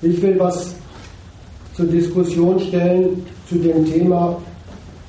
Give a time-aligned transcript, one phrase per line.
[0.00, 0.74] Ich will was
[1.74, 4.36] zur Diskussion stellen zu dem Thema,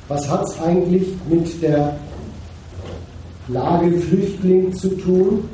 [0.07, 1.95] was hat es eigentlich mit der
[3.47, 5.47] Lage Flüchtling zu tun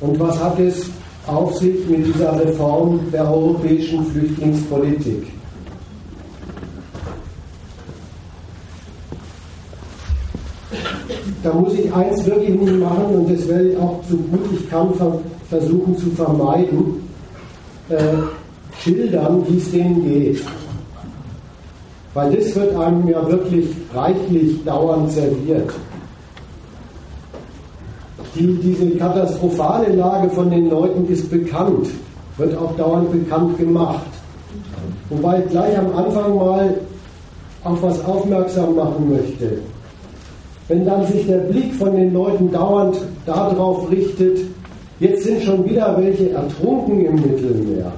[0.00, 0.88] und was hat es
[1.26, 5.26] auf sich mit dieser Reform der europäischen Flüchtlingspolitik.
[11.42, 14.70] Da muss ich eins wirklich nicht machen und das werde ich auch so gut ich
[14.70, 14.92] kann
[15.48, 17.08] versuchen zu vermeiden,
[17.88, 17.96] äh,
[18.80, 20.42] schildern, wie es denen geht.
[22.14, 25.70] Weil das wird einem ja wirklich reichlich dauernd serviert.
[28.34, 31.88] Die, diese katastrophale Lage von den Leuten ist bekannt,
[32.36, 34.06] wird auch dauernd bekannt gemacht.
[35.10, 36.74] Wobei ich gleich am Anfang mal
[37.64, 39.58] auf was aufmerksam machen möchte.
[40.68, 44.40] Wenn dann sich der Blick von den Leuten dauernd darauf richtet,
[45.00, 47.92] jetzt sind schon wieder welche ertrunken im Mittelmeer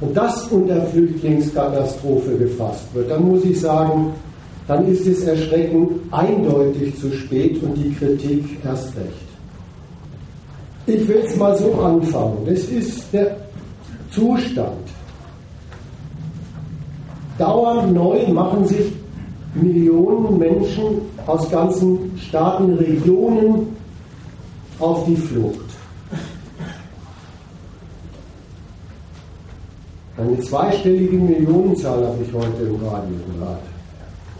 [0.00, 4.12] und das unter Flüchtlingskatastrophe gefasst wird, dann muss ich sagen,
[4.68, 9.26] dann ist es erschreckend eindeutig zu spät und die Kritik erst recht.
[10.86, 12.38] Ich will es mal so anfangen.
[12.46, 13.36] Das ist der
[14.10, 14.86] Zustand.
[17.38, 18.92] Dauernd neu machen sich
[19.54, 23.76] Millionen Menschen aus ganzen Staaten, Regionen
[24.78, 25.65] auf die Flucht.
[30.18, 33.60] Eine zweistellige Millionenzahl habe ich heute im Radio gehört.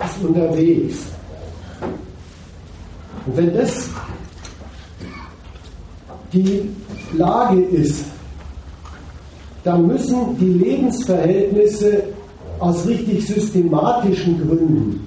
[0.04, 0.96] Ist unterwegs.
[3.26, 3.90] Und wenn das
[6.32, 6.70] die
[7.14, 8.04] Lage ist,
[9.64, 12.04] dann müssen die Lebensverhältnisse
[12.58, 15.06] aus richtig systematischen Gründen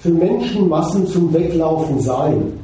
[0.00, 2.59] für Menschenmassen zum Weglaufen sein.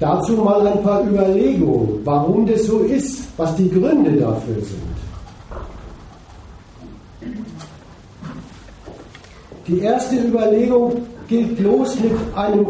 [0.00, 4.90] Dazu mal ein paar Überlegungen, warum das so ist, was die Gründe dafür sind.
[9.68, 12.66] Die erste Überlegung geht los mit einem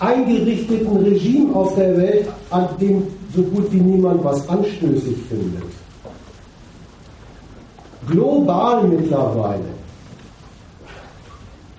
[0.00, 5.64] eingerichteten Regime auf der Welt, an dem so gut wie niemand was anstößig findet.
[8.06, 9.75] Global mittlerweile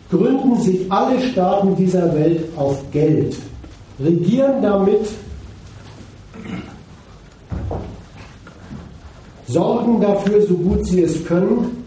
[0.10, 3.36] gründen sich alle Staaten dieser Welt auf Geld,
[4.00, 5.08] regieren damit,
[9.48, 11.84] sorgen dafür, so gut sie es können,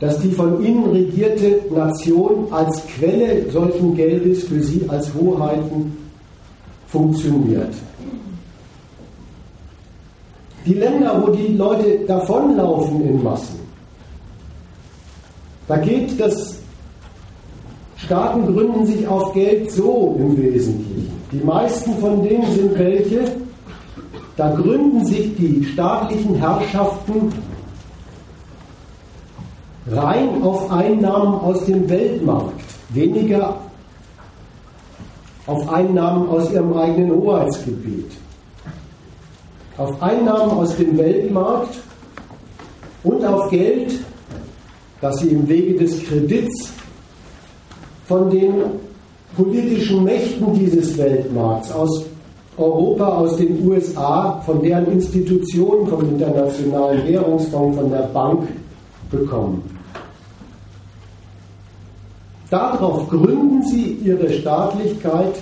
[0.00, 5.96] dass die von ihnen regierte Nation als Quelle solchen Geldes für sie als Hoheiten
[6.88, 7.72] funktioniert.
[10.66, 13.60] Die Länder, wo die Leute davonlaufen in Massen,
[15.68, 16.55] da geht das
[18.06, 21.10] Staaten gründen sich auf Geld so im Wesentlichen.
[21.32, 23.24] Die meisten von denen sind welche,
[24.36, 27.32] da gründen sich die staatlichen Herrschaften
[29.90, 33.56] rein auf Einnahmen aus dem Weltmarkt, weniger
[35.46, 38.12] auf Einnahmen aus ihrem eigenen Hoheitsgebiet.
[39.78, 41.78] Auf Einnahmen aus dem Weltmarkt
[43.02, 43.98] und auf Geld,
[45.00, 46.72] das sie im Wege des Kredits
[48.06, 48.54] von den
[49.36, 52.04] politischen Mächten dieses Weltmarkts aus
[52.56, 58.48] Europa, aus den USA, von deren Institutionen, vom Internationalen Währungsfonds, von der Bank
[59.10, 59.62] bekommen.
[62.48, 65.34] Darauf gründen sie ihre Staatlichkeit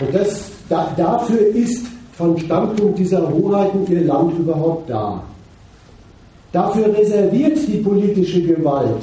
[0.00, 5.22] und das, da, dafür ist von Standpunkt dieser Hoheiten ihr Land überhaupt da.
[6.52, 9.02] Dafür reserviert die politische Gewalt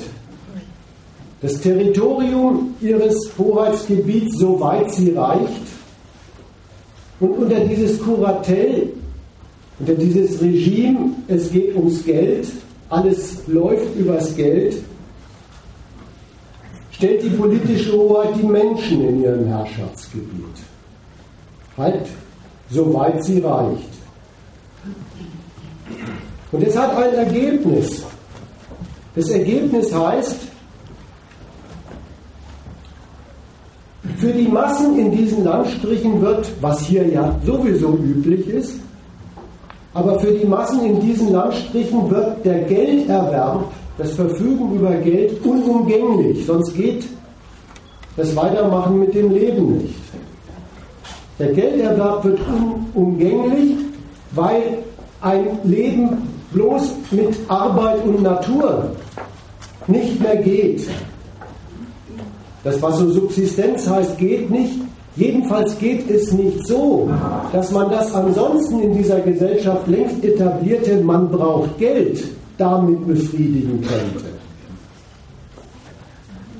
[1.41, 5.67] das Territorium ihres Hoheitsgebiets, soweit sie reicht,
[7.19, 8.89] und unter dieses Kuratell,
[9.79, 12.47] unter dieses Regime, es geht ums Geld,
[12.89, 14.77] alles läuft übers Geld,
[16.91, 20.57] stellt die politische Hoheit die Menschen in ihrem Herrschaftsgebiet.
[21.77, 22.05] Halt,
[22.69, 23.89] soweit sie reicht.
[26.51, 28.03] Und es hat ein Ergebnis.
[29.15, 30.50] Das Ergebnis heißt,
[34.21, 38.75] Für die Massen in diesen Landstrichen wird, was hier ja sowieso üblich ist,
[39.95, 43.63] aber für die Massen in diesen Landstrichen wird der Gelderwerb,
[43.97, 47.03] das Verfügen über Geld unumgänglich, sonst geht
[48.15, 49.95] das Weitermachen mit dem Leben nicht.
[51.39, 52.39] Der Gelderwerb wird
[52.93, 53.75] unumgänglich,
[54.35, 54.77] weil
[55.21, 58.91] ein Leben bloß mit Arbeit und Natur
[59.87, 60.87] nicht mehr geht.
[62.63, 64.73] Das, was so Subsistenz heißt, geht nicht.
[65.15, 67.09] Jedenfalls geht es nicht so,
[67.51, 72.23] dass man das ansonsten in dieser Gesellschaft längst etablierte, man braucht Geld,
[72.57, 74.31] damit befriedigen könnte.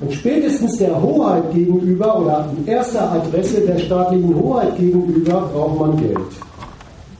[0.02, 5.96] Und spätestens der Hoheit gegenüber oder an erster Adresse der staatlichen Hoheit gegenüber braucht man
[5.96, 6.18] Geld.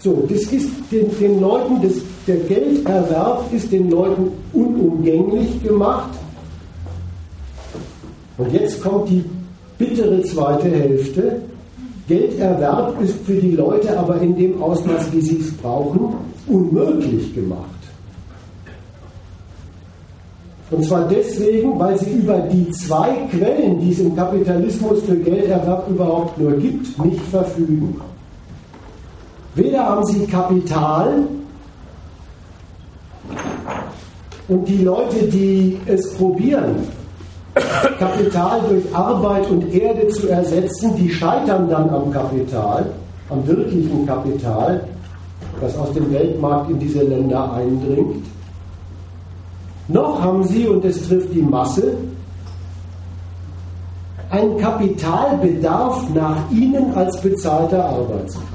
[0.00, 1.92] So, das ist den, den Leuten, das,
[2.26, 6.10] der Gelderwerb ist den Leuten unumgänglich gemacht.
[8.42, 9.24] Und jetzt kommt die
[9.78, 11.42] bittere zweite Hälfte.
[12.08, 16.14] Gelderwerb ist für die Leute aber in dem Ausmaß, wie sie es brauchen,
[16.48, 17.68] unmöglich gemacht.
[20.72, 25.88] Und zwar deswegen, weil sie über die zwei Quellen, die es im Kapitalismus für Gelderwerb
[25.88, 28.00] überhaupt nur gibt, nicht verfügen.
[29.54, 31.26] Weder haben sie Kapital
[34.48, 36.74] und die Leute, die es probieren,
[37.98, 42.86] Kapital durch Arbeit und Erde zu ersetzen, die scheitern dann am Kapital,
[43.28, 44.84] am wirklichen Kapital,
[45.60, 48.26] das aus dem Weltmarkt in diese Länder eindringt.
[49.88, 51.94] Noch haben sie, und es trifft die Masse,
[54.30, 58.48] einen Kapitalbedarf nach ihnen als bezahlter Arbeitskraft.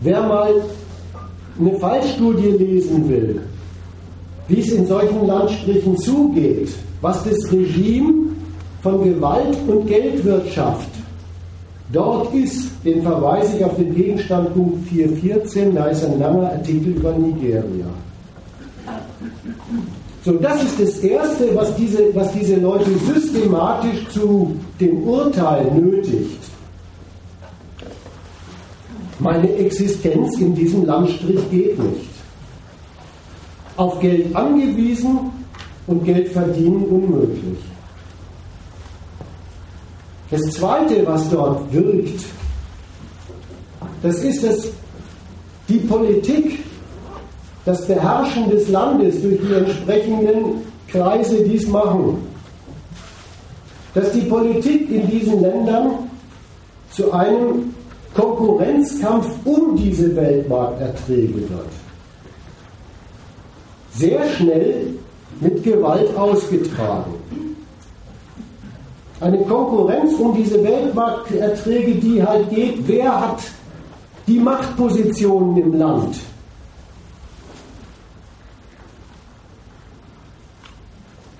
[0.00, 0.54] Wer mal
[1.60, 3.40] eine Fallstudie lesen will,
[4.48, 6.70] wie es in solchen Landstrichen zugeht,
[7.00, 8.30] was das Regime
[8.82, 10.88] von Gewalt und Geldwirtschaft
[11.92, 17.12] dort ist, den verweise ich auf den Gegenstandpunkt 414, da ist ein langer Artikel über
[17.12, 17.86] Nigeria.
[20.24, 26.39] So, das ist das Erste, was diese, was diese Leute systematisch zu dem Urteil nötigt.
[29.20, 32.10] Meine Existenz in diesem Landstrich geht nicht.
[33.76, 35.30] Auf Geld angewiesen
[35.86, 37.58] und Geld verdienen unmöglich.
[40.30, 42.24] Das Zweite, was dort wirkt,
[44.02, 44.68] das ist dass
[45.68, 46.64] die Politik,
[47.64, 52.18] das Beherrschen des Landes durch die entsprechenden Kreise dies machen.
[53.92, 55.90] Dass die Politik in diesen Ländern
[56.90, 57.74] zu einem
[58.14, 61.68] Konkurrenzkampf um diese Weltmarkterträge wird.
[63.94, 64.94] Sehr schnell
[65.40, 67.14] mit Gewalt ausgetragen.
[69.20, 73.42] Eine Konkurrenz um diese Weltmarkterträge, die halt geht, wer hat
[74.26, 76.16] die Machtpositionen im Land?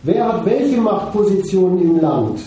[0.02, 2.40] Wer hat welche Machtpositionen im Land?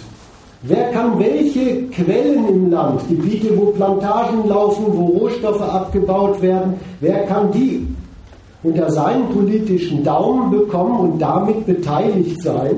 [0.65, 7.25] Wer kann welche Quellen im Land, Gebiete, wo Plantagen laufen, wo Rohstoffe abgebaut werden, wer
[7.25, 7.86] kann die
[8.63, 12.75] unter seinen politischen Daumen bekommen und damit beteiligt sein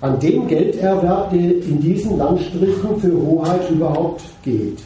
[0.00, 4.78] an dem Gelderwerb, der in diesen Landstrichen für Hoheit überhaupt geht?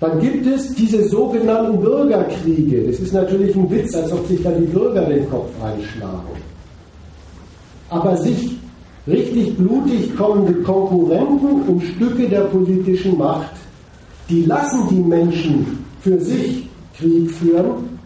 [0.00, 2.82] Dann gibt es diese sogenannten Bürgerkriege.
[2.90, 6.49] Das ist natürlich ein Witz, als ob sich da die Bürger den Kopf einschlagen
[7.90, 8.56] aber sich
[9.06, 13.52] richtig blutig kommende Konkurrenten um Stücke der politischen Macht,
[14.28, 17.98] die lassen die Menschen für sich Krieg führen.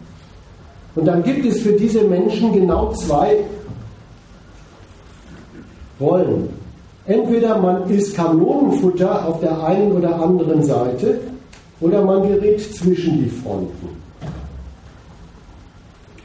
[0.95, 3.37] Und dann gibt es für diese Menschen genau zwei
[5.99, 6.49] Rollen.
[7.05, 11.19] Entweder man ist Kanonenfutter auf der einen oder anderen Seite
[11.79, 14.04] oder man gerät zwischen die Fronten.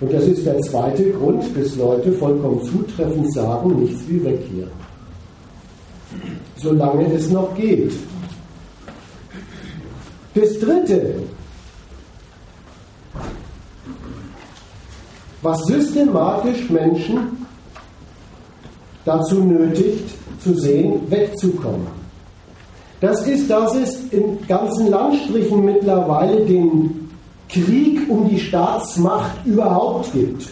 [0.00, 4.69] Und das ist der zweite Grund, bis Leute vollkommen zutreffend sagen, nichts wie weg hier.
[6.57, 7.92] Solange es noch geht.
[10.35, 11.16] Das dritte,
[15.42, 17.47] was systematisch Menschen
[19.04, 20.09] dazu nötigt,
[20.42, 21.88] zu sehen, wegzukommen.
[23.00, 27.00] Das ist, dass es in ganzen Landstrichen mittlerweile den
[27.52, 30.49] Krieg um die Staatsmacht überhaupt gibt.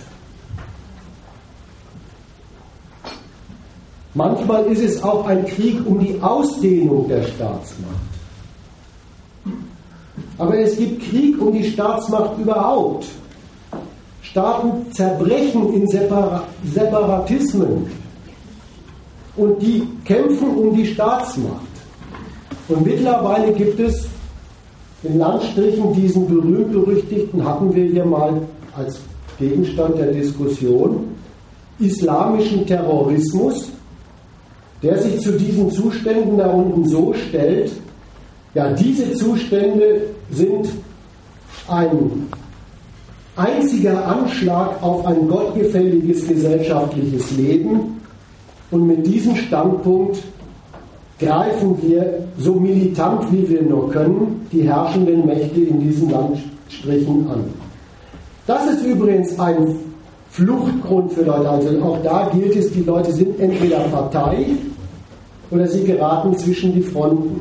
[4.15, 7.95] Manchmal ist es auch ein Krieg um die Ausdehnung der Staatsmacht.
[10.39, 13.07] Aber es gibt Krieg um die Staatsmacht überhaupt.
[14.23, 17.91] Staaten zerbrechen in Separa Separatismen
[19.37, 21.67] und die kämpfen um die Staatsmacht.
[22.69, 24.07] Und mittlerweile gibt es
[25.03, 28.43] in Landstrichen diesen berühmt-berüchtigten hatten wir hier mal
[28.77, 28.99] als
[29.39, 31.09] Gegenstand der Diskussion
[31.79, 33.71] islamischen Terrorismus,
[34.83, 37.71] der sich zu diesen Zuständen da unten so stellt,
[38.55, 40.69] ja, diese Zustände sind
[41.69, 42.29] ein
[43.37, 48.01] einziger Anschlag auf ein gottgefälliges gesellschaftliches Leben.
[48.71, 50.19] Und mit diesem Standpunkt
[51.19, 57.45] greifen wir so militant wie wir nur können die herrschenden Mächte in diesen Landstrichen an.
[58.47, 59.77] Das ist übrigens ein
[60.31, 61.49] Fluchtgrund für Leute.
[61.49, 64.47] Also auch da gilt es, die Leute sind entweder Partei
[65.51, 67.41] oder sie geraten zwischen die Fronten.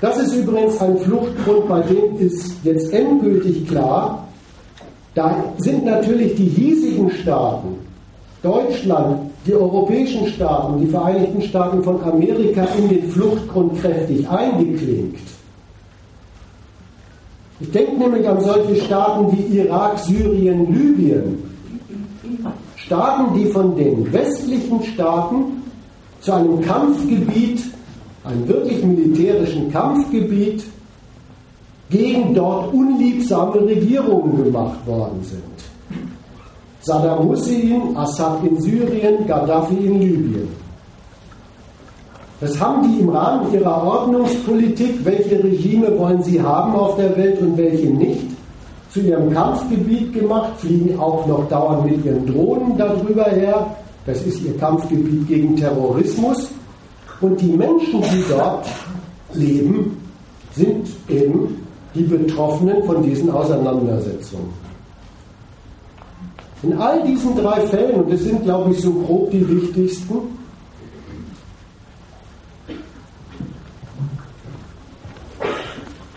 [0.00, 4.28] Das ist übrigens ein Fluchtgrund, bei dem ist jetzt endgültig klar,
[5.14, 7.74] da sind natürlich die hiesigen Staaten,
[8.42, 15.20] Deutschland, die europäischen Staaten, die Vereinigten Staaten von Amerika in den Fluchtgrund kräftig eingeklinkt.
[17.60, 21.42] Ich denke nämlich an solche Staaten wie Irak, Syrien, Libyen.
[22.76, 25.62] Staaten, die von den westlichen Staaten
[26.20, 27.62] zu einem Kampfgebiet,
[28.24, 30.64] einem wirklich militärischen Kampfgebiet,
[31.90, 35.67] gegen dort unliebsame Regierungen gemacht worden sind.
[36.88, 40.48] Saddam Hussein, Assad in Syrien, Gaddafi in Libyen.
[42.40, 47.42] Das haben die im Rahmen ihrer Ordnungspolitik, welche Regime wollen sie haben auf der Welt
[47.42, 48.22] und welche nicht,
[48.90, 53.66] zu ihrem Kampfgebiet gemacht, fliegen auch noch dauernd mit ihren Drohnen darüber her.
[54.06, 56.48] Das ist ihr Kampfgebiet gegen Terrorismus.
[57.20, 58.66] Und die Menschen, die dort
[59.34, 60.00] leben,
[60.54, 64.67] sind eben die Betroffenen von diesen Auseinandersetzungen.
[66.62, 70.38] In all diesen drei Fällen, und das sind, glaube ich, so grob die wichtigsten,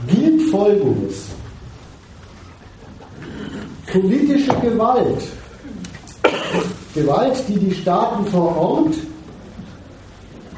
[0.07, 1.25] gilt Folgendes.
[3.91, 5.21] Politische Gewalt,
[6.95, 8.95] Gewalt, die die Staaten vor Ort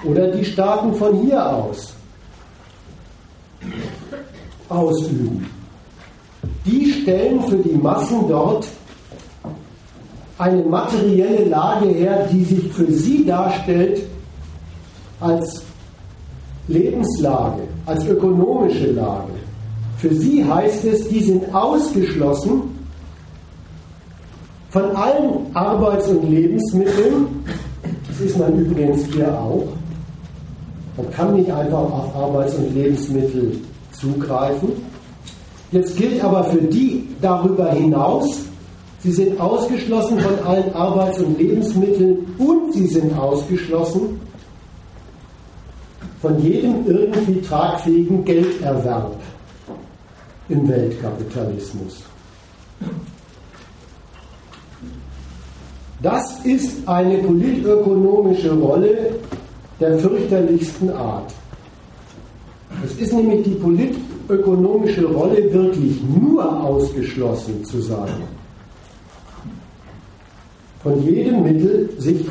[0.06, 1.94] oder die Staaten von hier aus
[4.70, 5.50] ausüben.
[6.66, 8.68] Die stellen für die Massen dort
[10.44, 14.02] eine materielle Lage her, die sich für sie darstellt
[15.22, 15.64] als
[16.68, 19.32] Lebenslage, als ökonomische Lage.
[19.98, 22.64] Für sie heißt es, die sind ausgeschlossen
[24.70, 27.46] von allen Arbeits- und Lebensmitteln.
[28.10, 29.68] Das ist man übrigens hier auch.
[30.98, 33.62] Man kann nicht einfach auf Arbeits- und Lebensmittel
[33.94, 34.70] zugreifen.
[35.72, 38.43] Jetzt gilt aber für die darüber hinaus,
[39.04, 44.20] sie sind ausgeschlossen von allen Arbeits- und Lebensmitteln und sie sind ausgeschlossen
[46.22, 49.16] von jedem irgendwie tragfähigen Gelderwerb
[50.48, 52.04] im Weltkapitalismus.
[56.02, 59.16] Das ist eine politökonomische Rolle
[59.80, 61.34] der fürchterlichsten Art.
[62.86, 68.10] Es ist nämlich die politökonomische Rolle, wirklich nur ausgeschlossen zu sein.
[70.84, 72.26] Von jedem Mittel sich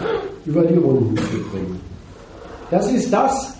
[0.44, 1.80] über die Runden zu bringen.
[2.70, 3.54] Das ist das,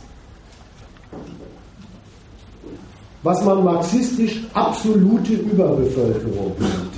[3.23, 6.93] was man marxistisch absolute Überbevölkerung nennt.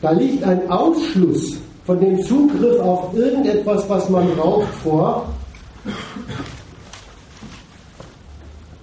[0.00, 5.28] Da liegt ein Ausschluss von dem Zugriff auf irgendetwas, was man braucht, vor,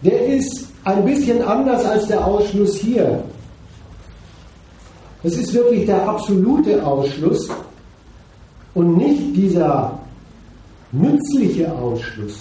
[0.02, 3.24] der ist ein bisschen anders als der Ausschluss hier.
[5.26, 7.50] Es ist wirklich der absolute Ausschluss
[8.76, 9.98] und nicht dieser
[10.92, 12.38] nützliche Ausschluss,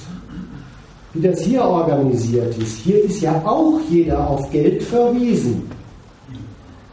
[1.15, 2.77] wie das hier organisiert ist.
[2.81, 5.63] Hier ist ja auch jeder auf Geld verwiesen.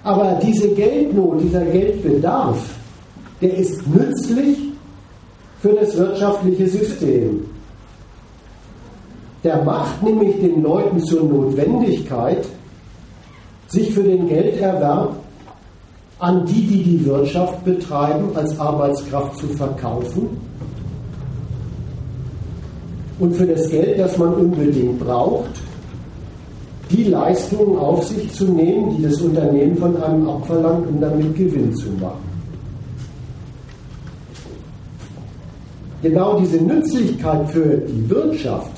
[0.02, 2.64] Aber diese Geldnot, dieser Geldbedarf,
[3.42, 4.60] der ist nützlich
[5.60, 7.46] für das wirtschaftliche System.
[9.44, 12.46] Der macht nämlich den Leuten zur Notwendigkeit,
[13.68, 15.21] sich für den Gelderwerb
[16.22, 20.30] an die, die die Wirtschaft betreiben, als Arbeitskraft zu verkaufen
[23.20, 25.52] und für das Geld, das man unbedingt braucht,
[26.90, 31.74] die Leistungen auf sich zu nehmen, die das Unternehmen von einem abverlangt, um damit Gewinn
[31.76, 32.32] zu machen.
[36.02, 38.72] genau diese Nützlichkeit für die Wirtschaft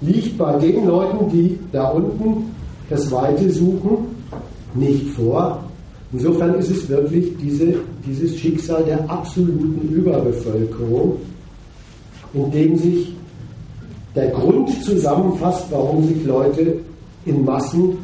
[0.00, 2.54] liegt bei den Leuten, die da unten
[2.90, 4.08] das Weite suchen,
[4.74, 5.63] nicht vor.
[6.14, 7.74] Insofern ist es wirklich diese,
[8.06, 11.16] dieses Schicksal der absoluten Überbevölkerung,
[12.32, 13.12] in dem sich
[14.14, 16.76] der Grund zusammenfasst, warum sich Leute
[17.26, 17.98] in Massen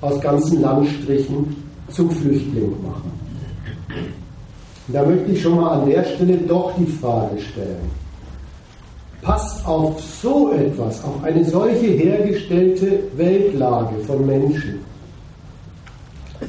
[0.00, 1.54] aus ganzen Landstrichen
[1.90, 3.12] zum Flüchtling machen.
[4.88, 7.90] Und da möchte ich schon mal an der Stelle doch die Frage stellen.
[9.22, 14.80] passt auf so etwas, auf eine solche hergestellte Weltlage von Menschen,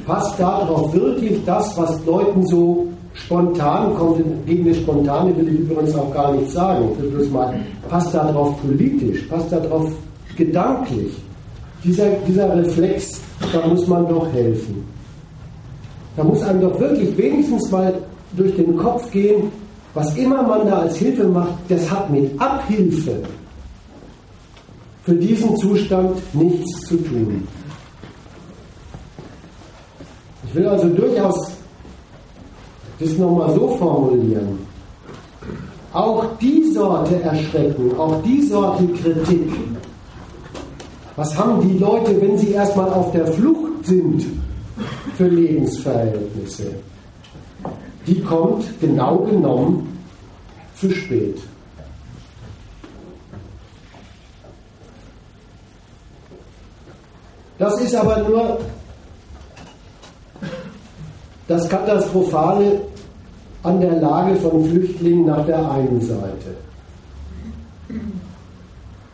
[0.06, 5.94] passt darauf wirklich das, was Leuten so spontan kommt, gegen das Spontane will ich übrigens
[5.94, 7.54] auch gar nichts sagen, ich will bloß mal,
[7.88, 9.90] passt darauf politisch, passt darauf
[10.36, 11.12] gedanklich.
[11.84, 13.20] Dieser, dieser Reflex,
[13.52, 14.84] da muss man doch helfen.
[16.16, 17.94] Da muss einem doch wirklich wenigstens mal
[18.36, 19.50] durch den Kopf gehen,
[19.94, 23.16] was immer man da als Hilfe macht, das hat mit Abhilfe
[25.04, 27.46] für diesen Zustand nichts zu tun.
[30.52, 31.50] Ich will also durchaus
[33.00, 34.58] das nochmal so formulieren.
[35.94, 39.50] Auch die Sorte Erschrecken, auch die Sorte Kritik,
[41.16, 44.26] was haben die Leute, wenn sie erstmal auf der Flucht sind
[45.16, 46.74] für Lebensverhältnisse?
[48.06, 49.98] Die kommt genau genommen
[50.78, 51.38] zu spät.
[57.58, 58.58] Das ist aber nur
[61.48, 62.80] das Katastrophale
[63.62, 66.56] an der Lage von Flüchtlingen nach der einen Seite.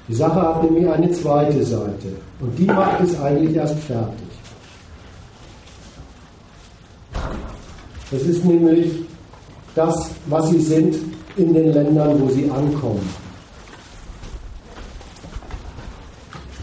[0.09, 2.09] Die Sache hat nämlich eine zweite Seite
[2.41, 4.29] und die macht es eigentlich erst fertig.
[8.11, 8.91] Das ist nämlich
[9.75, 10.97] das, was sie sind
[11.37, 13.07] in den Ländern, wo sie ankommen.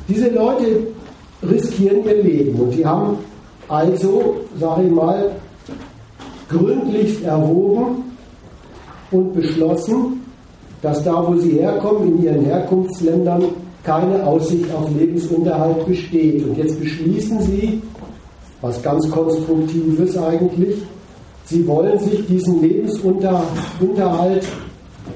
[0.08, 0.88] Diese Leute
[1.44, 3.18] riskieren ihr Leben und die haben
[3.68, 5.32] also, sage ich mal,
[6.50, 8.04] gründlichst erwogen
[9.12, 10.22] und beschlossen,
[10.82, 13.44] dass da, wo sie herkommen, in ihren Herkunftsländern,
[13.84, 16.44] keine Aussicht auf Lebensunterhalt besteht.
[16.44, 17.82] Und jetzt beschließen sie,
[18.62, 20.78] was ganz Konstruktives eigentlich,
[21.46, 24.46] sie wollen sich diesen Lebensunterhalt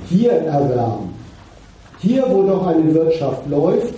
[0.07, 1.09] hier erwerben.
[1.99, 3.95] Hier, wo doch eine Wirtschaft läuft,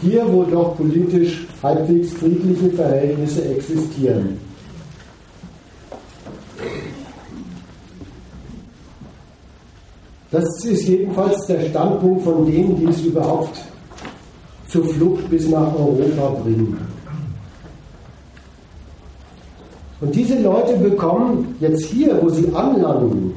[0.00, 4.47] hier, wo doch politisch halbwegs friedliche Verhältnisse existieren.
[10.30, 13.58] Das ist jedenfalls der Standpunkt von denen, die es überhaupt
[14.66, 16.76] zur Flucht bis nach Europa bringen.
[20.00, 23.34] Und diese Leute bekommen jetzt hier, wo sie anlanden,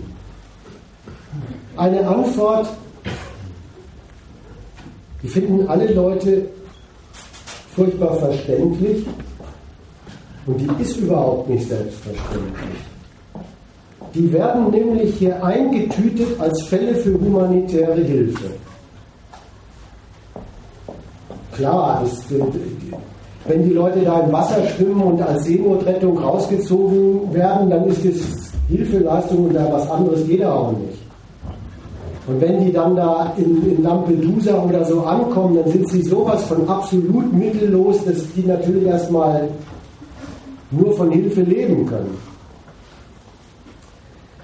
[1.78, 2.68] eine Antwort,
[5.24, 6.50] die finden alle Leute
[7.76, 9.06] furchtbar verständlich
[10.46, 12.91] und die ist überhaupt nicht selbstverständlich.
[14.14, 18.46] Die werden nämlich hier eingetütet als Fälle für humanitäre Hilfe.
[21.54, 22.26] Klar, ist,
[23.48, 28.52] wenn die Leute da im Wasser schwimmen und als Seenotrettung rausgezogen werden, dann ist es
[28.68, 31.00] Hilfeleistung und da was anderes geht auch nicht.
[32.28, 36.44] Und wenn die dann da in, in, Lampedusa oder so ankommen, dann sind sie sowas
[36.44, 39.50] von absolut mittellos, dass die natürlich erstmal
[40.70, 42.31] nur von Hilfe leben können.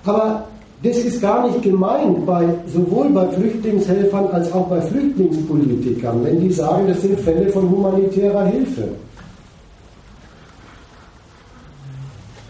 [0.08, 0.48] Aber
[0.84, 6.52] das ist gar nicht gemeint, bei, sowohl bei Flüchtlingshelfern als auch bei Flüchtlingspolitikern, wenn die
[6.52, 8.90] sagen, das sind Fälle von humanitärer Hilfe.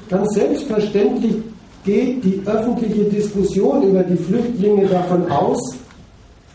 [0.09, 1.35] Ganz selbstverständlich
[1.83, 5.75] geht die öffentliche Diskussion über die Flüchtlinge davon aus,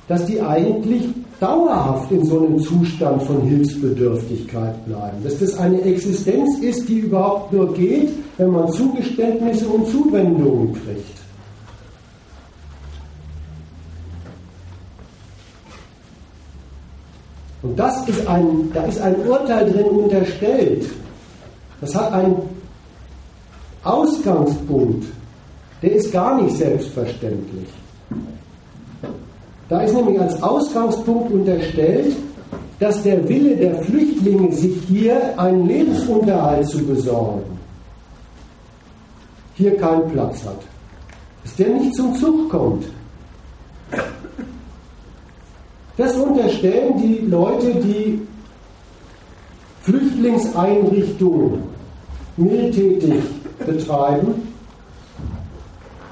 [0.09, 1.05] dass die eigentlich
[1.41, 5.17] dauerhaft in so einem Zustand von Hilfsbedürftigkeit bleiben.
[5.25, 8.11] Dass das eine Existenz ist, die überhaupt nur geht,
[8.43, 11.19] wenn man Zugeständnisse und Zuwendungen kriegt.
[17.63, 20.87] Und das ist ein, da ist ein Urteil drin unterstellt.
[21.81, 22.37] Das hat einen
[23.85, 25.07] Ausgangspunkt,
[25.81, 27.69] der ist gar nicht selbstverständlich.
[29.69, 32.17] Da ist nämlich als Ausgangspunkt unterstellt,
[32.81, 37.62] dass der Wille der Flüchtlinge, sich hier einen Lebensunterhalt zu besorgen,
[39.63, 40.61] hier keinen Platz hat.
[41.43, 42.85] Dass der nicht zum Zug kommt.
[45.97, 48.21] Das unterstellen die Leute, die
[49.83, 51.63] Flüchtlingseinrichtungen
[52.37, 53.15] mildtätig
[53.59, 54.35] betreiben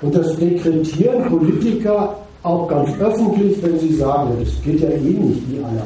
[0.02, 5.50] und das Rekrutieren Politiker auch ganz öffentlich, wenn sie sagen, das geht ja eh nicht,
[5.50, 5.82] wie alle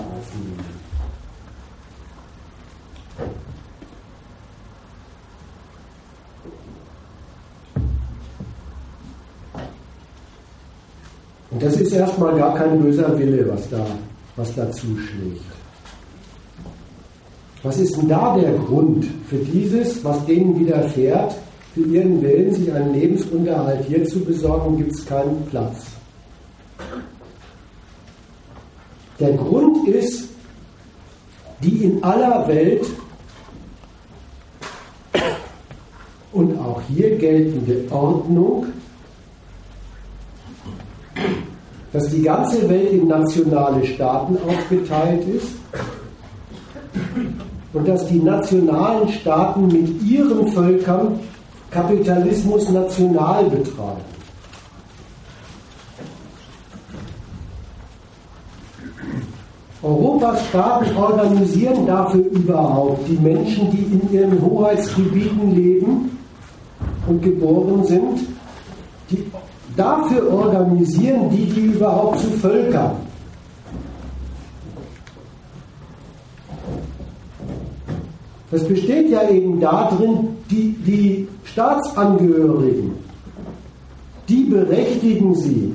[11.55, 13.87] Und das ist erstmal gar kein böser Wille, was da,
[14.35, 15.41] was da zuschlägt.
[17.63, 21.37] Was ist denn da der Grund für dieses, was denen widerfährt,
[21.73, 25.87] für ihren Willen, sich einen Lebensunterhalt hier zu besorgen, gibt es keinen Platz.
[29.21, 30.29] Der Grund ist
[31.63, 32.85] die in aller Welt
[36.33, 38.67] und auch hier geltende Ordnung,
[41.95, 45.47] dass die ganze Welt in nationale Staaten aufgeteilt ist
[47.73, 51.21] und dass die nationalen Staaten mit ihren Völkern
[51.71, 54.01] Kapitalismus national betreiben.
[59.81, 66.19] Europas Staaten organisieren dafür überhaupt die Menschen, die in ihren Hoheitsgebieten leben
[67.07, 68.27] und geboren sind,
[69.11, 69.25] die
[69.77, 72.93] dafür organisieren die die überhaupt zu Völkern.
[78.51, 82.93] Das besteht ja eben darin, die, die Staatsangehörigen,
[84.29, 85.75] die berechtigen sie,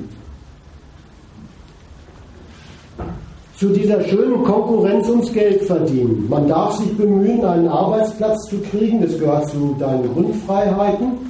[3.56, 6.26] zu dieser schönen Konkurrenz ums Geld verdienen.
[6.30, 11.29] Man darf sich bemühen, einen Arbeitsplatz zu kriegen, das gehört zu deinen Grundfreiheiten.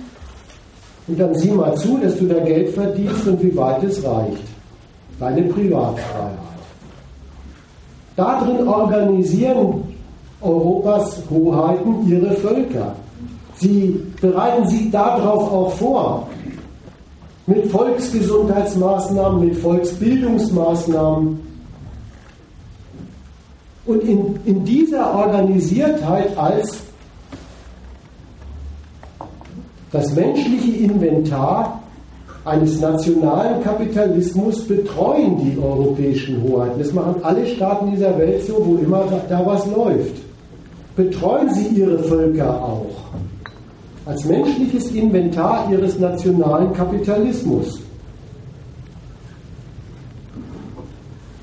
[1.11, 4.45] Und dann sieh mal zu, dass du da Geld verdienst und wie weit es reicht.
[5.19, 6.39] Deine Privatfreiheit.
[8.15, 9.83] Darin organisieren
[10.41, 12.95] Europas Hoheiten ihre Völker.
[13.57, 16.29] Sie bereiten sie darauf auch vor.
[17.47, 21.41] Mit Volksgesundheitsmaßnahmen, mit Volksbildungsmaßnahmen,
[23.87, 26.90] und in, in dieser Organisiertheit als
[29.93, 31.83] das menschliche Inventar
[32.45, 36.79] eines nationalen Kapitalismus betreuen die europäischen Hoheiten.
[36.79, 40.17] Das machen alle Staaten dieser Welt so, wo immer da was läuft.
[40.97, 43.11] Betreuen sie ihre Völker auch
[44.07, 47.81] als menschliches Inventar ihres nationalen Kapitalismus.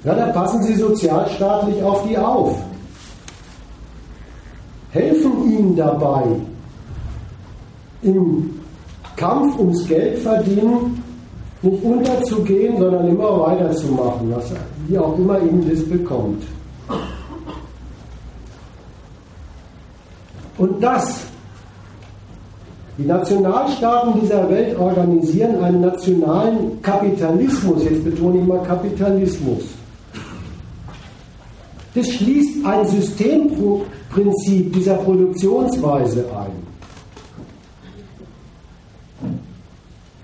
[0.04, 2.58] Ja, da passen Sie sozialstaatlich auf die auf.
[4.92, 6.24] Helfen ihnen dabei,
[8.02, 8.60] im
[9.16, 11.04] Kampf ums Geld verdienen
[11.62, 14.52] nicht unterzugehen, sondern immer weiterzumachen, was,
[14.88, 16.44] wie auch immer ihnen das bekommt.
[20.58, 21.22] Und das,
[22.98, 29.64] die Nationalstaaten dieser Welt organisieren einen nationalen Kapitalismus, jetzt betone ich mal Kapitalismus.
[31.94, 36.77] Das schließt ein Systemprinzip dieser Produktionsweise ein.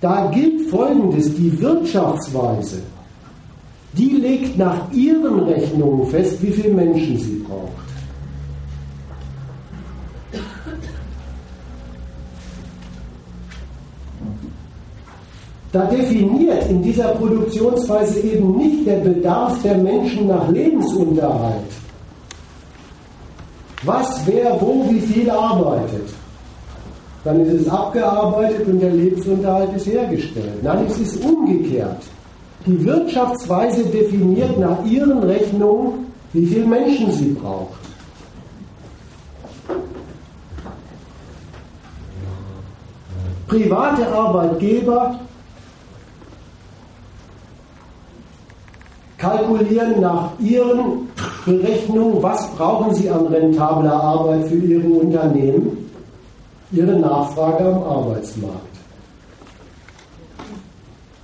[0.04, 2.82] Da gilt Folgendes, die Wirtschaftsweise,
[3.94, 7.72] die legt nach ihren Rechnungen fest, wie viele Menschen sie braucht.
[15.72, 21.72] Da definiert in dieser Produktionsweise eben nicht der Bedarf der Menschen nach Lebensunterhalt.
[23.84, 26.10] Was, wer, wo, wie viel arbeitet.
[27.24, 30.62] Dann ist es abgearbeitet und der Lebensunterhalt ist hergestellt.
[30.62, 32.04] Nein, es ist umgekehrt.
[32.66, 37.80] Die Wirtschaftsweise definiert nach ihren Rechnungen, wie viele Menschen sie braucht.
[43.48, 45.20] Private Arbeitgeber
[49.18, 51.08] kalkulieren nach ihren
[51.46, 55.83] Berechnungen, was brauchen sie an rentabler Arbeit für ihre Unternehmen,
[56.74, 58.74] ihre Nachfrage am Arbeitsmarkt.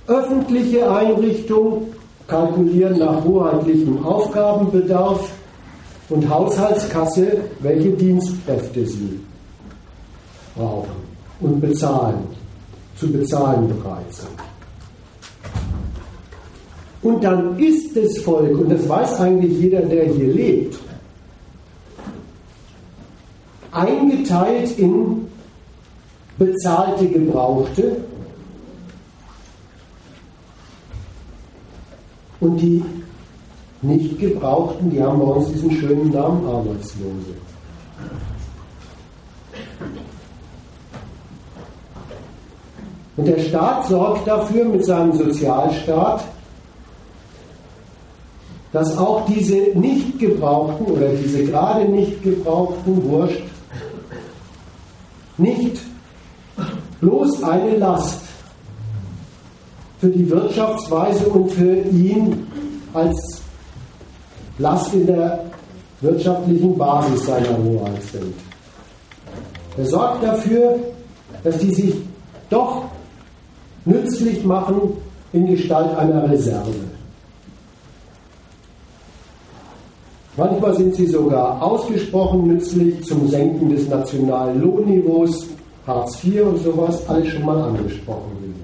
[0.06, 1.92] Öffentliche Einrichtungen
[2.26, 5.30] kalkulieren nach hoheitlichem Aufgabenbedarf
[6.08, 9.20] und Haushaltskasse, welche Dienstkräfte sie
[10.56, 10.90] brauchen
[11.40, 12.24] und bezahlen,
[12.96, 14.28] zu bezahlen bereit sind.
[17.02, 20.78] Und dann ist das Volk, und das weiß eigentlich jeder, der hier lebt,
[23.72, 25.29] eingeteilt in
[26.40, 27.98] bezahlte Gebrauchte
[32.40, 32.82] und die
[33.82, 37.34] nicht Gebrauchten, die haben bei uns diesen schönen Namen Arbeitslose.
[43.18, 46.24] Und der Staat sorgt dafür mit seinem Sozialstaat,
[48.72, 53.42] dass auch diese nicht gebrauchten oder diese gerade nicht gebrauchten Wurst
[55.36, 55.89] nicht
[57.00, 58.20] bloß eine Last
[59.98, 62.46] für die Wirtschaftsweise und für ihn
[62.94, 63.42] als
[64.58, 65.44] Last in der
[66.00, 68.34] wirtschaftlichen Basis seiner Hoheit sind.
[69.76, 70.78] Er sorgt dafür,
[71.44, 71.94] dass die sich
[72.48, 72.84] doch
[73.84, 74.92] nützlich machen
[75.32, 76.74] in Gestalt einer Reserve.
[80.36, 85.46] Manchmal sind sie sogar ausgesprochen nützlich zum Senken des nationalen Lohnniveaus,
[85.90, 88.60] Hartz IV und sowas, alles schon mal angesprochen gewesen.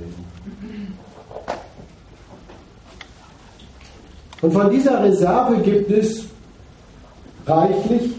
[4.43, 6.25] Und von dieser Reserve gibt es
[7.47, 8.13] reichlich,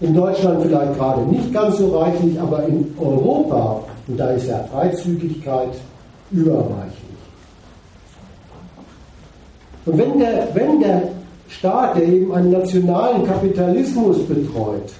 [0.00, 4.58] in Deutschland vielleicht gerade nicht ganz so reichlich, aber in Europa, und da ist ja
[4.72, 5.70] Freizügigkeit
[6.30, 7.04] überreichlich.
[9.86, 11.02] Und wenn der, wenn der
[11.48, 14.92] Staat, der eben einen nationalen Kapitalismus betreut,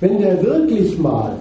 [0.00, 1.36] wenn der wirklich mal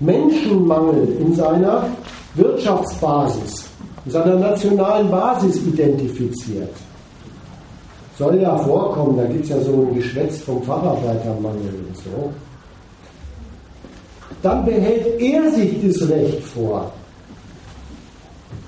[0.00, 1.86] Menschenmangel in seiner
[2.34, 3.66] Wirtschaftsbasis,
[4.06, 6.74] in seiner nationalen Basis identifiziert,
[8.18, 12.30] soll ja vorkommen, da gibt es ja so ein Geschwätz vom Facharbeitermangel und so,
[14.42, 16.90] dann behält er sich das Recht vor.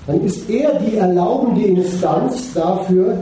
[0.07, 3.17] Dann ist er die erlaubende Instanz dafür,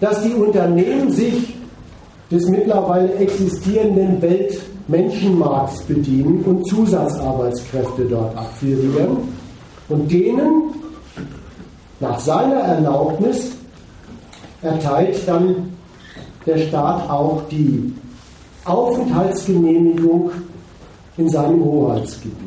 [0.00, 1.54] dass die Unternehmen sich
[2.30, 4.20] des mittlerweile existierenden
[4.88, 9.16] Weltmenschenmarkts bedienen und Zusatzarbeitskräfte dort akquirieren
[9.88, 10.74] und denen
[12.00, 13.52] nach seiner Erlaubnis
[14.62, 15.72] erteilt dann
[16.44, 17.94] der Staat auch die
[18.64, 20.30] Aufenthaltsgenehmigung
[21.16, 22.40] in seinem Hoheitsgebiet.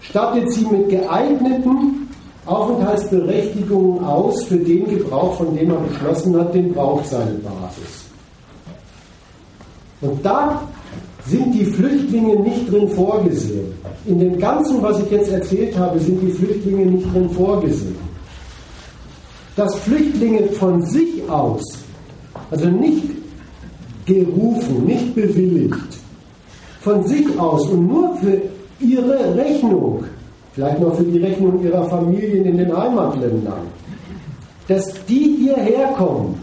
[0.00, 2.08] Stattet sie mit geeigneten
[2.44, 8.05] Aufenthaltsberechtigungen aus für den Gebrauch, von dem er beschlossen hat, den braucht seine Basis.
[10.00, 10.62] Und da
[11.26, 13.72] sind die Flüchtlinge nicht drin vorgesehen.
[14.06, 17.96] In dem Ganzen, was ich jetzt erzählt habe, sind die Flüchtlinge nicht drin vorgesehen.
[19.56, 21.62] Dass Flüchtlinge von sich aus,
[22.50, 23.04] also nicht
[24.04, 25.98] gerufen, nicht bewilligt,
[26.82, 28.42] von sich aus und nur für
[28.78, 30.04] ihre Rechnung
[30.56, 33.66] vielleicht noch für die Rechnung ihrer Familien in den Heimatländern,
[34.66, 36.40] dass die hierher kommen,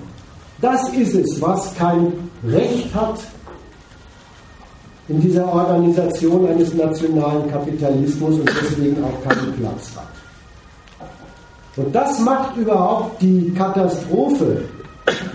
[0.62, 2.14] das ist es, was kein
[2.48, 3.20] Recht hat
[5.14, 10.08] in dieser Organisation eines nationalen Kapitalismus und deswegen auch keinen Platz hat.
[11.76, 14.64] Und das macht überhaupt die Katastrophe,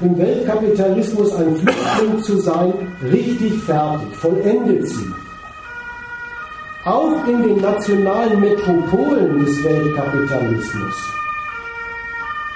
[0.01, 2.73] im Weltkapitalismus ein Flüchtling zu sein,
[3.11, 5.07] richtig fertig, vollendet sie
[6.85, 10.95] auch in den nationalen Metropolen des Weltkapitalismus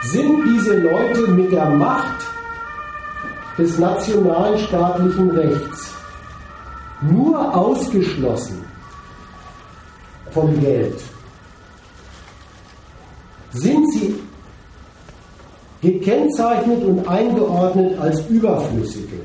[0.04, 2.24] sind diese Leute mit der Macht
[3.58, 5.94] des nationalen staatlichen Rechts
[7.02, 8.64] nur ausgeschlossen
[10.30, 11.00] vom Geld.
[13.52, 14.14] Sind sie
[15.82, 19.20] gekennzeichnet und eingeordnet als Überflüssige.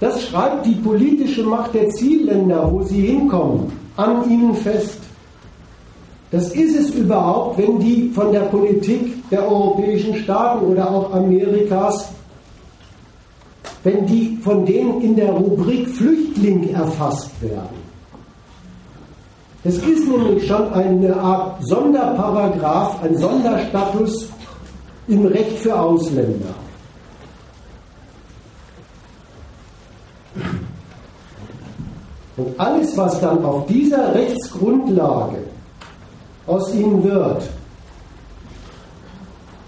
[0.00, 4.98] Das schreibt die politische Macht der Zielländer, wo sie hinkommen, an ihnen fest.
[6.30, 12.08] Das ist es überhaupt, wenn die von der Politik der europäischen Staaten oder auch Amerikas,
[13.82, 17.82] wenn die von denen in der Rubrik Flüchtling erfasst werden.
[19.64, 24.28] Es ist nämlich schon eine Art Sonderparagraph, ein Sonderstatus
[25.08, 26.54] im Recht für Ausländer.
[32.36, 35.38] Und alles, was dann auf dieser Rechtsgrundlage
[36.46, 37.48] aus ihnen wird,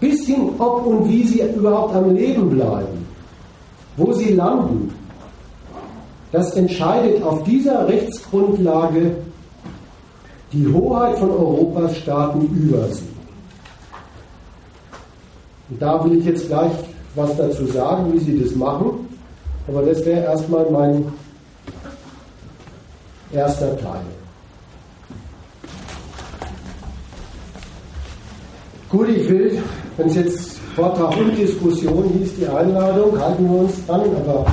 [0.07, 3.07] bis hin, ob und wie sie überhaupt am Leben bleiben,
[3.97, 4.95] wo sie landen,
[6.33, 9.17] das entscheidet auf dieser Rechtsgrundlage
[10.53, 13.03] die Hoheit von Europas Staaten über sie.
[15.71, 16.73] Und da will ich jetzt gleich
[17.17, 19.09] was dazu sagen, wie sie das machen,
[19.67, 21.05] aber das wäre erstmal mein
[23.33, 24.03] erster Teil.
[28.89, 29.61] Gut, ich will,
[29.97, 34.47] wenn es jetzt Vortrag und Diskussion hieß, die Einladung, halten wir uns dran, aber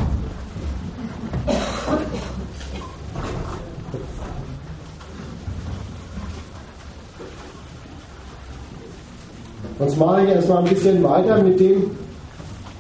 [9.80, 11.92] Sonst mache ich erstmal ein bisschen weiter mit dem,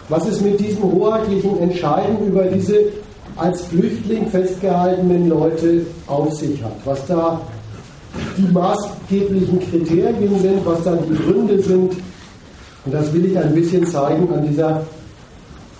[0.07, 2.79] was es mit diesem hoheitlichen Entscheiden über diese
[3.35, 6.75] als Flüchtling festgehaltenen Leute auf sich hat.
[6.85, 7.41] Was da
[8.37, 11.93] die maßgeblichen Kriterien sind, was da die Gründe sind.
[12.85, 14.85] Und das will ich ein bisschen zeigen an dieser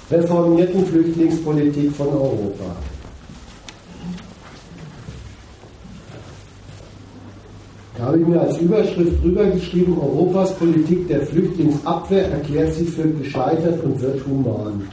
[0.10, 2.76] reformierten Flüchtlingspolitik von Europa.
[7.98, 13.08] Da habe ich mir als Überschrift drüber geschrieben, Europas Politik der Flüchtlingsabwehr erklärt sich für
[13.08, 14.88] gescheitert und wird human.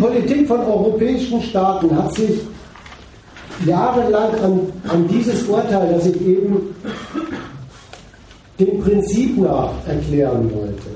[0.00, 2.40] Politik von europäischen Staaten hat sich
[3.66, 6.74] jahrelang an, an dieses Urteil, das ich eben
[8.58, 10.88] dem Prinzip nach erklären wollte,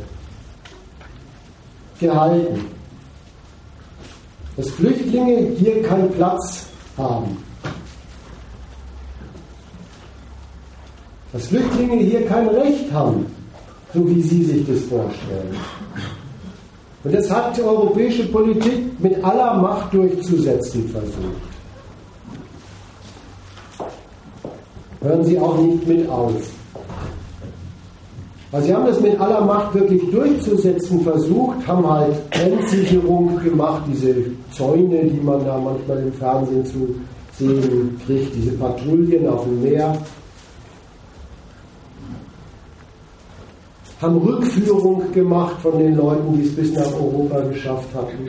[2.01, 2.65] gehalten.
[4.57, 7.37] Dass Flüchtlinge hier keinen Platz haben.
[11.33, 13.27] Dass Flüchtlinge hier kein Recht haben,
[13.93, 15.57] so wie Sie sich das vorstellen.
[17.05, 21.55] Und das hat die europäische Politik mit aller Macht durchzusetzen versucht.
[25.03, 26.33] Hören Sie auch nicht mit auf.
[28.55, 34.15] Also sie haben das mit aller Macht wirklich durchzusetzen versucht, haben halt Grenzsicherung gemacht, diese
[34.53, 36.95] Zäune, die man da manchmal im Fernsehen zu
[37.37, 39.99] sehen kriegt, diese Patrouillen auf dem Meer.
[44.05, 48.29] Haben Rückführung gemacht von den Leuten, die es bis nach Europa geschafft hatten.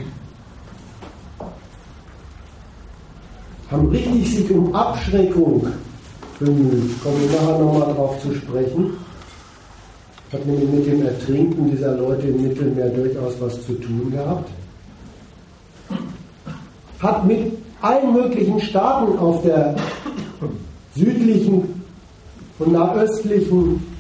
[3.70, 5.68] Haben richtig sich um Abschreckung
[6.40, 7.04] bemüht.
[7.04, 8.94] Kommen wir nachher nochmal darauf zu sprechen
[10.32, 14.50] hat nämlich mit dem Ertrinken dieser Leute im Mittelmeer durchaus was zu tun gehabt.
[17.00, 19.76] Hat mit allen möglichen Staaten auf der
[20.96, 21.84] südlichen
[22.60, 23.95] und nahöstlichen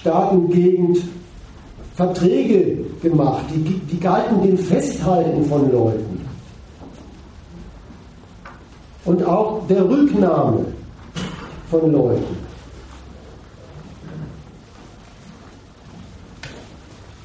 [0.00, 0.98] Staatengegend
[1.94, 6.28] Verträge gemacht, die, die galten dem Festhalten von Leuten
[9.04, 10.66] und auch der Rücknahme
[11.70, 12.36] von Leuten.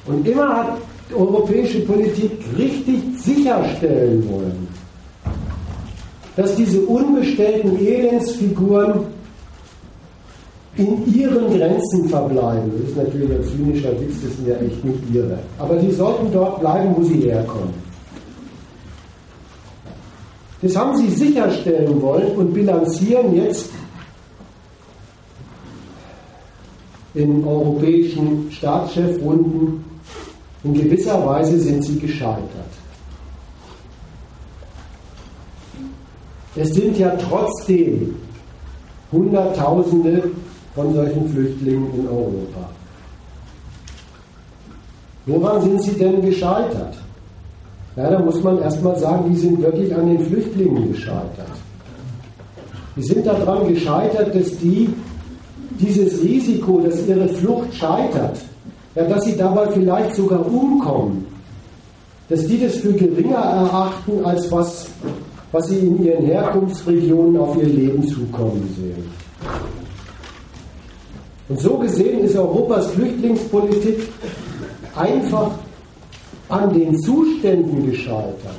[0.06, 4.68] Und immer hat die europäische Politik richtig sicherstellen wollen,
[6.36, 9.13] dass diese unbestellten Elendsfiguren
[10.76, 12.72] in ihren Grenzen verbleiben.
[12.78, 15.38] Das ist natürlich ein zynischer Witz, das sind ja echt nicht ihre.
[15.58, 17.74] Aber die sollten dort bleiben, wo sie herkommen.
[20.62, 23.70] Das haben sie sicherstellen wollen und bilanzieren jetzt
[27.14, 29.84] in europäischen Staatschefrunden
[30.64, 32.40] in gewisser Weise sind sie gescheitert.
[36.56, 38.16] Es sind ja trotzdem
[39.12, 40.30] Hunderttausende
[40.74, 42.68] von solchen Flüchtlingen in Europa.
[45.26, 46.94] Woran sind sie denn gescheitert?
[47.96, 51.46] Ja, da muss man erstmal sagen, die sind wirklich an den Flüchtlingen gescheitert.
[52.96, 54.88] Die sind daran gescheitert, dass die
[55.78, 58.38] dieses Risiko, dass ihre Flucht scheitert,
[58.94, 61.26] ja, dass sie dabei vielleicht sogar umkommen,
[62.28, 64.86] dass die das für geringer erachten, als was,
[65.52, 69.04] was sie in ihren Herkunftsregionen auf ihr Leben zukommen sehen.
[71.48, 74.08] Und so gesehen ist Europas Flüchtlingspolitik
[74.96, 75.50] einfach
[76.48, 78.56] an den Zuständen gescheitert,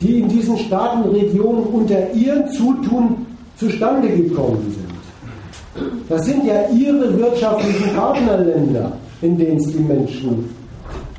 [0.00, 5.88] die in diesen Staatenregionen unter ihrem Zutun zustande gekommen sind.
[6.08, 10.48] Das sind ja ihre wirtschaftlichen Partnerländer, in denen es die Menschen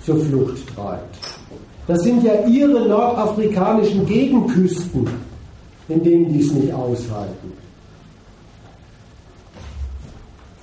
[0.04, 1.16] zur Flucht treibt.
[1.88, 5.08] Das sind ja ihre nordafrikanischen Gegenküsten,
[5.90, 7.65] in denen die es nicht aushalten.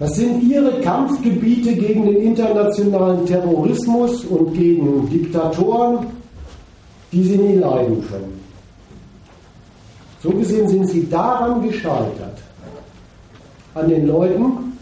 [0.03, 6.09] Das sind ihre Kampfgebiete gegen den internationalen Terrorismus und gegen Diktatoren,
[7.13, 8.41] die sie nie leiden können.
[10.21, 12.37] So gesehen sind sie daran gescheitert,
[13.75, 14.77] an den Leuten,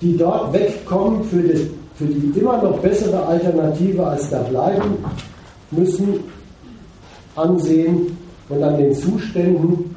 [0.00, 1.62] die dort wegkommen für, das,
[1.96, 4.94] für die immer noch bessere Alternative als da bleiben
[5.72, 6.20] müssen,
[7.34, 8.16] ansehen
[8.48, 9.96] und an den Zuständen,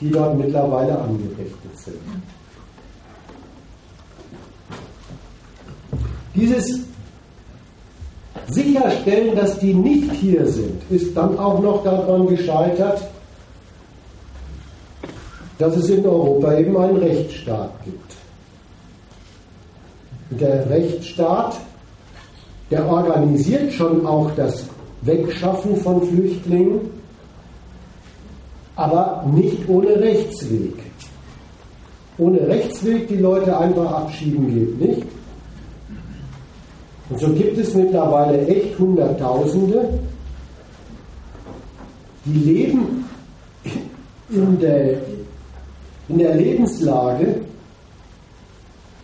[0.00, 2.00] die dort mittlerweile angerichtet sind.
[6.34, 6.80] Dieses
[8.48, 13.02] Sicherstellen, dass die nicht hier sind, ist dann auch noch daran gescheitert,
[15.58, 18.14] dass es in Europa eben einen Rechtsstaat gibt.
[20.40, 21.60] Der Rechtsstaat,
[22.70, 24.64] der organisiert schon auch das
[25.02, 26.80] Wegschaffen von Flüchtlingen,
[28.74, 30.74] aber nicht ohne Rechtsweg.
[32.18, 35.13] Ohne Rechtsweg die Leute einfach abschieben geht nicht.
[37.10, 39.98] Und so gibt es mittlerweile echt Hunderttausende,
[42.24, 43.04] die leben
[44.30, 44.98] in der,
[46.08, 47.40] in der Lebenslage,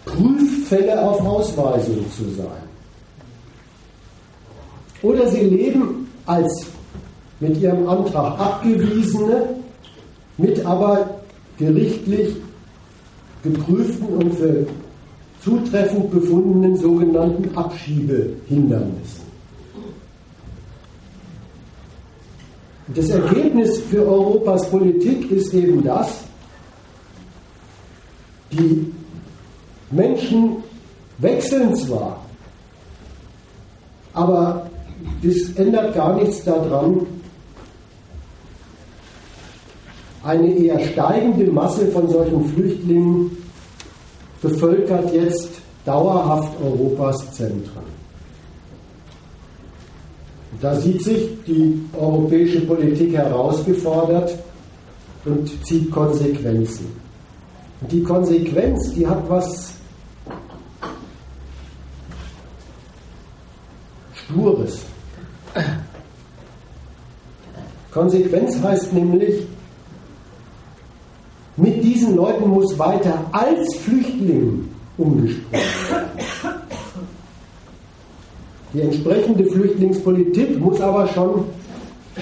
[0.06, 2.70] Prüffälle auf Ausweisung zu sein.
[5.02, 6.66] Oder sie leben als
[7.38, 9.56] mit ihrem Antrag abgewiesene,
[10.36, 11.20] mit aber
[11.58, 12.36] gerichtlich
[13.42, 14.66] geprüften und für
[15.42, 19.30] zutreffend befundenen sogenannten Abschiebehindernissen.
[22.94, 26.08] Das Ergebnis für Europas Politik ist eben das,
[28.50, 28.92] die
[29.90, 30.56] Menschen
[31.18, 32.24] wechseln zwar,
[34.12, 34.68] aber
[35.22, 37.06] das ändert gar nichts daran,
[40.24, 43.30] eine eher steigende Masse von solchen Flüchtlingen
[44.42, 45.50] bevölkert jetzt
[45.84, 48.00] dauerhaft Europas Zentren.
[50.60, 54.36] Da sieht sich die europäische Politik herausgefordert
[55.24, 56.86] und zieht Konsequenzen.
[57.80, 59.74] Und die Konsequenz, die hat was
[64.14, 64.80] Stures.
[67.90, 69.46] Konsequenz heißt nämlich,
[71.60, 76.60] mit diesen Leuten muss weiter als Flüchtling umgesprochen werden.
[78.72, 81.44] Die entsprechende Flüchtlingspolitik muss aber schon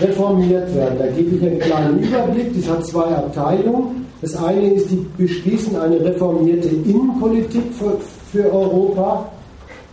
[0.00, 0.98] reformiert werden.
[0.98, 2.54] Da gebe ich einen kleinen Überblick.
[2.54, 4.06] Das hat zwei Abteilungen.
[4.20, 7.98] Das eine ist, die beschließen eine reformierte Innenpolitik für,
[8.32, 9.28] für Europa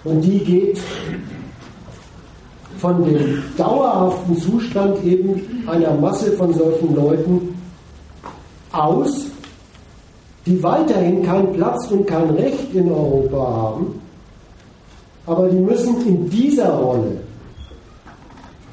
[0.04, 0.80] und die geht
[2.78, 7.56] von dem dauerhaften Zustand eben einer Masse von solchen Leuten
[8.72, 9.28] aus,
[10.46, 14.00] die weiterhin keinen Platz und kein Recht in Europa haben,
[15.26, 17.18] aber die müssen in dieser Rolle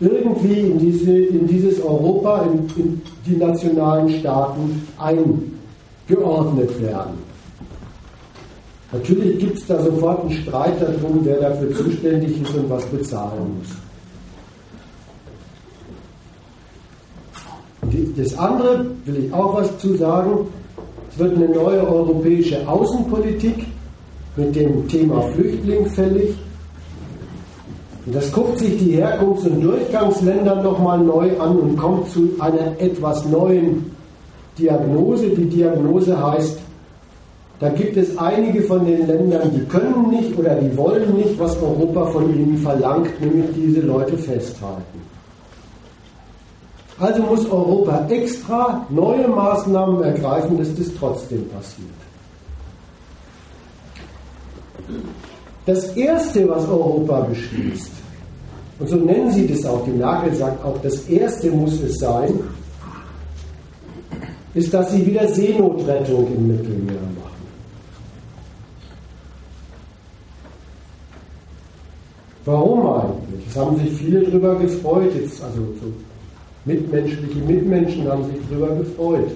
[0.01, 7.33] irgendwie in, diese, in dieses Europa, in, in die nationalen Staaten eingeordnet werden.
[8.91, 13.59] Natürlich gibt es da sofort einen Streit darum, wer dafür zuständig ist und was bezahlen
[13.59, 13.68] muss.
[18.16, 20.47] Das andere will ich auch was zu sagen.
[21.12, 23.66] Es wird eine neue europäische Außenpolitik
[24.36, 26.34] mit dem Thema Flüchtling fällig.
[28.06, 32.80] Und das guckt sich die Herkunfts- und Durchgangsländer nochmal neu an und kommt zu einer
[32.80, 33.94] etwas neuen
[34.58, 35.28] Diagnose.
[35.28, 36.58] Die Diagnose heißt,
[37.60, 41.62] da gibt es einige von den Ländern, die können nicht oder die wollen nicht, was
[41.62, 45.11] Europa von ihnen verlangt, nämlich diese Leute festhalten.
[47.03, 51.88] Also muss Europa extra neue Maßnahmen ergreifen, dass das trotzdem passiert.
[55.66, 57.90] Das Erste, was Europa beschließt,
[58.78, 62.38] und so nennen sie das auch, die Merkel sagt auch, das Erste muss es sein,
[64.55, 67.42] ist, dass sie wieder Seenotrettung im Mittelmeer machen.
[72.44, 73.48] Warum eigentlich?
[73.48, 75.92] Es haben sich viele darüber gefreut, jetzt, also so
[76.64, 79.30] mitmenschliche Mitmenschen haben sich darüber gefreut.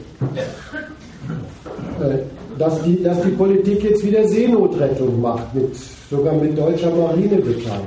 [2.01, 2.19] Äh,
[2.59, 5.75] dass die, dass die Politik jetzt wieder Seenotrettung macht, mit,
[6.11, 7.83] sogar mit deutscher Marinebeteiligung.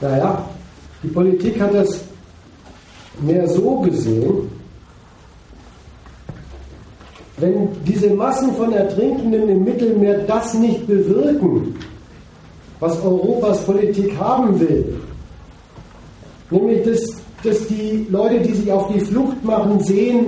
[0.00, 0.44] Naja,
[1.02, 2.00] die Politik hat das
[3.20, 4.50] mehr so gesehen,
[7.36, 11.74] wenn diese Massen von Ertrinkenden im Mittelmeer das nicht bewirken,
[12.80, 14.99] was Europas Politik haben will,
[16.50, 17.00] nämlich dass,
[17.42, 20.26] dass die Leute, die sich auf die Flucht machen, sehen,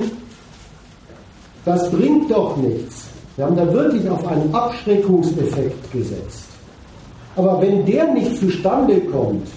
[1.64, 3.06] das bringt doch nichts.
[3.36, 6.44] Wir haben da wirklich auf einen Abschreckungseffekt gesetzt.
[7.36, 9.48] Aber wenn der nicht zustande kommt,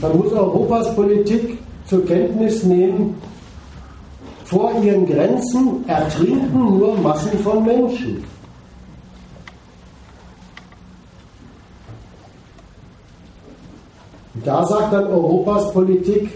[0.00, 3.14] dann muss Europas Politik zur Kenntnis nehmen,
[4.44, 8.22] vor ihren Grenzen ertrinken nur Massen von Menschen.
[14.46, 16.30] Da sagt dann Europas Politik,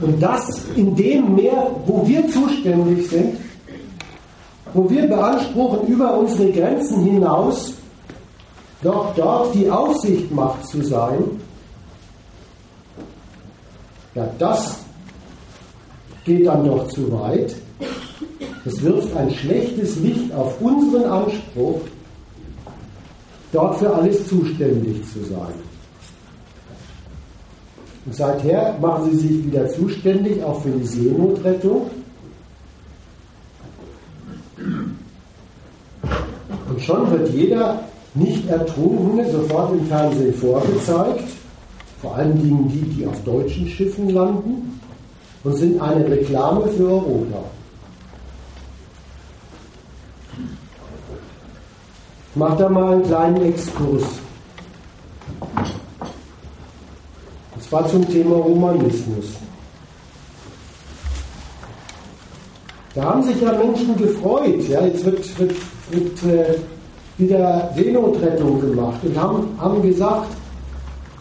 [0.00, 3.36] und das in dem Meer, wo wir zuständig sind,
[4.72, 7.74] wo wir beanspruchen, über unsere Grenzen hinaus
[8.82, 11.22] doch dort die Aufsichtmacht zu sein,
[14.14, 14.78] ja, das
[16.24, 17.54] geht dann doch zu weit.
[18.64, 21.80] Es wirft ein schlechtes Licht auf unseren Anspruch,
[23.52, 25.54] dort für alles zuständig zu sein.
[28.06, 31.90] Und seither machen sie sich wieder zuständig, auch für die Seenotrettung.
[36.68, 37.80] Und schon wird jeder
[38.14, 41.24] nicht Ertrunkene sofort im Fernsehen vorgezeigt,
[42.00, 44.80] vor allen Dingen die, die auf deutschen Schiffen landen,
[45.42, 47.44] und sind eine Reklame für Europa.
[52.30, 54.04] Ich mache da mal einen kleinen Exkurs.
[57.54, 59.34] Und zwar zum Thema Humanismus.
[62.94, 64.68] Da haben sich ja Menschen gefreut.
[64.68, 65.56] Ja, jetzt wird, wird,
[65.90, 66.54] wird äh,
[67.18, 70.28] wieder Seenotrettung gemacht und haben, haben gesagt,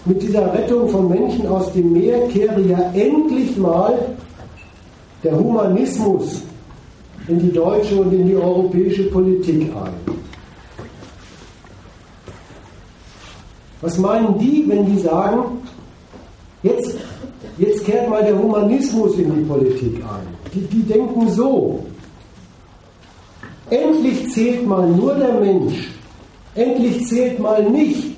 [0.06, 4.16] mit dieser Rettung von Menschen aus dem Meer kehre ja endlich mal
[5.24, 6.44] der Humanismus
[7.28, 10.19] in die deutsche und in die europäische Politik ein.
[13.82, 15.44] Was meinen die, wenn die sagen,
[16.64, 16.98] jetzt,
[17.58, 20.28] jetzt kehrt mal der Humanismus in die Politik ein?
[20.54, 21.86] Die, die denken so,
[23.70, 25.90] endlich zählt mal nur der Mensch,
[26.56, 28.18] endlich zählt mal nicht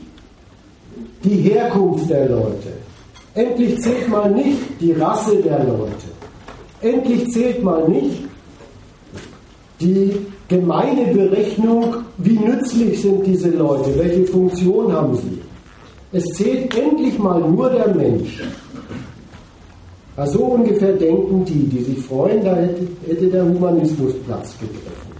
[1.24, 2.74] die Herkunft der Leute,
[3.36, 6.07] endlich zählt mal nicht die Rasse der Leute,
[6.82, 8.24] endlich zählt mal nicht
[9.80, 15.41] die gemeine Berechnung, wie nützlich sind diese Leute, welche Funktion haben sie.
[16.14, 18.41] Es zählt endlich mal nur der Mensch.
[20.18, 25.12] Also so ungefähr denken die, die sich freuen, da hätte, hätte der Humanismus Platz gegriffen.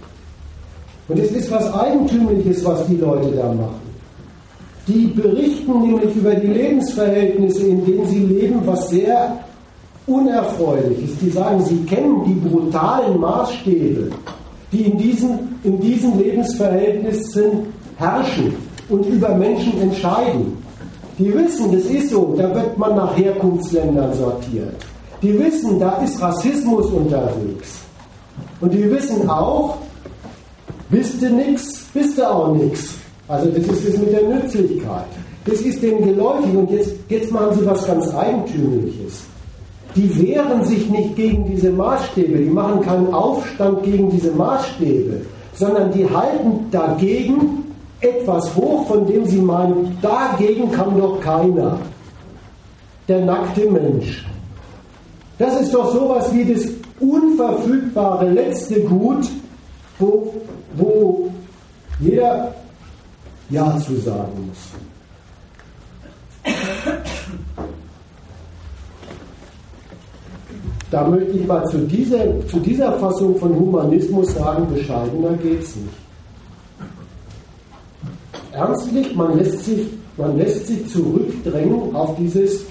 [1.08, 3.80] Und es ist was Eigentümliches, was die Leute da machen.
[4.86, 9.38] Die berichten nämlich über die Lebensverhältnisse, in denen sie leben, was sehr
[10.06, 11.22] unerfreulich ist.
[11.22, 14.10] Die sagen, sie kennen die brutalen Maßstäbe,
[14.72, 17.66] die in diesen, in diesen Lebensverhältnissen
[17.96, 18.54] herrschen
[18.88, 20.61] und über Menschen entscheiden.
[21.18, 24.74] Die wissen, das ist so, da wird man nach Herkunftsländern sortiert.
[25.20, 27.80] Die wissen, da ist Rassismus unterwegs.
[28.60, 29.78] Und die wissen auch,
[30.88, 32.94] bist du nix, bist du auch nix.
[33.28, 35.06] Also das ist das mit der Nützlichkeit.
[35.44, 39.22] Das ist denen geläufig und jetzt, jetzt machen sie was ganz Eigentümliches.
[39.94, 45.20] Die wehren sich nicht gegen diese Maßstäbe, die machen keinen Aufstand gegen diese Maßstäbe,
[45.54, 47.61] sondern die halten dagegen
[48.02, 51.78] etwas hoch, von dem sie meinen, dagegen kann doch keiner.
[53.08, 54.26] Der nackte Mensch.
[55.38, 56.64] Das ist doch sowas wie das
[57.00, 59.28] unverfügbare letzte Gut,
[59.98, 60.34] wo,
[60.74, 61.30] wo
[62.00, 62.54] jeder
[63.50, 64.58] Ja zu sagen muss.
[70.90, 75.76] Da möchte ich mal zu dieser, zu dieser Fassung von Humanismus sagen, bescheidener geht es
[75.76, 76.01] nicht
[78.52, 79.86] ernstlich, man lässt sich,
[80.16, 82.64] man lässt sich zurückdrängen auf dieses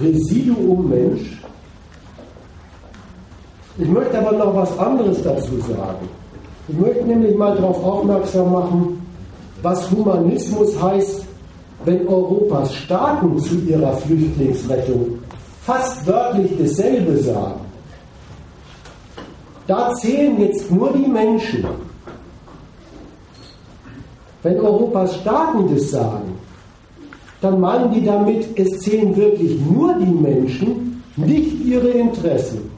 [0.00, 1.42] Residuum Mensch.
[3.78, 6.08] Ich möchte aber noch was anderes dazu sagen.
[6.68, 9.06] Ich möchte nämlich mal darauf aufmerksam machen,
[9.62, 11.24] was Humanismus heißt,
[11.84, 15.18] wenn Europas Staaten zu ihrer Flüchtlingsrettung
[15.62, 17.60] fast wörtlich dasselbe sagen.
[19.66, 21.64] Da zählen jetzt nur die Menschen.
[24.42, 26.32] Wenn Europas Staaten das sagen,
[27.40, 32.70] dann meinen die damit, es zählen wirklich nur die Menschen, nicht ihre Interessen.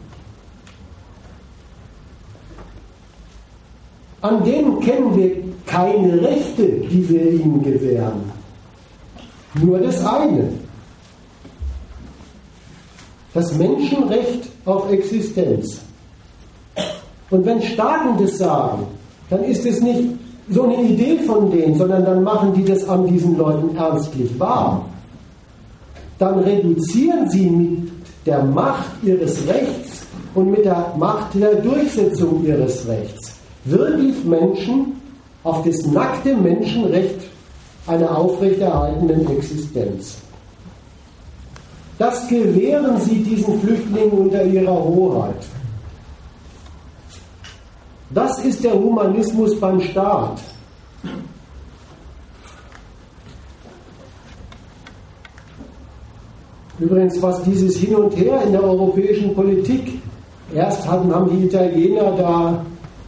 [4.21, 5.37] An denen kennen wir
[5.67, 8.33] keine Rechte, die wir ihnen gewähren.
[9.61, 10.51] Nur das eine.
[13.35, 15.81] Das Menschenrecht auf Existenz.
[17.31, 18.87] Und wenn Staaten das sagen,
[19.29, 23.07] dann ist es nicht so eine Idee von denen, sondern dann machen die das an
[23.07, 24.84] diesen Leuten ernstlich wahr.
[26.18, 27.92] Dann reduzieren sie mit
[28.26, 33.34] der Macht ihres Rechts und mit der Macht der Durchsetzung ihres Rechts
[33.64, 35.01] wirklich Menschen
[35.42, 37.20] auf das nackte Menschenrecht
[37.86, 40.16] einer aufrechterhaltenen Existenz.
[41.99, 45.47] Das gewähren sie diesen Flüchtlingen unter ihrer Hoheit.
[48.15, 50.41] Das ist der Humanismus beim Staat.
[56.79, 60.01] Übrigens, was dieses Hin und Her in der europäischen Politik,
[60.55, 62.65] erst hatten, haben die Italiener da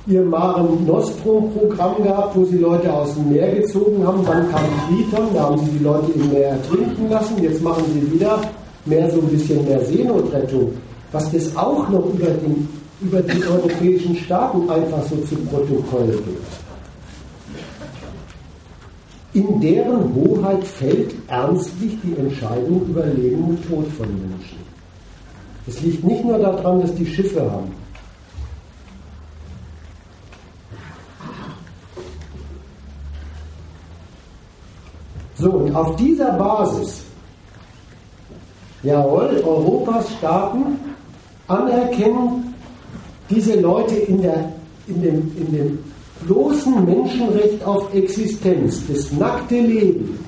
[0.09, 5.35] ihr Mare Nostrum-Programm gehabt, wo sie Leute aus dem Meer gezogen haben, dann kam Triton,
[5.35, 8.41] da haben sie die Leute im Meer ertrinken lassen, jetzt machen sie wieder
[8.85, 10.73] mehr so ein bisschen mehr Seenotrettung.
[11.11, 12.69] Was das auch noch über den
[13.01, 16.47] über die europäischen Staaten einfach so zu Protokoll gibt.
[19.35, 24.59] In deren Hoheit fällt ernstlich die Entscheidung über Leben und Tod von Menschen.
[25.67, 27.73] Es liegt nicht nur daran, dass die Schiffe haben.
[35.35, 37.03] So, und auf dieser Basis,
[38.83, 40.79] jawohl, Europas Staaten
[41.47, 42.55] anerkennen
[43.31, 44.53] diese Leute in, der,
[44.87, 45.79] in, dem, in dem
[46.27, 50.18] bloßen Menschenrecht auf Existenz, das nackte Leben,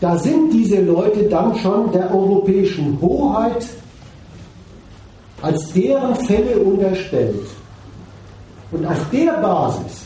[0.00, 3.66] da sind diese Leute dann schon der europäischen Hoheit
[5.42, 7.46] als deren Fälle unterstellt.
[8.72, 10.02] Und auf der Basis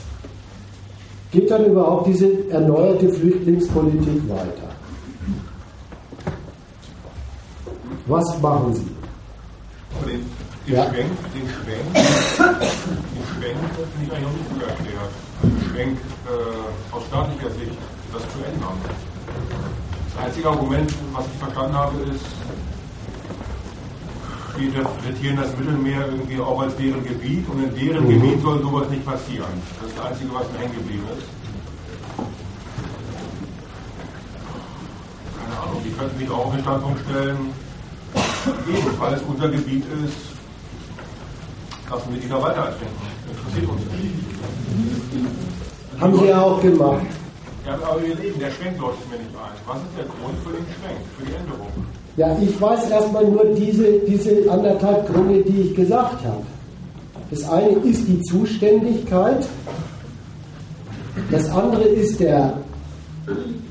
[1.30, 4.70] geht dann überhaupt diese erneuerte Flüchtlingspolitik weiter?
[8.06, 8.93] Was machen Sie?
[10.02, 10.26] Den,
[10.66, 10.84] den ja.
[10.90, 13.58] Schwenk, den Schwenk, den Schwenk
[13.92, 15.12] finde ich eigentlich noch nicht gut erklärt.
[15.42, 17.78] Den Schwenk äh, aus staatlicher Sicht,
[18.12, 18.78] das zu ändern.
[20.14, 22.24] Das einzige Argument, was ich verstanden habe, ist,
[24.58, 28.10] die interpretieren das Mittelmeer irgendwie auch als deren Gebiet und in deren mhm.
[28.10, 29.50] Gebiet soll sowas nicht passieren.
[29.80, 31.26] Das ist das Einzige, was mir hängen geblieben ist.
[35.38, 37.63] Keine Ahnung, die könnten sich auch auf den Standpunkt stellen,
[38.68, 40.34] ebenfalls unser Gebiet ist,
[41.90, 43.06] lassen wir die da weiter ertrinken.
[43.28, 44.14] Interessiert uns nicht.
[46.00, 47.06] Haben Sie ja auch gemacht.
[47.66, 49.56] Ja, aber wir leben, der Schwenk leuchtet mir nicht ein.
[49.66, 51.72] Was ist der Grund für den Schwenk, für die Änderung?
[52.16, 56.44] Ja, ich weiß erstmal nur diese, diese anderthalb Gründe, die ich gesagt habe.
[57.30, 59.46] Das eine ist die Zuständigkeit,
[61.30, 62.58] das andere ist der,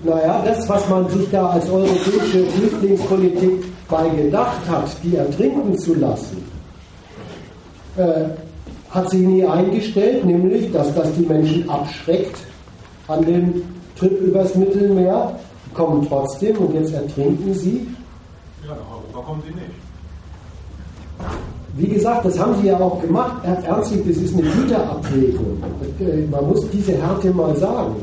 [0.03, 5.93] naja, das, was man sich da als europäische Flüchtlingspolitik bei gedacht hat, die ertrinken zu
[5.95, 6.43] lassen,
[7.97, 8.25] äh,
[8.89, 12.37] hat sich nie eingestellt, nämlich, dass das die Menschen abschreckt
[13.07, 13.61] an dem
[13.97, 15.39] Trip übers Mittelmeer,
[15.73, 17.87] kommen trotzdem und jetzt ertrinken sie.
[18.63, 19.83] Ja, nach Europa kommen sie nicht.
[21.75, 23.43] Wie gesagt, das haben sie ja auch gemacht.
[23.43, 25.63] Ernstlich, das ist eine Güterabwägung.
[25.99, 27.95] Äh, man muss diese Härte mal sagen.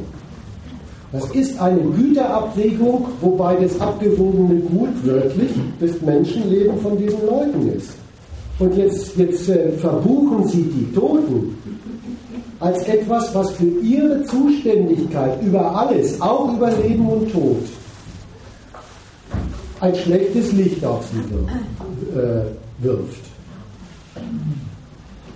[1.12, 5.50] Das ist eine Güterabwägung, wobei das abgewogene Gut wörtlich
[5.80, 7.90] das Menschenleben von diesen Leuten ist.
[8.60, 11.56] Und jetzt, jetzt äh, verbuchen sie die Toten
[12.60, 17.62] als etwas, was für ihre Zuständigkeit über alles, auch über Leben und Tod,
[19.80, 22.42] ein schlechtes Licht auf sie äh,
[22.84, 23.24] wirft.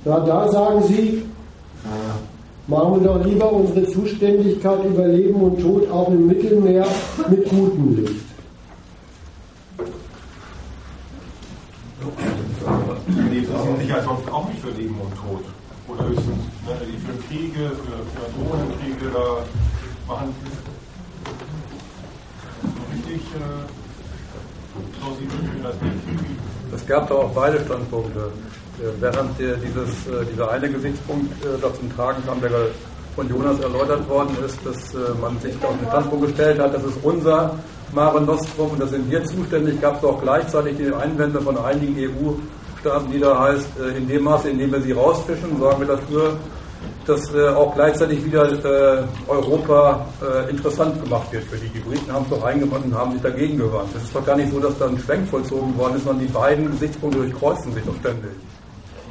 [0.04, 1.22] Ja, da sagen sie,
[2.66, 6.86] machen wir doch lieber unsere Zuständigkeit über Leben und Tod auch im Mittelmeer
[7.28, 8.24] mit gutem Licht.
[13.08, 15.44] Die interessieren sich ja sonst auch nicht für Leben und Tod.
[15.88, 20.34] Oder höchstens ne, die für Kriege, für, für Drohnenkriege da machen.
[22.92, 23.20] Richtig.
[23.34, 23.84] Äh,
[26.74, 28.32] es gab da auch beide Standpunkte.
[28.80, 32.50] Äh, während dieses, äh, dieser eine Gesichtspunkt äh, da zum Tragen kam, der
[33.14, 36.98] von Jonas erläutert worden ist, dass man sich auf den Standpunkt gestellt hat, das ist
[37.04, 37.54] unser
[37.92, 41.94] Mare Nostrum und da sind wir zuständig, gab es auch gleichzeitig die Einwände von einigen
[41.96, 46.36] EU-Staaten, die da heißt, in dem Maße, in dem wir sie rausfischen, sorgen wir dafür,
[47.06, 51.68] dass äh, auch gleichzeitig wieder äh, Europa äh, interessant gemacht wird für die.
[51.68, 53.90] Die Briten haben es doch eingewandt und haben sich dagegen gewandt.
[53.96, 56.32] Es ist doch gar nicht so, dass da ein Schwenk vollzogen worden ist, sondern die
[56.32, 58.32] beiden Gesichtspunkte durchkreuzen sich doch ständig.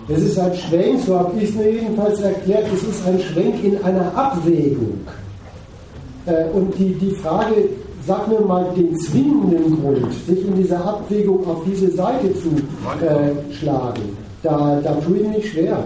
[0.07, 3.63] Das ist ein Schwenk, so habe ich es mir jedenfalls erklärt, es ist ein Schwenk
[3.63, 4.99] in einer Abwägung.
[6.25, 7.69] Äh, und die, die Frage,
[8.05, 12.49] sag mir mal den zwingenden Grund, sich in dieser Abwägung auf diese Seite zu
[13.05, 15.83] äh, schlagen, da, da tue ich mich schwer.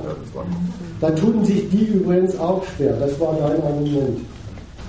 [0.99, 2.93] Da tun sich die übrigens auch schwer.
[2.99, 4.19] Das war dein Argument.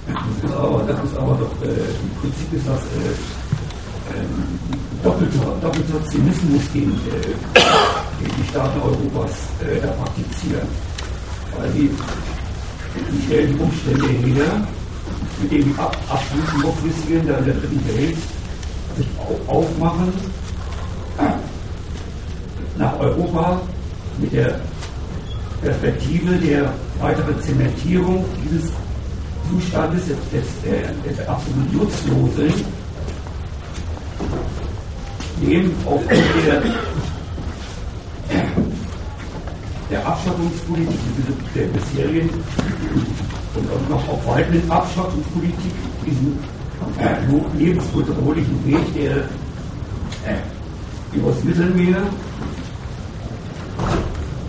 [0.06, 3.14] Das ist aber, das ist aber doch, äh, im Prinzip ist das äh,
[5.04, 7.58] doppelter, doppelter Zynismus, den, äh,
[8.50, 9.30] Staaten Europas
[9.60, 10.68] äh, da praktizieren.
[11.56, 11.90] Weil sie,
[13.10, 14.66] sie stellen die Umstände her,
[15.42, 18.16] mit denen die ab, absoluten Hochwissenden der dritten Welt
[18.96, 19.06] sich
[19.46, 20.12] aufmachen,
[22.76, 23.60] nach Europa
[24.18, 24.60] mit der
[25.62, 28.70] Perspektive der weiteren Zementierung dieses
[29.50, 32.64] Zustandes des, des, des, des absolut Nutzlosen,
[35.42, 36.62] dem aufgrund der,
[39.90, 40.98] der Abschottungspolitik,
[41.54, 42.30] der bisherigen
[43.54, 45.72] und auch noch auf weiteren Abschottungspolitik,
[46.06, 46.38] diesen
[46.98, 49.16] äh, lebensbedrohlichen Weg, der
[50.26, 52.02] äh, übers Mittelmeer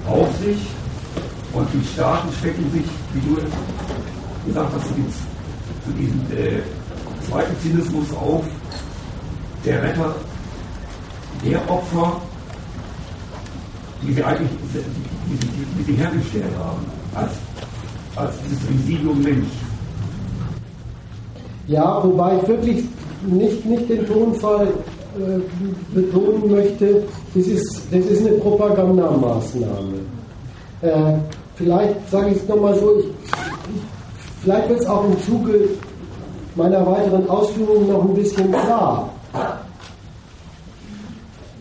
[0.07, 0.57] auf sich
[1.53, 3.36] und die Staaten stecken sich, wie du
[4.45, 6.61] gesagt hast, zu diesem äh,
[7.27, 8.45] zweiten Zynismus auf,
[9.65, 10.15] der Retter
[11.43, 12.21] der Opfer,
[14.02, 16.86] die sie eigentlich die, die, die, hergestellt haben,
[17.16, 17.32] als,
[18.16, 19.47] als dieses Residuum Mensch.
[21.68, 22.84] Ja, wobei ich wirklich
[23.28, 24.68] nicht, nicht den Tonfall
[25.18, 25.39] äh,
[25.93, 27.04] betonen möchte,
[27.36, 29.97] das ist, das ist eine Propagandamaßnahme.
[30.82, 31.14] Äh,
[31.56, 33.82] vielleicht sage ich es nochmal so, ich, ich,
[34.41, 35.70] vielleicht wird es auch im Zuge
[36.56, 39.10] meiner weiteren Ausführungen noch ein bisschen klar.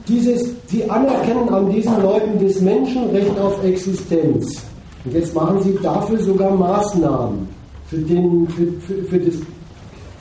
[0.06, 4.62] Dieses, sie anerkennen an diesen Leuten das Menschenrecht auf Existenz.
[5.04, 7.58] Und jetzt machen sie dafür sogar Maßnahmen.
[7.88, 9.34] für, den, für, für, für das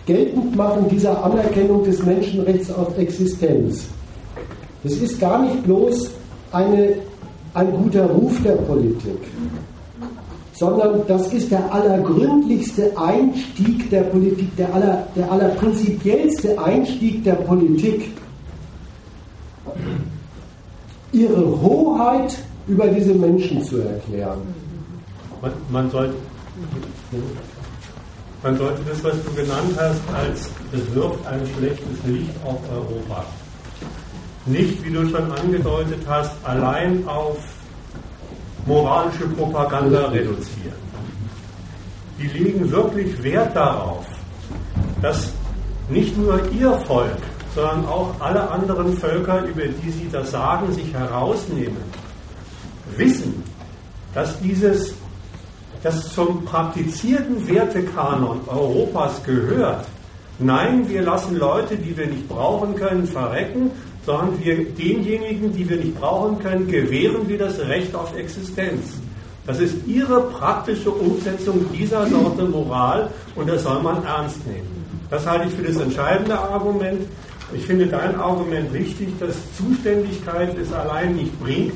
[0.05, 3.85] Geltendmachen dieser Anerkennung des Menschenrechts auf Existenz.
[4.83, 6.11] Das ist gar nicht bloß
[6.53, 6.93] eine,
[7.53, 9.19] ein guter Ruf der Politik,
[10.53, 18.11] sondern das ist der allergründlichste Einstieg der Politik, der, aller, der allerprinzipiellste Einstieg der Politik,
[21.11, 22.37] ihre Hoheit
[22.67, 24.39] über diese Menschen zu erklären.
[25.41, 26.15] Man, man, sollte,
[28.43, 33.25] man sollte das, was du genannt hast, als es wirft ein schlechtes Licht auf Europa.
[34.45, 37.37] Nicht, wie du schon angedeutet hast, allein auf
[38.65, 40.87] moralische Propaganda reduzieren.
[42.19, 44.05] Die legen wirklich Wert darauf,
[45.01, 45.31] dass
[45.89, 47.21] nicht nur ihr Volk,
[47.57, 51.77] sondern auch alle anderen Völker, über die sie das sagen, sich herausnehmen,
[52.95, 53.43] wissen,
[54.13, 54.93] dass dieses,
[55.81, 59.87] das zum praktizierten Wertekanon Europas gehört.
[60.37, 63.71] Nein, wir lassen Leute, die wir nicht brauchen können, verrecken,
[64.05, 68.99] sondern wir denjenigen, die wir nicht brauchen können, gewähren wir das Recht auf Existenz.
[69.47, 74.77] Das ist ihre praktische Umsetzung dieser Sorte Moral und das soll man ernst nehmen.
[75.09, 77.01] Das halte ich für das entscheidende Argument.
[77.53, 81.73] Ich finde dein Argument richtig, dass Zuständigkeit es allein nicht bringt,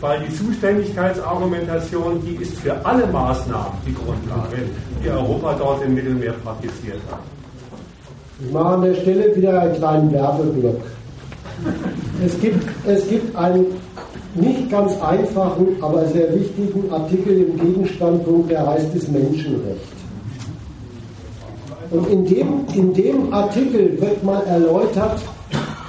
[0.00, 4.62] weil die Zuständigkeitsargumentation, die ist für alle Maßnahmen die Grundlage,
[5.02, 7.20] die Europa dort im Mittelmeer praktiziert hat.
[8.44, 10.80] Ich mache an der Stelle wieder einen kleinen Werbeblock.
[12.24, 13.66] Es gibt, es gibt einen
[14.34, 19.93] nicht ganz einfachen, aber sehr wichtigen Artikel im Gegenstandpunkt, der heißt das Menschenrecht.
[21.94, 25.20] Und in dem, in dem Artikel wird mal erläutert,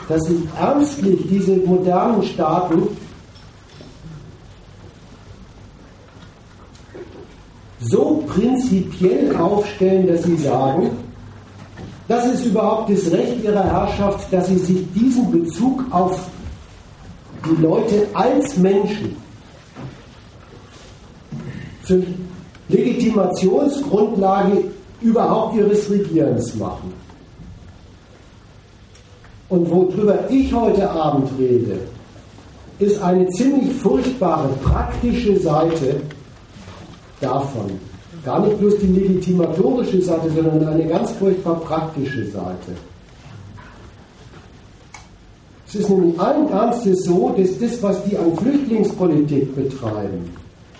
[0.07, 2.83] dass sich ernstlich diese modernen Staaten
[7.79, 10.91] so prinzipiell aufstellen, dass sie sagen,
[12.07, 16.19] das ist überhaupt das Recht ihrer Herrschaft, dass sie sich diesen Bezug auf
[17.47, 19.15] die Leute als Menschen
[21.83, 22.03] zur
[22.69, 24.74] Legitimationsgrundlage
[25.05, 26.93] überhaupt ihres Regierens machen.
[29.47, 31.77] Und worüber ich heute Abend rede,
[32.79, 36.01] ist eine ziemlich furchtbare praktische Seite
[37.21, 37.71] davon.
[38.25, 42.73] Gar nicht bloß die legitimatorische Seite, sondern eine ganz furchtbar praktische Seite.
[45.67, 50.31] Es ist nämlich allen Ernstes so, dass das, was die an Flüchtlingspolitik betreiben,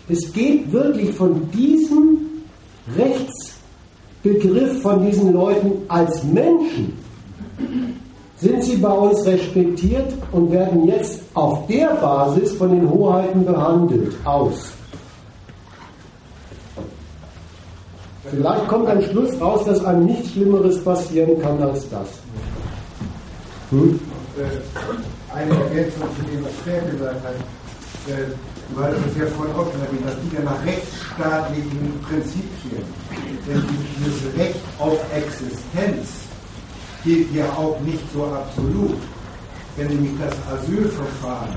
[0.10, 2.18] es geht wirklich von diesem
[4.26, 6.98] Rechtsbegriff von diesen Leuten als Menschen,
[8.38, 14.14] sind sie bei uns respektiert und werden jetzt auf der Basis von den Hoheiten behandelt,
[14.26, 14.72] aus.
[18.30, 22.08] Vielleicht kommt am Schluss raus, dass einem nichts Schlimmeres passieren kann als das.
[23.70, 24.00] Hm?
[24.38, 27.36] Äh, eine Ergänzung zu dem, was Per gesagt hat.
[28.74, 32.84] Du hattest es ja vorhin auch schon erwähnt, das geht ja nach rechtsstaatlichen Prinzipien.
[33.48, 33.64] Denn
[33.98, 36.10] dieses Recht auf Existenz
[37.04, 38.98] gilt ja auch nicht so absolut.
[39.78, 41.56] Wenn nämlich das Asylverfahren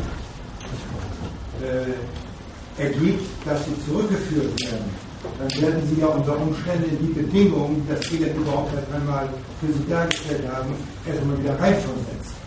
[1.63, 4.91] äh, ergibt, dass sie zurückgeführt werden,
[5.39, 9.29] dann werden Sie ja unter Umständen die Bedingungen, dass Sie denn überhaupt erst einmal
[9.61, 10.75] für Sie dargestellt haben,
[11.07, 12.38] erstmal wieder reinversetzt.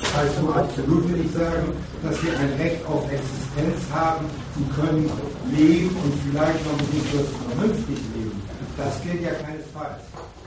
[0.00, 1.72] Das heißt, so absolut will ich sagen,
[2.02, 4.24] dass Sie ein Recht auf Existenz haben.
[4.56, 5.10] Sie können
[5.54, 8.42] leben und vielleicht noch ein bisschen vernünftig leben.
[8.76, 10.02] Das gilt ja keinesfalls.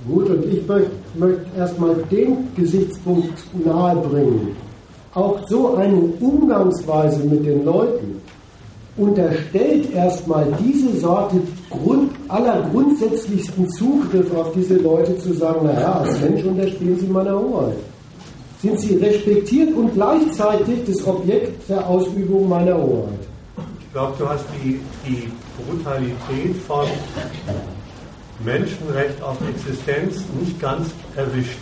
[0.08, 4.56] Gut, und ich möchte, möchte erstmal den Gesichtspunkt nahebringen.
[5.14, 8.22] Auch so eine Umgangsweise mit den Leuten
[8.96, 11.38] unterstellt erstmal diese Sorte
[11.70, 17.40] Grund, aller grundsätzlichsten Zugriff auf diese Leute zu sagen, naja, als Mensch unterstehen sie meiner
[17.40, 17.78] Hoheit.
[18.62, 23.20] Sind sie respektiert und gleichzeitig das Objekt der Ausübung meiner Hoheit.
[23.80, 26.86] Ich glaube, du hast die, die Brutalität von
[28.44, 31.58] Menschenrecht auf Existenz nicht ganz erwischt.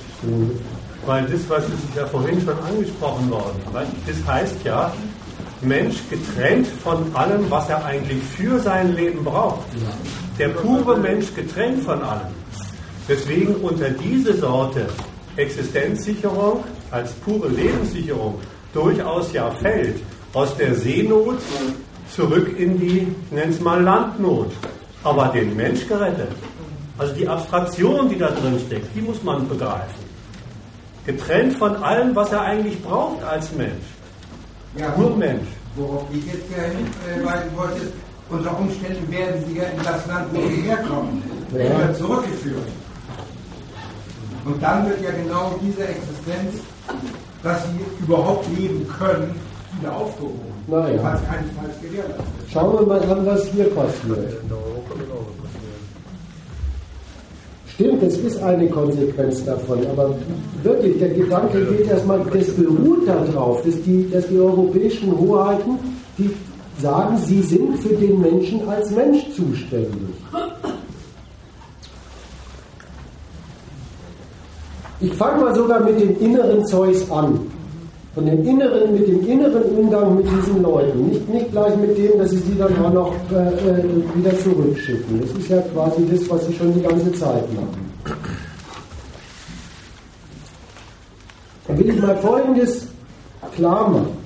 [1.05, 4.91] Weil das, was ist ja vorhin schon angesprochen worden, das heißt ja,
[5.61, 9.65] Mensch getrennt von allem, was er eigentlich für sein Leben braucht.
[10.37, 12.33] Der pure Mensch getrennt von allem.
[13.07, 14.87] Deswegen unter diese Sorte
[15.35, 18.35] Existenzsicherung als pure Lebenssicherung
[18.73, 19.97] durchaus ja fällt,
[20.33, 21.39] aus der Seenot
[22.15, 24.51] zurück in die, es mal Landnot,
[25.03, 26.31] aber den Mensch gerettet.
[26.97, 30.07] Also die Abstraktion, die da drin steckt, die muss man begreifen.
[31.05, 33.85] Getrennt von allem, was er eigentlich braucht als Mensch.
[34.77, 35.47] Ja, Nur Mensch.
[35.75, 36.73] Worauf ich jetzt gerne
[37.15, 37.81] hinweisen wollte,
[38.29, 41.23] unter Umständen werden sie ja in das Land, wo sie herkommen,
[41.53, 41.93] ja.
[41.93, 42.67] zurückgeführt.
[44.43, 46.61] Und dann wird ja genau diese Existenz,
[47.43, 49.35] dass sie überhaupt leben können,
[49.79, 50.39] wieder aufgehoben.
[50.67, 50.99] Naja.
[51.01, 52.25] Falls keinesfalls gewährleistet.
[52.51, 54.41] Schauen wir mal an, was hier passiert.
[57.73, 60.15] Stimmt, es ist eine Konsequenz davon, aber
[60.63, 65.77] wirklich, der Gedanke geht erstmal, das beruht darauf, dass die, dass die europäischen Hoheiten,
[66.17, 66.31] die
[66.81, 70.15] sagen, sie sind für den Menschen als Mensch zuständig.
[74.99, 77.39] Ich fange mal sogar mit dem inneren Zeus an.
[78.15, 81.07] Von dem inneren, mit dem inneren Umgang mit diesen Leuten.
[81.07, 83.83] Nicht, nicht gleich mit dem, dass sie sie dann auch noch äh, äh,
[84.15, 85.21] wieder zurückschicken.
[85.21, 87.91] Das ist ja quasi das, was sie schon die ganze Zeit machen.
[91.67, 92.87] Da will ich mal Folgendes
[93.55, 94.17] klar machen.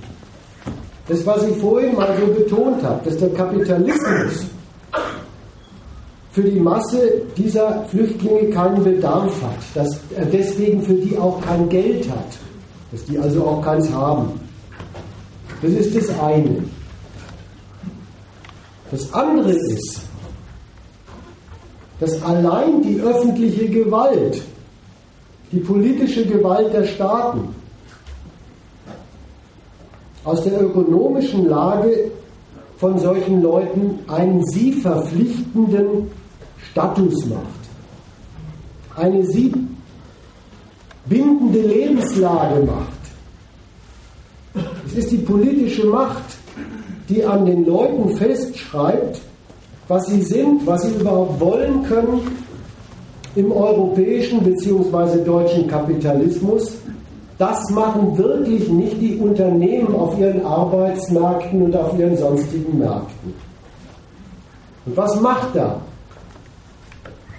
[1.10, 4.46] Das, was ich vorhin mal so betont habe, dass der Kapitalismus
[6.32, 11.68] für die Masse dieser Flüchtlinge keinen Bedarf hat, dass er deswegen für die auch kein
[11.68, 12.38] Geld hat,
[12.92, 14.40] dass die also auch keins haben.
[15.62, 16.64] Das ist das eine.
[18.92, 20.02] Das andere ist,
[22.00, 24.42] dass allein die öffentliche Gewalt,
[25.52, 27.56] die politische Gewalt der Staaten
[30.24, 32.12] aus der ökonomischen Lage
[32.78, 36.10] von solchen Leuten einen sie verpflichtenden
[36.72, 37.62] Status macht.
[38.96, 39.54] Eine sie
[41.06, 44.66] bindende Lebenslage macht.
[44.86, 46.24] Es ist die politische Macht,
[47.10, 49.22] die an den Leuten festschreibt,
[49.88, 52.22] was sie sind, was sie überhaupt wollen können
[53.36, 55.24] im europäischen bzw.
[55.24, 56.74] deutschen Kapitalismus.
[57.38, 63.34] Das machen wirklich nicht die Unternehmen auf ihren Arbeitsmärkten und auf ihren sonstigen Märkten.
[64.86, 65.82] Und was macht da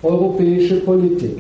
[0.03, 1.39] europäische Politik?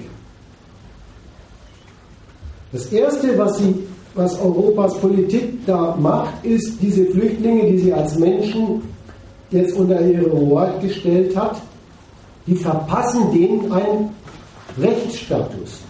[2.72, 3.74] Das Erste, was, sie,
[4.14, 8.82] was Europas Politik da macht, ist, diese Flüchtlinge, die sie als Menschen
[9.50, 11.60] jetzt unter ihre Hoheit gestellt hat,
[12.46, 14.10] die verpassen denen einen
[14.80, 15.80] Rechtsstatus.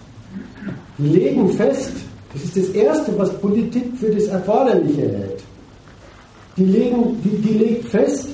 [0.97, 1.93] Die legen fest,
[2.33, 5.43] das ist das Erste, was Politik für das Erforderliche hält.
[6.57, 8.27] Die, legen, die, die legt fest,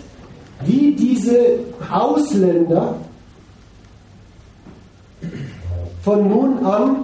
[0.66, 1.60] wie diese
[1.90, 2.96] Ausländer
[6.02, 6.95] von nun an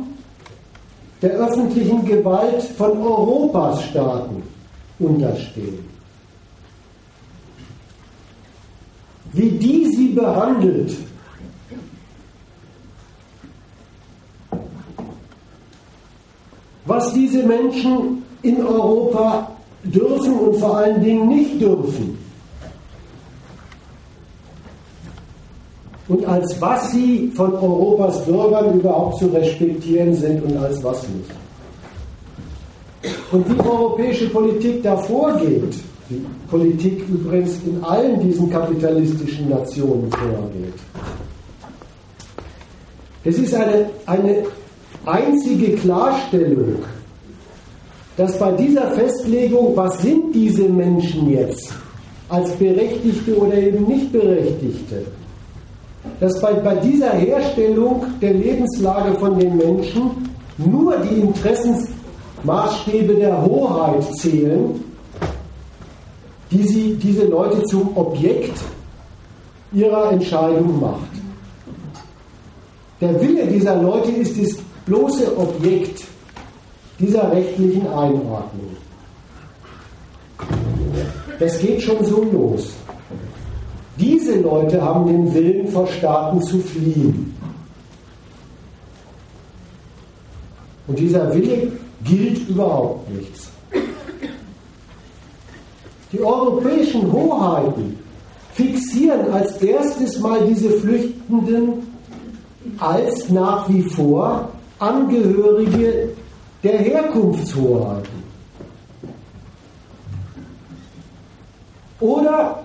[1.22, 4.44] der öffentlichen Gewalt von Europas Staaten
[5.00, 5.80] unterstehen.
[9.34, 10.96] Wie die sie behandelt,
[16.86, 19.52] was diese Menschen in Europa
[19.84, 22.25] dürfen und vor allen Dingen nicht dürfen.
[26.08, 31.32] Und als was sie von Europas Bürgern überhaupt zu respektieren sind und als was nicht.
[33.32, 35.76] Und wie europäische Politik da vorgeht,
[36.10, 40.74] wie Politik übrigens in allen diesen kapitalistischen Nationen vorgeht,
[43.24, 44.44] es ist eine, eine
[45.06, 46.76] einzige Klarstellung,
[48.18, 51.74] dass bei dieser Festlegung, was sind diese Menschen jetzt,
[52.30, 55.06] als Berechtigte oder eben nicht Berechtigte,
[56.20, 60.12] dass bei, bei dieser Herstellung der Lebenslage von den Menschen
[60.58, 64.84] nur die Interessensmaßstäbe der Hoheit zählen,
[66.52, 68.58] die sie, diese Leute zum Objekt
[69.74, 71.10] ihrer Entscheidung macht.
[73.02, 76.06] Der Wille dieser Leute ist das bloße Objekt
[76.98, 78.78] dieser rechtlichen Einordnung.
[81.40, 82.74] Das geht schon so los.
[84.26, 87.36] Diese Leute haben den Willen, vor Staaten zu fliehen.
[90.88, 91.72] Und dieser Wille
[92.04, 93.50] gilt überhaupt nichts.
[96.12, 98.00] Die europäischen Hoheiten
[98.54, 101.86] fixieren als erstes mal diese Flüchtenden
[102.80, 104.50] als nach wie vor
[104.80, 106.10] Angehörige
[106.64, 108.26] der Herkunftshoheiten.
[112.00, 112.65] Oder,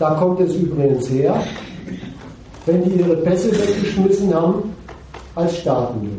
[0.00, 1.44] da kommt es übrigens her,
[2.64, 4.74] wenn die ihre Pässe weggeschmissen haben,
[5.34, 6.16] als Staatenlose.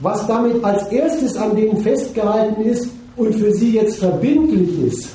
[0.00, 5.08] Was damit als erstes an denen festgehalten ist und für sie jetzt verbindlich ist,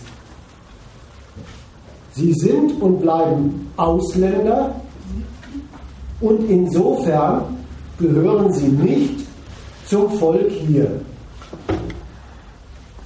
[2.14, 4.76] sie sind und bleiben Ausländer
[6.20, 7.44] und insofern
[8.00, 9.26] gehören sie nicht
[9.86, 11.00] zum Volk hier.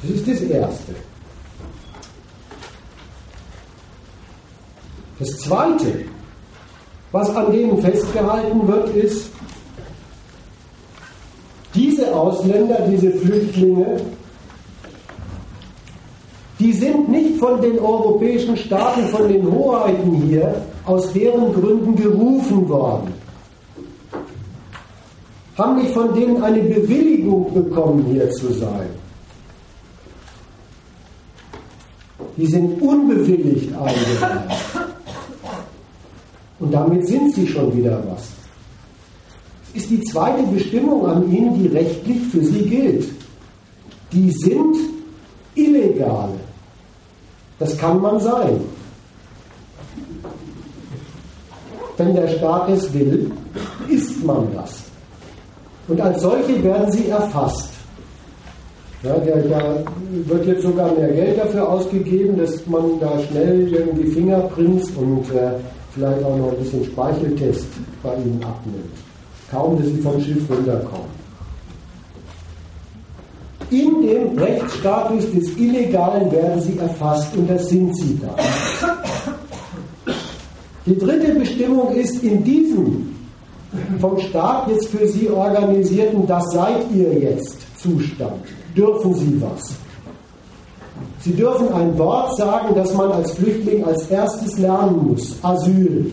[0.02, 1.09] Das ist das Erste.
[5.20, 6.06] Das Zweite,
[7.12, 9.30] was an denen festgehalten wird, ist,
[11.76, 14.02] diese Ausländer, diese Flüchtlinge,
[16.58, 22.68] die sind nicht von den europäischen Staaten, von den Hoheiten hier aus deren Gründen gerufen
[22.68, 23.14] worden,
[25.58, 28.88] haben nicht von denen eine Bewilligung bekommen, hier zu sein.
[32.38, 34.69] Die sind unbewilligt eingereist.
[36.60, 38.28] Und damit sind sie schon wieder was.
[39.74, 43.08] Es ist die zweite Bestimmung an ihnen, die rechtlich für sie gilt.
[44.12, 44.76] Die sind
[45.56, 46.30] illegal.
[47.60, 48.60] Das kann man sein.
[51.98, 53.32] Wenn der Staat es will,
[53.90, 54.84] ist man das.
[55.88, 57.70] Und als solche werden sie erfasst.
[59.04, 59.84] Ja, da
[60.26, 65.52] wird jetzt sogar mehr Geld dafür ausgegeben, dass man da schnell irgendwie Fingerprints und äh,
[66.00, 67.68] vielleicht auch noch ein bisschen Speicheltest
[68.02, 68.94] bei ihnen abnimmt.
[69.52, 71.20] Kaum, dass sie vom Schiff runterkommen.
[73.72, 78.36] In dem Rechtsstatus des Illegalen werden sie erfasst und das sind sie da.
[80.86, 83.16] Die dritte Bestimmung ist in diesem
[84.00, 88.44] vom Staat jetzt für sie organisierten, das seid ihr jetzt Zustand,
[88.76, 89.76] dürfen sie was.
[91.22, 95.36] Sie dürfen ein Wort sagen, das man als Flüchtling als erstes lernen muss.
[95.44, 96.12] Asyl.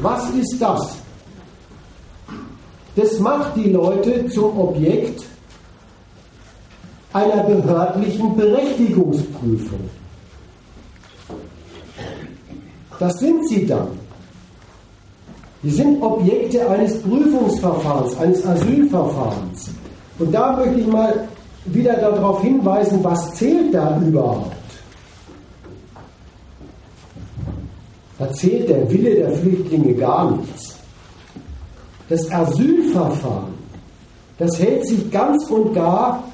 [0.00, 0.96] Was ist das?
[2.96, 5.24] Das macht die Leute zum Objekt
[7.12, 9.80] einer behördlichen Berechtigungsprüfung.
[12.98, 13.88] Das sind sie dann.
[15.62, 19.70] Die sind Objekte eines Prüfungsverfahrens, eines Asylverfahrens.
[20.18, 21.28] Und da möchte ich mal
[21.64, 24.56] wieder darauf hinweisen, was zählt da überhaupt?
[28.18, 30.76] Da zählt der Wille der Flüchtlinge gar nichts.
[32.08, 33.54] Das Asylverfahren,
[34.38, 36.24] das hält sich ganz und gar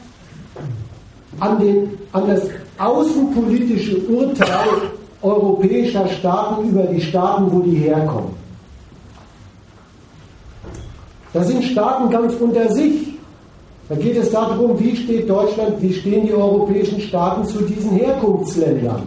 [1.41, 2.43] an, den, an das
[2.79, 4.68] außenpolitische Urteil
[5.22, 8.31] europäischer Staaten über die Staaten, wo die herkommen.
[11.33, 13.08] Das sind Staaten ganz unter sich.
[13.89, 19.03] Da geht es darum, wie steht Deutschland, wie stehen die europäischen Staaten zu diesen Herkunftsländern.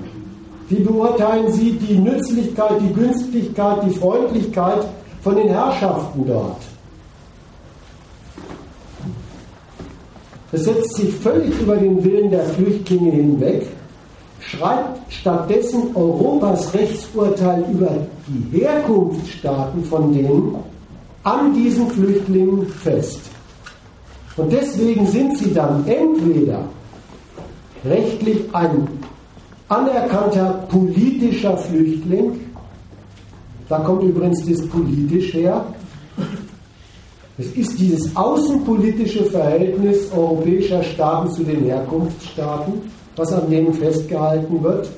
[0.70, 4.88] Wie beurteilen sie die Nützlichkeit, die Günstigkeit, die Freundlichkeit
[5.22, 6.58] von den Herrschaften dort?
[10.54, 13.68] Es setzt sich völlig über den Willen der Flüchtlinge hinweg,
[14.40, 17.90] schreibt stattdessen Europas Rechtsurteil über
[18.28, 20.56] die Herkunftsstaaten von denen
[21.24, 23.22] an diesen Flüchtlingen fest.
[24.42, 26.64] Und deswegen sind sie dann entweder
[27.86, 28.88] rechtlich ein
[29.70, 32.40] anerkannter politischer Flüchtling,
[33.70, 35.64] da kommt übrigens das politisch her,
[37.38, 42.74] es ist dieses außenpolitische Verhältnis europäischer Staaten zu den Herkunftsstaaten,
[43.16, 44.90] was an denen festgehalten wird.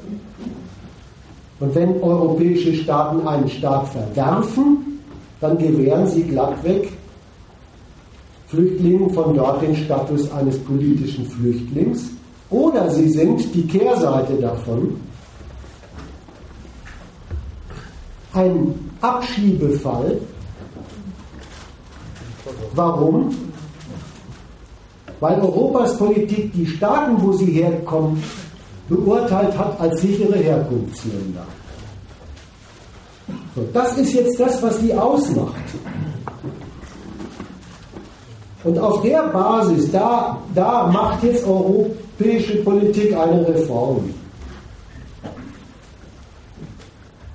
[1.59, 5.01] Und wenn europäische Staaten einen Staat verwerfen,
[5.41, 6.89] dann gewähren sie glattweg
[8.53, 12.03] Flüchtlingen von dort den Status eines politischen Flüchtlings.
[12.51, 14.95] Oder sie sind die Kehrseite davon,
[18.33, 20.19] ein Abschiebefall.
[22.75, 23.35] Warum?
[25.19, 28.21] Weil Europas Politik die Staaten, wo sie herkommen,
[28.87, 31.45] beurteilt hat als sichere Herkunftsländer.
[33.55, 35.53] So, das ist jetzt das, was die ausmacht.
[38.63, 44.09] Und auf der Basis, da, da macht jetzt europäische Politik eine Reform.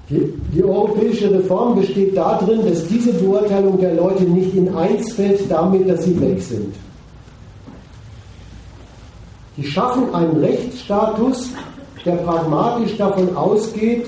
[0.08, 5.50] Die, die, europäische Reform besteht darin, dass diese Beurteilung der Leute nicht in eins fällt
[5.50, 6.74] damit, dass sie weg sind.
[9.58, 11.50] Die schaffen einen Rechtsstatus,
[12.06, 14.06] der pragmatisch davon ausgeht,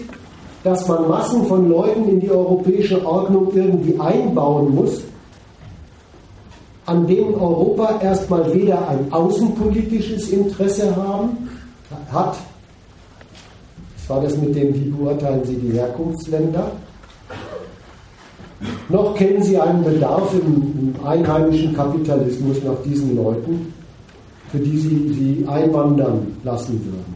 [0.65, 5.03] dass man Massen von Leuten in die europäische Ordnung irgendwie einbauen muss,
[6.91, 11.49] an denen Europa erstmal weder ein außenpolitisches Interesse haben,
[12.11, 12.37] hat,
[13.97, 16.73] das war das mit dem, wie beurteilen Sie die Herkunftsländer,
[18.89, 23.73] noch kennen sie einen Bedarf im, im einheimischen Kapitalismus nach diesen Leuten,
[24.51, 27.15] für die sie sie einwandern lassen würden.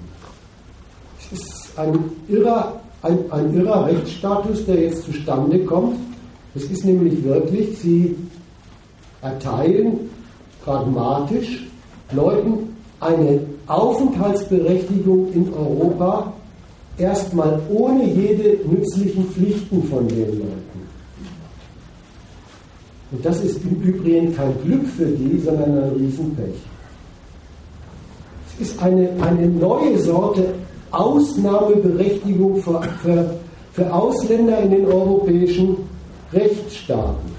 [1.19, 1.99] Es ist ein
[2.29, 5.97] irrer ein, ein irrer Rechtsstatus, der jetzt zustande kommt.
[6.55, 8.17] Es ist nämlich wirklich, sie
[9.25, 10.11] erteilen
[10.65, 11.67] pragmatisch
[12.13, 16.33] Leuten eine Aufenthaltsberechtigung in Europa,
[16.97, 20.85] erstmal ohne jede nützlichen Pflichten von den Leuten.
[23.11, 26.55] Und das ist im Übrigen kein Glück für die, sondern ein Riesenpech.
[28.49, 30.47] Es ist eine, eine neue Sorte
[30.91, 33.35] Ausnahmeberechtigung für, für,
[33.73, 35.77] für Ausländer in den europäischen
[36.33, 37.34] Rechtsstaaten.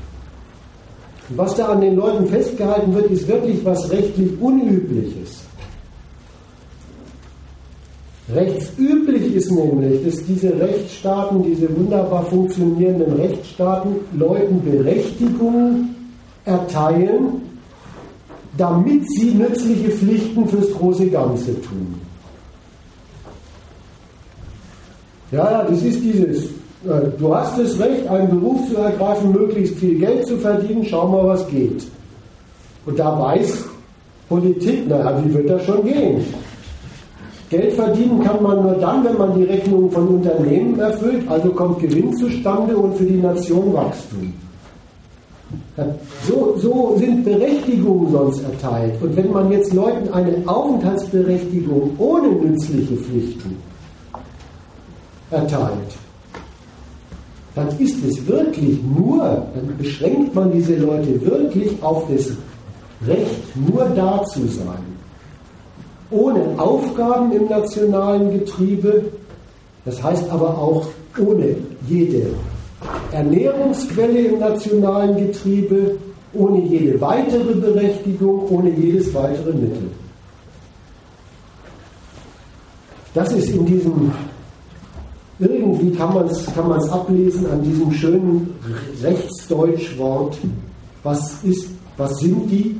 [1.30, 5.41] Und was da an den Leuten festgehalten wird, ist wirklich was rechtlich Unübliches.
[8.34, 15.95] Rechtsüblich ist nämlich, dass diese Rechtsstaaten, diese wunderbar funktionierenden Rechtsstaaten, Leuten Berechtigungen
[16.43, 17.43] erteilen,
[18.57, 22.01] damit sie nützliche Pflichten fürs große Ganze tun.
[25.32, 26.49] Ja, das ist dieses,
[27.17, 31.27] du hast das Recht, einen Beruf zu ergreifen, möglichst viel Geld zu verdienen, schau mal,
[31.27, 31.86] was geht.
[32.86, 33.65] Und da weiß
[34.29, 36.23] Politik, naja, wie wird das schon gehen?
[37.49, 41.79] Geld verdienen kann man nur dann, wenn man die Rechnungen von Unternehmen erfüllt, also kommt
[41.79, 44.33] Gewinn zustande und für die Nation Wachstum.
[46.27, 48.99] So, so sind Berechtigungen sonst erteilt.
[49.01, 53.57] Und wenn man jetzt Leuten eine Aufenthaltsberechtigung ohne nützliche Pflichten
[55.31, 55.95] erteilt,
[57.56, 62.32] dann ist es wirklich nur, dann beschränkt man diese Leute wirklich auf das
[63.08, 64.95] Recht, nur da zu sein
[66.12, 69.06] ohne Aufgaben im nationalen Getriebe,
[69.86, 70.88] das heißt aber auch
[71.20, 71.56] ohne
[71.88, 72.28] jede
[73.12, 75.97] Ernährungsquelle im nationalen Getriebe,
[76.34, 79.89] ohne jede weitere Berechtigung, ohne jedes weitere Mittel.
[83.14, 84.12] Das ist in diesem,
[85.39, 88.53] irgendwie kann man es kann ablesen an diesem schönen
[89.01, 90.38] Rechtsdeutschwort,
[91.03, 91.67] was ist,
[91.97, 92.79] was sind die?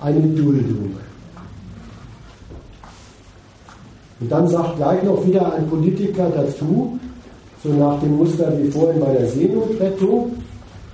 [0.00, 0.96] Eine Duldung.
[4.20, 6.98] Und dann sagt gleich noch wieder ein Politiker dazu,
[7.62, 10.32] so nach dem Muster wie vorhin bei der Seenotrettung,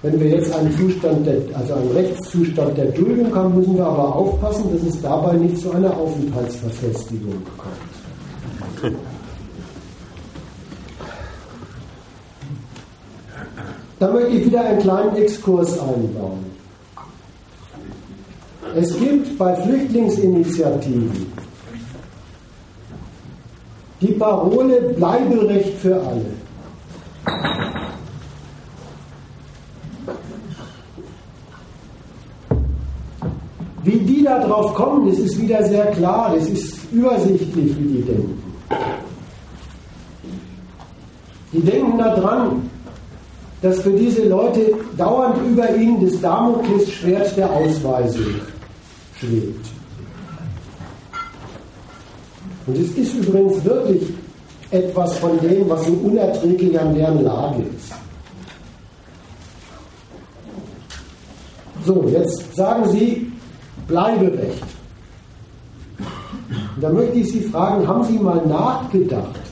[0.02, 4.14] wenn wir jetzt einen Zustand, der, also einen Rechtszustand der Duldung haben, müssen wir aber
[4.14, 7.42] aufpassen, dass es dabei nicht zu einer Aufenthaltsverfestigung
[8.80, 8.96] kommt.
[13.99, 16.46] Da möchte ich wieder einen kleinen Exkurs einbauen.
[18.76, 21.26] Es gibt bei Flüchtlingsinitiativen
[24.01, 26.26] die Parole Bleiberecht für alle.
[33.82, 38.03] Wie die da drauf kommen, das ist wieder sehr klar, das ist übersichtlich, wie die
[38.03, 38.42] denken.
[41.53, 42.70] Die denken daran,
[43.62, 48.34] dass für diese Leute dauernd über ihnen das Damoklesschwert der Ausweisung
[49.18, 49.66] schwebt.
[52.66, 54.02] Und es ist übrigens wirklich
[54.70, 57.92] etwas von dem, was so unerträglich an deren Lage ist.
[61.84, 63.32] So, jetzt sagen Sie
[63.86, 64.62] Bleiberecht.
[66.76, 69.48] Und da möchte ich Sie fragen, haben Sie mal nachgedacht,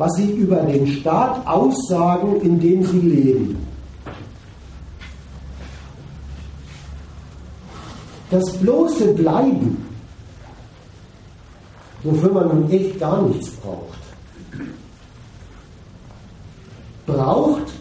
[0.00, 3.66] was Sie über den Staat aussagen, in dem Sie leben?
[8.30, 9.90] Das bloße Bleiben
[12.02, 13.98] wofür man nun echt gar nichts braucht.
[17.06, 17.72] Braucht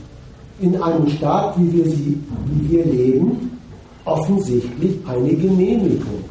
[0.59, 3.59] in einem Staat, wie wir, sie, wie wir leben,
[4.05, 6.25] offensichtlich eine Genehmigung.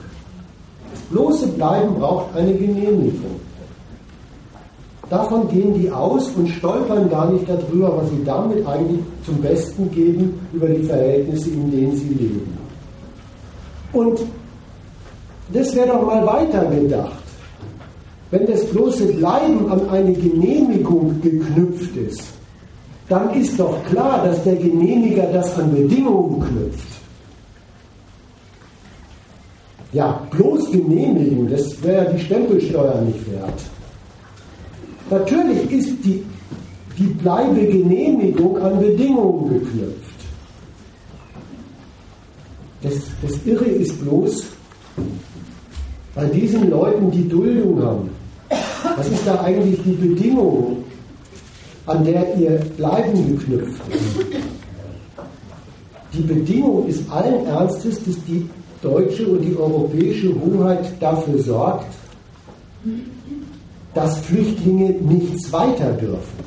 [0.93, 3.40] Das bloße Bleiben braucht eine Genehmigung.
[5.10, 9.90] Davon gehen die aus und stolpern gar nicht darüber, was sie damit eigentlich zum Besten
[9.90, 12.59] geben über die Verhältnisse, in denen sie leben.
[13.93, 14.20] Und
[15.52, 17.12] das wäre doch mal weitergedacht.
[18.30, 22.24] Wenn das bloße Bleiben an eine Genehmigung geknüpft ist,
[23.09, 26.98] dann ist doch klar, dass der Genehmiger das an Bedingungen knüpft.
[29.93, 33.59] Ja, bloß genehmigen, das wäre die Stempelsteuer nicht wert.
[35.10, 36.22] Natürlich ist die,
[36.98, 40.18] die Bleibegenehmigung an Bedingungen geknüpft.
[42.82, 44.44] Das, das Irre ist bloß,
[46.14, 48.10] bei diesen Leuten, die Duldung haben,
[48.97, 50.85] was ist da eigentlich die Bedingung,
[51.86, 54.26] an der ihr Bleiben geknüpft ist?
[56.12, 58.48] Die Bedingung ist allen Ernstes, dass die
[58.82, 61.86] deutsche und die europäische Hoheit dafür sorgt,
[63.99, 66.39] dass Flüchtlinge nichts weiter dürfen.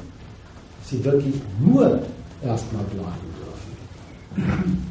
[0.86, 2.00] Sie wirklich nur
[2.42, 3.28] erstmal bleiben
[4.38, 4.88] dürfen.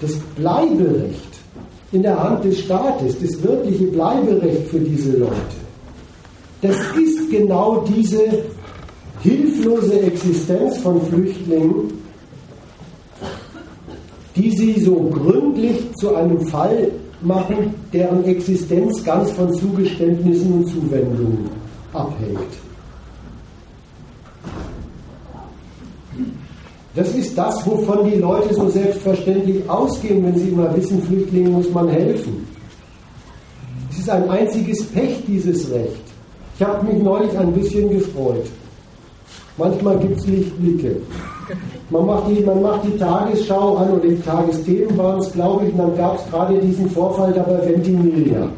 [0.00, 1.40] Das Bleiberecht
[1.92, 5.58] in der Hand des Staates, das wirkliche Bleiberecht für diese Leute,
[6.62, 8.44] das ist genau diese
[9.20, 11.92] hilflose Existenz von Flüchtlingen,
[14.36, 16.92] die sie so gründlich zu einem Fall
[17.24, 21.50] machen, deren Existenz ganz von Zugeständnissen und Zuwendungen
[21.92, 22.52] abhängt.
[26.94, 31.70] Das ist das, wovon die Leute so selbstverständlich ausgehen, wenn sie immer wissen, Flüchtlingen muss
[31.70, 32.46] man helfen.
[33.90, 36.02] Es ist ein einziges Pech, dieses Recht.
[36.56, 38.46] Ich habe mich neulich ein bisschen gefreut.
[39.56, 40.96] Manchmal gibt es Lichtblicke.
[41.92, 45.72] Man macht, die, man macht die Tagesschau an oder die Tagesthemen waren es, glaube ich,
[45.72, 48.48] und dann gab es gerade diesen Vorfall da bei Ventimiglia.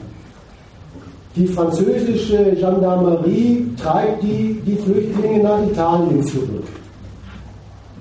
[1.35, 6.63] Die französische Gendarmerie treibt die, die Flüchtlinge nach Italien zurück.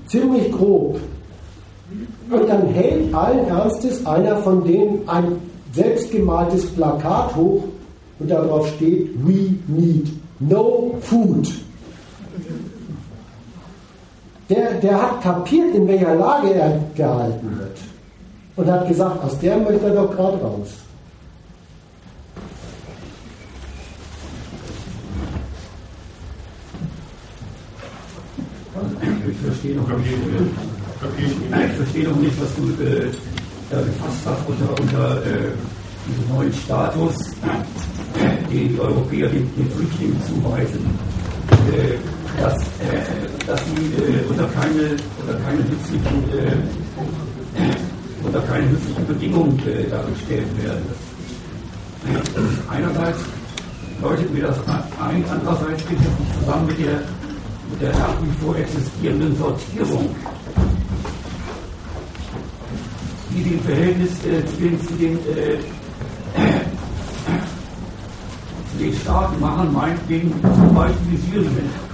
[0.05, 0.99] Ziemlich grob.
[2.29, 5.37] Und dann hält allen Ernstes einer von denen ein
[5.73, 7.63] selbstgemaltes Plakat hoch
[8.19, 11.47] und darauf steht, we need no food.
[14.49, 17.77] Der, der hat kapiert, in welcher Lage er gehalten wird.
[18.55, 20.69] Und hat gesagt, aus der möchte er doch gerade raus.
[29.29, 30.11] Ich verstehe noch nicht,
[31.17, 33.09] ich verstehe noch nicht was du äh,
[33.69, 35.51] da gefasst hast unter, unter äh,
[36.07, 37.15] diesem neuen Status,
[38.51, 40.99] den die Europäer den, den Flüchtlingen zuweisen.
[41.71, 49.07] Äh, dass, äh, dass sie äh, unter keine, unter keine nützlichen, äh, unter keine nützlichen
[49.07, 50.85] Bedingungen äh, dargestellt werden.
[52.69, 53.19] Einerseits
[54.01, 57.01] leuchtet mir das ein, andererseits geht es zusammen mit der,
[57.71, 60.13] mit der nach wie vor existierenden Sortierung,
[63.29, 65.57] die dem Verhältnis äh, zu den, zu den äh,
[68.79, 71.92] den Staaten machen, meinetwegen zum Beispiel wie Syrien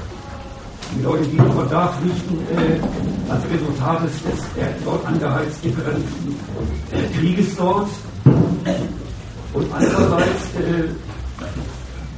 [0.96, 7.18] die Leute, die von da flüchten, äh, als Resultat des, des äh, dort angeheizten äh,
[7.18, 7.90] Krieges dort.
[9.54, 10.90] Und andererseits äh,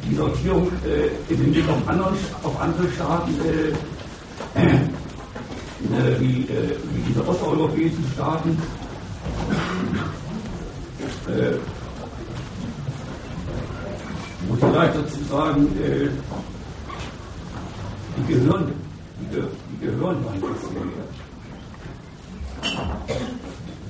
[0.09, 4.61] die Sortierung äh, im Hinblick auf, anderen, auf andere Staaten, äh,
[5.93, 8.57] äh, wie, wie diese osteuropäischen Staaten.
[14.47, 15.67] muss ich vielleicht dazu sagen,
[18.27, 18.65] die gehören,
[19.19, 20.17] die, die gehören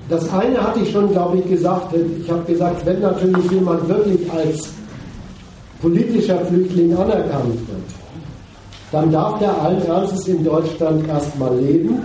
[0.10, 1.94] Das eine hatte ich schon, glaube ich, gesagt.
[1.96, 4.70] Ich habe gesagt, wenn natürlich jemand wirklich als
[5.82, 8.02] politischer Flüchtling anerkannt wird,
[8.92, 9.82] dann darf der allen
[10.28, 12.00] in Deutschland erstmal leben,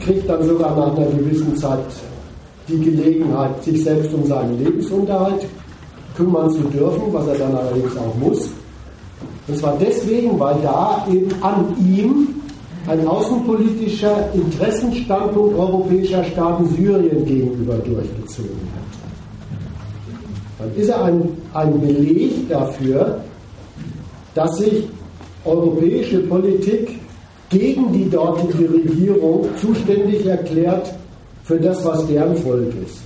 [0.00, 1.78] kriegt dann sogar nach einer gewissen Zeit
[2.68, 5.46] die Gelegenheit, sich selbst um seinen Lebensunterhalt
[6.16, 8.48] kümmern zu dürfen, was er dann allerdings auch muss.
[9.48, 12.28] Und zwar deswegen, weil da eben an ihm
[12.88, 18.86] ein außenpolitischer Interessenstandpunkt europäischer Staaten Syrien gegenüber durchgezogen hat.
[20.58, 23.20] Dann ist er ein, ein Beleg dafür,
[24.34, 24.84] dass sich
[25.44, 26.98] europäische Politik
[27.48, 30.92] gegen die dortige Regierung zuständig erklärt
[31.44, 33.00] für das, was deren Volk ist.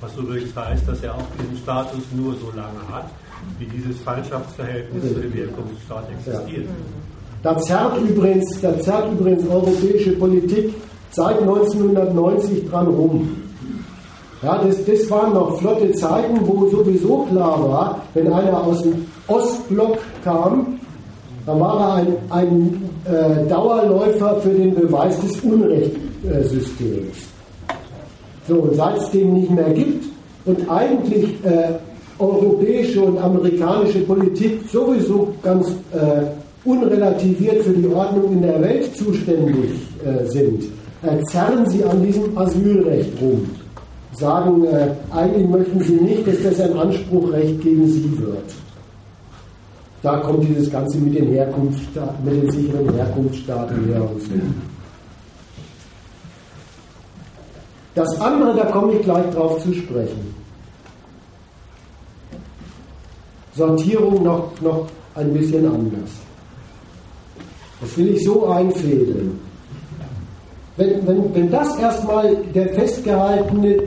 [0.00, 3.10] Was übrigens heißt, dass er auch diesen Status nur so lange hat,
[3.58, 6.68] wie dieses Feindschaftsverhältnis zu dem Herkunftsstaat existiert.
[7.42, 10.74] Da zerrt, übrigens, da zerrt übrigens europäische Politik
[11.10, 13.28] seit 1990 dran rum.
[14.42, 19.06] Ja, das, das waren noch flotte Zeiten, wo sowieso klar war, wenn einer aus dem
[19.26, 20.78] Ostblock kam,
[21.46, 27.16] dann war er ein, ein äh, Dauerläufer für den Beweis des Unrechtssystems.
[28.48, 30.04] So, und seit es den nicht mehr gibt
[30.44, 31.74] und eigentlich äh,
[32.18, 36.24] europäische und amerikanische Politik sowieso ganz äh,
[36.64, 39.70] unrelativiert für die Ordnung in der Welt zuständig
[40.04, 40.64] äh, sind,
[41.02, 43.48] äh, zerren sie an diesem Asylrecht rum.
[44.12, 48.54] Sagen, äh, eigentlich möchten sie nicht, dass das ein Anspruchrecht gegen sie wird.
[50.02, 54.30] Da kommt dieses Ganze mit den, mit den sicheren Herkunftsstaaten her und so.
[57.94, 60.43] Das andere, da komme ich gleich drauf zu sprechen.
[63.56, 66.10] Sortierung noch, noch ein bisschen anders.
[67.80, 69.38] Das will ich so einfädeln.
[70.76, 73.82] Wenn, wenn, wenn das erstmal der festgehaltene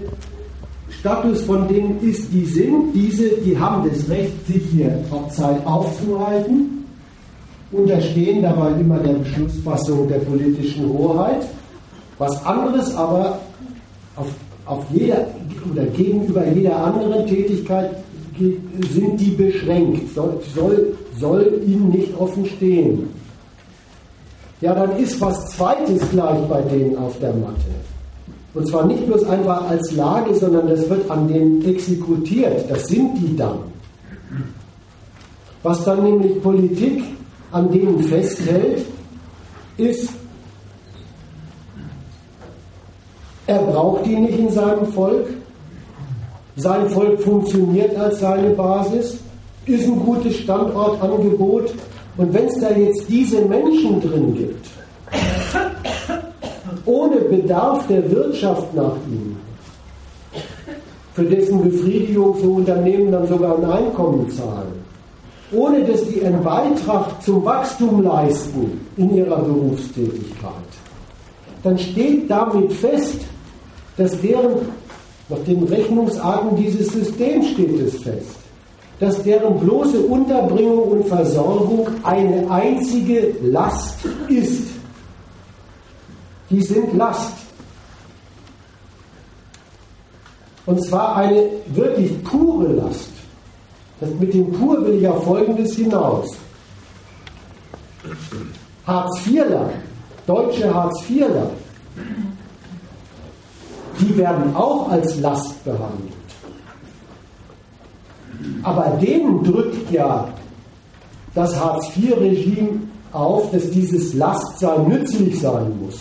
[0.90, 5.66] Status von denen ist, die sind, diese, die haben das Recht, sich hier auf Zeit
[5.66, 6.86] aufzuhalten,
[7.72, 11.46] unterstehen dabei immer der Beschlussfassung der politischen Hoheit.
[12.18, 13.40] Was anderes aber
[14.16, 14.28] auf,
[14.66, 15.28] auf jeder
[15.70, 17.92] oder gegenüber jeder anderen Tätigkeit
[18.38, 23.10] sind die beschränkt, soll, soll, soll ihnen nicht offen stehen.
[24.62, 27.66] Ja, dann ist was Zweites gleich bei denen auf der Matte.
[28.54, 32.66] Und zwar nicht bloß einfach als Lage, sondern das wird an denen exekutiert.
[32.70, 33.60] Das sind die dann.
[35.62, 37.04] Was dann nämlich Politik
[37.52, 38.86] an denen festhält,
[39.78, 40.10] ist,
[43.46, 45.28] er braucht die nicht in seinem Volk,
[46.58, 49.20] sein Volk funktioniert als seine Basis,
[49.66, 51.74] ist ein gutes Standortangebot.
[52.18, 54.66] Und wenn es da jetzt diese Menschen drin gibt,
[56.86, 59.38] ohne Bedarf der Wirtschaft nach ihnen,
[61.14, 64.74] für dessen Befriedigung so Unternehmen dann sogar ein Einkommen zahlen,
[65.52, 70.52] ohne dass die einen Beitrag zum Wachstum leisten in ihrer Berufstätigkeit,
[71.64, 73.22] dann steht damit fest,
[73.98, 74.60] dass deren,
[75.30, 78.38] nach den Rechnungsarten dieses Systems steht es fest,
[79.00, 84.00] dass deren bloße Unterbringung und Versorgung eine einzige Last
[84.30, 84.70] ist.
[86.50, 87.34] Die sind Last.
[90.66, 93.10] Und zwar eine wirklich pure Last.
[94.00, 96.30] Das mit dem pur will ich auf Folgendes hinaus.
[98.86, 99.70] Hartz-IVler,
[100.26, 101.50] deutsche Hartz-IVler,
[104.00, 106.14] die werden auch als Last behandelt.
[108.64, 110.28] Aber denen drückt ja
[111.34, 112.80] das Hartz-IV-Regime
[113.12, 116.00] auf, dass dieses Lastsein nützlich sein muss.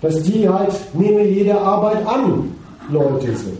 [0.00, 2.54] Dass die halt, nehme jede Arbeit an,
[2.90, 3.58] Leute sind.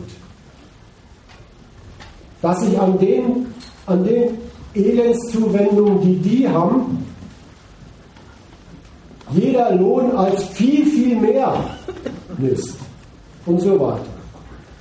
[2.41, 3.47] Dass sich an den,
[3.87, 4.39] an den
[4.75, 7.02] Elendszuwendungen, die die haben,
[9.35, 11.55] jeder Lohn als viel, viel mehr
[12.39, 12.77] misst
[13.47, 14.07] und so weiter.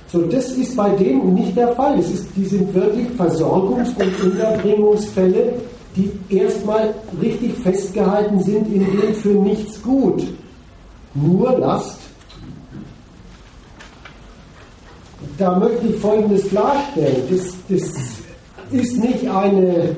[0.08, 1.98] So, das ist bei denen nicht der Fall.
[1.98, 5.54] Es ist, die sind wirklich Versorgungs- und Unterbringungsfälle,
[5.96, 10.22] die erstmal richtig festgehalten sind, in denen für nichts gut.
[11.14, 11.98] Nur Last.
[15.38, 17.22] Da möchte ich Folgendes klarstellen.
[17.30, 17.94] Das, das
[18.70, 19.96] ist nicht eine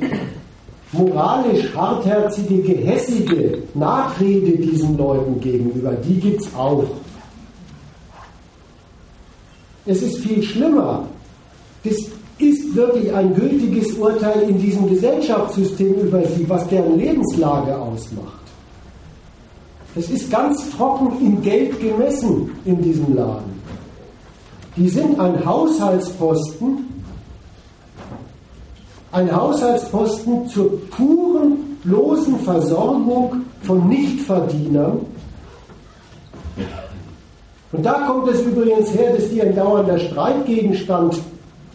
[0.97, 5.93] moralisch hartherzige, gehässige Nachrede diesen Leuten gegenüber.
[5.93, 6.85] Die gibt es auch.
[9.87, 11.07] Es ist viel schlimmer.
[11.83, 11.97] Das
[12.39, 18.41] ist wirklich ein gültiges Urteil in diesem Gesellschaftssystem über sie, was deren Lebenslage ausmacht.
[19.95, 23.55] Das ist ganz trocken in Geld gemessen in diesem Laden.
[24.77, 26.94] Die sind ein Haushaltsposten,
[29.15, 35.01] ein Haushaltsposten zur puren, bloßen Versorgung von Nichtverdienern
[37.75, 41.21] und da kommt es übrigens her, dass die ein dauernder Streitgegenstand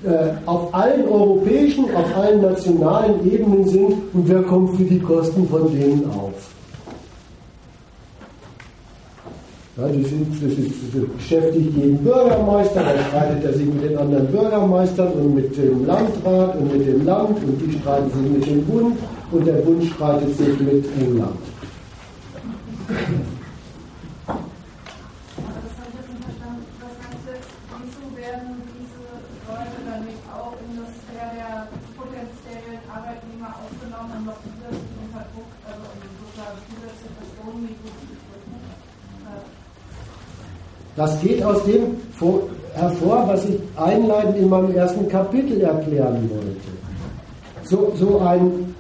[0.06, 5.48] äh, auf allen europäischen, auf allen nationalen Ebenen sind und wer kommt für die Kosten
[5.50, 6.32] von denen auf.
[9.80, 10.14] Ja, das ist,
[10.94, 15.86] das beschäftigt jeden Bürgermeister, dann streitet er sich mit den anderen Bürgermeistern und mit dem
[15.86, 18.98] Landrat und mit dem Land und die streiten sich mit dem Bund
[19.32, 21.38] und der Bund streitet sich mit England.
[41.00, 41.96] Das geht aus dem
[42.74, 46.60] hervor, was ich einleitend in meinem ersten Kapitel erklären wollte.
[47.64, 48.76] So, so ein,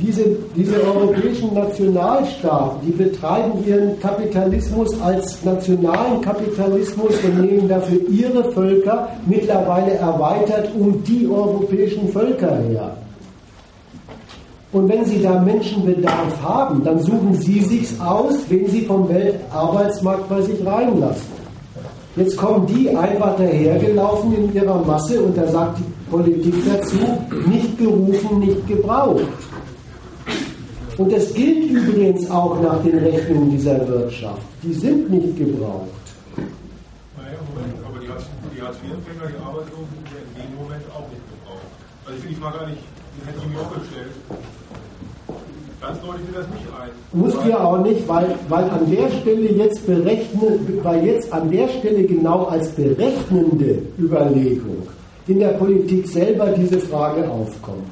[0.00, 0.24] diese,
[0.56, 9.10] diese europäischen Nationalstaaten, die betreiben ihren Kapitalismus als nationalen Kapitalismus und nehmen dafür ihre Völker
[9.26, 12.96] mittlerweile erweitert um die europäischen Völker her.
[14.72, 20.30] Und wenn Sie da Menschenbedarf haben, dann suchen Sie sich's aus, wen Sie vom Weltarbeitsmarkt
[20.30, 21.27] bei sich reinlassen.
[22.18, 26.96] Jetzt kommen die einfach dahergelaufen in ihrer Masse und da sagt die Politik dazu,
[27.46, 29.22] nicht gerufen, nicht gebraucht.
[30.96, 34.42] Und das gilt übrigens auch nach den Rechnungen dieser Wirtschaft.
[34.64, 35.86] Die sind nicht gebraucht.
[37.16, 41.70] Naja, Moment, aber die Hartz-IV-Empfänger, die Arbeitslosen sind in dem Moment auch nicht gebraucht.
[42.04, 42.82] Also ich will die Frage eigentlich,
[43.14, 44.10] die hätte ich mir auch gestellt.
[45.80, 46.90] Ganz deutlich das nicht ein.
[47.12, 51.68] Musst ihr auch nicht, weil, weil an der Stelle jetzt berechnen, weil jetzt an der
[51.68, 54.88] Stelle genau als berechnende Überlegung
[55.28, 57.90] in der Politik selber diese Frage aufkommt.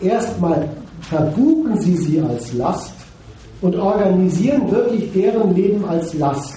[0.00, 0.68] Erstmal
[1.00, 2.92] verbuchen Sie sie als Last
[3.60, 6.54] und organisieren wirklich deren Leben als Last.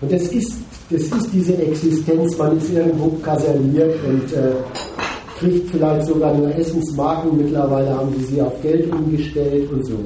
[0.00, 0.54] Und es ist
[0.90, 4.52] das ist diese Existenz, man ist irgendwo kaserniert und äh,
[5.38, 7.36] kriegt vielleicht sogar nur Essensmarken.
[7.36, 9.98] Mittlerweile haben sie sie auf Geld umgestellt und so.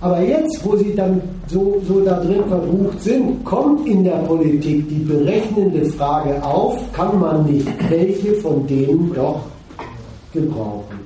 [0.00, 4.86] Aber jetzt, wo sie dann so, so da drin verbucht sind, kommt in der Politik
[4.88, 9.40] die berechnende Frage auf, kann man nicht welche von denen doch
[10.32, 11.00] gebrauchen?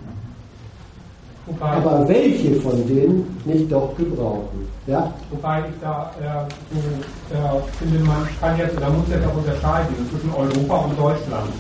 [1.47, 4.69] Wobei, Aber welche von denen nicht doch gebrauchen?
[4.89, 5.13] Ja?
[5.31, 10.31] Wobei ich da äh, äh, finde, man kann jetzt oder muss jetzt auch unterscheiden zwischen
[10.35, 11.51] Europa und Deutschland.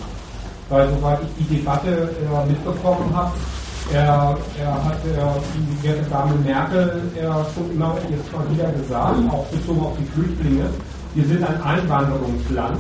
[0.68, 3.32] Weil soweit ich die Debatte äh, mitbekommen habe,
[3.92, 9.46] er, er hat die werte Dame Merkel er schon immer jetzt mal wieder gesagt, auch
[9.46, 10.68] bezogen auf die Flüchtlinge,
[11.14, 12.78] wir sind ein Einwanderungsland.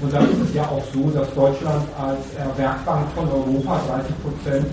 [0.00, 4.66] Und da ist es ja auch so, dass Deutschland als Werkbank von Europa 30 Prozent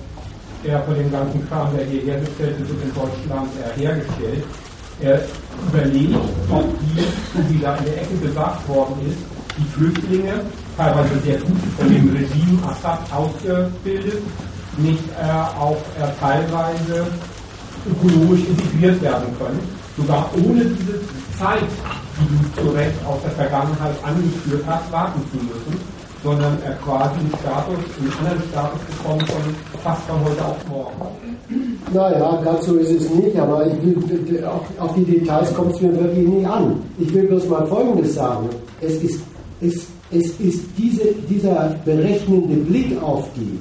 [0.63, 4.43] der von dem ganzen Kram, der hier hergestellt wird, in Deutschland hergestellt.
[5.01, 5.21] Er
[5.67, 6.19] überlegt,
[6.51, 9.17] ob die, wie da in der Ecke gesagt worden ist,
[9.57, 10.41] die Flüchtlinge,
[10.79, 14.23] teilweise sehr gut von dem Regime Assad ausgebildet,
[14.77, 17.07] nicht äh, auch äh, teilweise
[17.85, 19.59] ökologisch integriert werden können,
[19.97, 20.99] sogar ohne diese
[21.37, 21.67] Zeit,
[22.19, 25.81] die du zu Recht aus der Vergangenheit angeführt hast, warten zu müssen,
[26.23, 29.41] sondern er quasi einen Status, einen anderen Status bekommt von
[29.83, 30.93] fast von heute auf morgen.
[31.93, 35.93] Naja, ganz so ist es nicht, aber will, auf, auf, die Details kommt es mir
[35.99, 36.81] wirklich nicht an.
[36.99, 38.49] Ich will bloß mal Folgendes sagen.
[38.81, 39.21] Es ist,
[39.61, 43.59] es, es ist diese, dieser berechnende Blick auf die,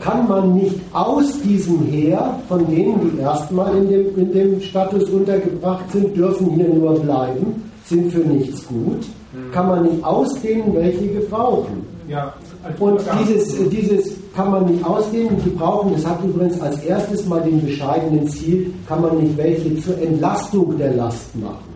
[0.00, 5.10] kann man nicht aus diesem Heer, von denen, die erstmal in dem, in dem Status
[5.10, 9.00] untergebracht sind, dürfen hier nur bleiben, sind für nichts gut,
[9.32, 9.50] mhm.
[9.52, 11.82] kann man nicht aus denen welche gebrauchen.
[12.08, 12.32] Ja,
[12.78, 15.92] und dieses, dieses kann man nicht ausdehnen und gebrauchen.
[15.94, 20.78] Das hat übrigens als erstes mal den bescheidenen Ziel, kann man nicht welche zur Entlastung
[20.78, 21.68] der Last machen.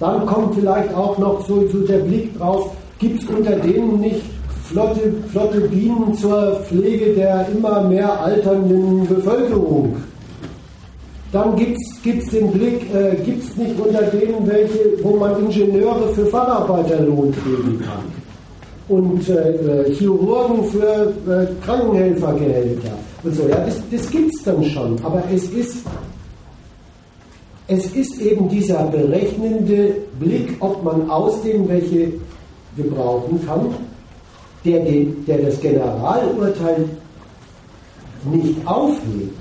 [0.00, 4.22] Dann kommt vielleicht auch noch so, so der Blick drauf, gibt es unter denen nicht
[4.64, 9.96] flotte, flotte Bienen zur Pflege der immer mehr alternden Bevölkerung.
[11.32, 16.08] Dann gibt es den Blick, äh, gibt es nicht unter denen welche, wo man Ingenieure
[16.14, 18.18] für Facharbeiterlohn geben kann
[18.88, 22.92] und äh, Chirurgen für äh, Krankenhelfergehälter
[23.22, 23.46] und so.
[23.46, 25.78] Ja, das, das gibt es dann schon, aber es ist,
[27.66, 32.12] es ist eben dieser berechnende Blick, ob man aus dem welche
[32.78, 33.66] gebrauchen kann,
[34.64, 36.88] der, den, der das Generalurteil
[38.32, 39.36] nicht aufhebt.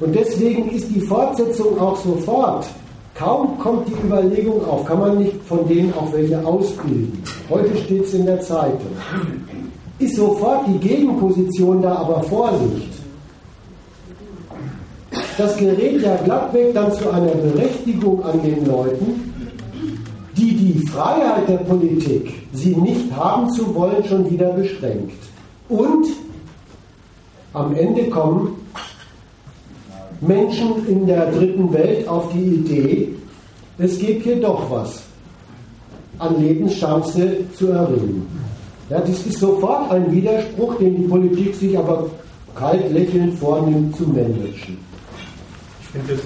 [0.00, 2.66] Und deswegen ist die Fortsetzung auch sofort.
[3.14, 7.20] Kaum kommt die Überlegung auf, kann man nicht von denen auch welche ausbilden.
[7.50, 8.92] Heute steht es in der Zeitung.
[9.98, 12.92] Ist sofort die Gegenposition da, aber Vorsicht.
[15.36, 19.27] Das gerät ja glattweg dann zu einer Berechtigung an den Leuten,
[20.92, 25.12] Freiheit der Politik, sie nicht haben zu wollen, schon wieder beschränkt.
[25.68, 26.06] Und
[27.52, 28.56] am Ende kommen
[30.20, 33.14] Menschen in der dritten Welt auf die Idee,
[33.78, 35.02] es gibt hier doch was
[36.18, 38.26] an Lebenschance zu erringen.
[38.90, 42.10] Ja, das ist sofort ein Widerspruch, den die Politik sich aber
[42.54, 44.78] kalt lächelnd vornimmt zu managen.
[45.80, 46.20] Ich finde das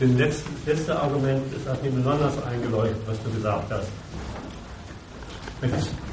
[0.00, 3.88] das letzte, letzte Argument ist hat mir besonders eingeleuchtet, was du gesagt hast.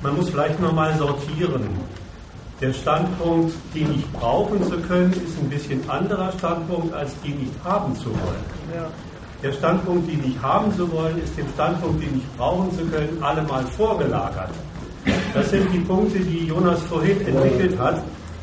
[0.01, 1.67] Man muss vielleicht nochmal sortieren.
[2.61, 7.53] Der Standpunkt, den nicht brauchen zu können, ist ein bisschen anderer Standpunkt, als den nicht
[7.63, 8.45] haben zu wollen.
[8.73, 8.87] Ja.
[9.43, 13.21] Der Standpunkt, den nicht haben zu wollen, ist dem Standpunkt, den nicht brauchen zu können,
[13.21, 14.49] allemal vorgelagert.
[15.33, 18.01] Das sind die Punkte, die Jonas vorhin entwickelt hat.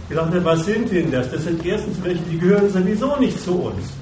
[0.09, 1.31] Ich dachte, was sind denn das?
[1.31, 3.93] Das sind erstens welche, die gehören sowieso nicht zu uns.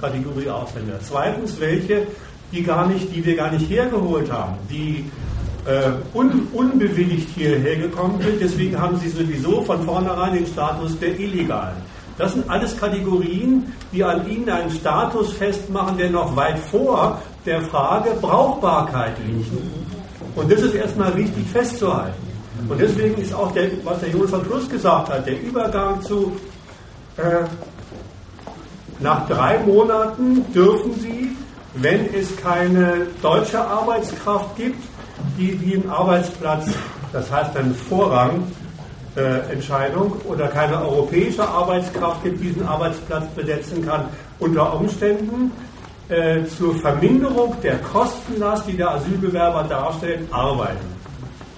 [0.00, 0.98] Kategorie Ausländer.
[1.02, 2.06] Zweitens welche,
[2.52, 5.04] die, gar nicht, die wir gar nicht hergeholt haben, die
[5.66, 8.40] äh, un, unbewilligt hierher gekommen sind.
[8.40, 11.76] Deswegen haben sie sowieso von vornherein den Status der Illegalen.
[12.18, 17.60] Das sind alles Kategorien, die an ihnen einen Status festmachen, der noch weit vor der
[17.62, 19.50] Frage Brauchbarkeit liegt.
[20.34, 22.26] Und das ist erstmal wichtig festzuhalten.
[22.68, 26.32] Und deswegen ist auch der, was der Jonas am Schluss gesagt hat, der Übergang zu
[27.18, 27.44] äh,
[29.00, 31.36] nach drei Monaten dürfen Sie,
[31.74, 34.82] wenn es keine deutsche Arbeitskraft gibt,
[35.38, 36.68] die den Arbeitsplatz,
[37.12, 44.08] das heißt dann Vorrangentscheidung äh, oder keine europäische Arbeitskraft gibt, diesen Arbeitsplatz besetzen kann,
[44.38, 45.52] unter Umständen
[46.08, 50.96] äh, zur Verminderung der Kostenlast, die der Asylbewerber darstellt, arbeiten.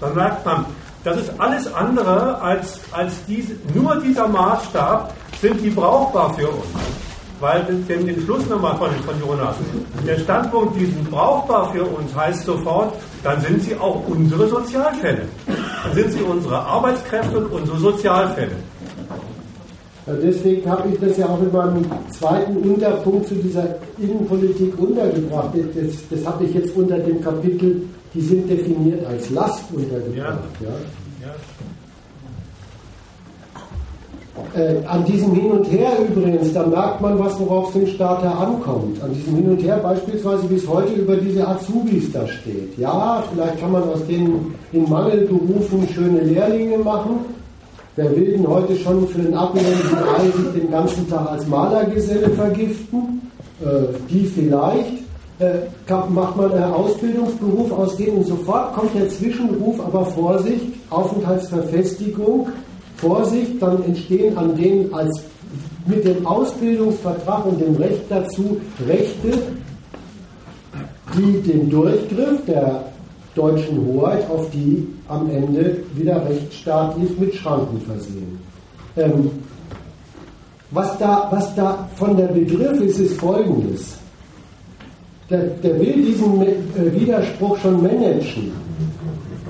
[0.01, 0.65] Dann merkt man,
[1.05, 6.65] das ist alles andere als, als diese, nur dieser Maßstab sind die brauchbar für uns
[7.39, 9.55] weil denn den Schluss nochmal von, von Jonas.
[10.05, 12.93] Der Standpunkt, diesen brauchbar für uns, heißt sofort,
[13.23, 15.23] dann sind sie auch unsere Sozialfälle.
[15.47, 18.55] Dann sind sie unsere Arbeitskräfte und unsere Sozialfälle.
[20.23, 25.49] Deswegen habe ich das ja auch in meinem zweiten Unterpunkt zu dieser Innenpolitik untergebracht.
[25.75, 27.83] Das, das habe ich jetzt unter dem Kapitel,
[28.13, 30.39] die sind definiert als Last untergebracht.
[30.61, 30.67] Ja.
[30.67, 30.73] Ja.
[34.55, 38.37] Äh, an diesem Hin und Her übrigens, da merkt man was, worauf es dem Starter
[38.39, 39.01] ankommt.
[39.03, 42.77] An diesem Hin und Her beispielsweise, wie es heute über diese Azubis da steht.
[42.77, 47.25] Ja, vielleicht kann man aus denen in Mangelberufen schöne Lehrlinge machen,
[47.95, 53.29] Wer will denn heute schon für den Apfel sich den ganzen Tag als Malergeselle vergiften?
[53.61, 54.99] Äh, die vielleicht.
[55.39, 55.67] Äh,
[56.09, 62.47] macht man einen Ausbildungsberuf aus dem und sofort kommt der Zwischenruf, aber Vorsicht, Aufenthaltsverfestigung,
[62.99, 65.21] Vorsicht, dann entstehen an denen als
[65.85, 69.39] mit dem Ausbildungsvertrag und dem Recht dazu Rechte,
[71.17, 72.85] die den Durchgriff der
[73.35, 78.39] deutschen Hoheit auf die am Ende wieder rechtsstaatlich mit Schranken versehen.
[78.95, 79.31] Ähm,
[80.71, 83.95] was, da, was da von der Begriff ist, ist folgendes.
[85.29, 88.51] Der, der will diesen äh, Widerspruch schon managen.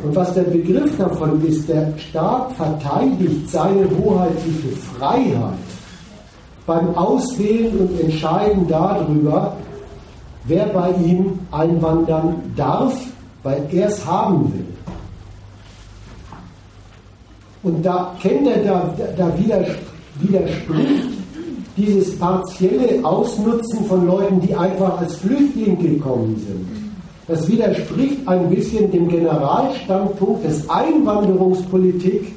[0.03, 5.57] Und was der Begriff davon ist, der Staat verteidigt seine hoheitliche Freiheit
[6.65, 9.57] beim Auswählen und Entscheiden darüber,
[10.45, 12.93] wer bei ihm einwandern darf
[13.43, 14.65] weil er es haben will.
[17.61, 19.31] Und da kennt er, da, da
[20.19, 21.09] widerspricht
[21.75, 26.78] dieses partielle Ausnutzen von Leuten, die einfach als Flüchtling gekommen sind.
[27.29, 32.33] Das widerspricht ein bisschen dem Generalstandpunkt, dass Einwanderungspolitik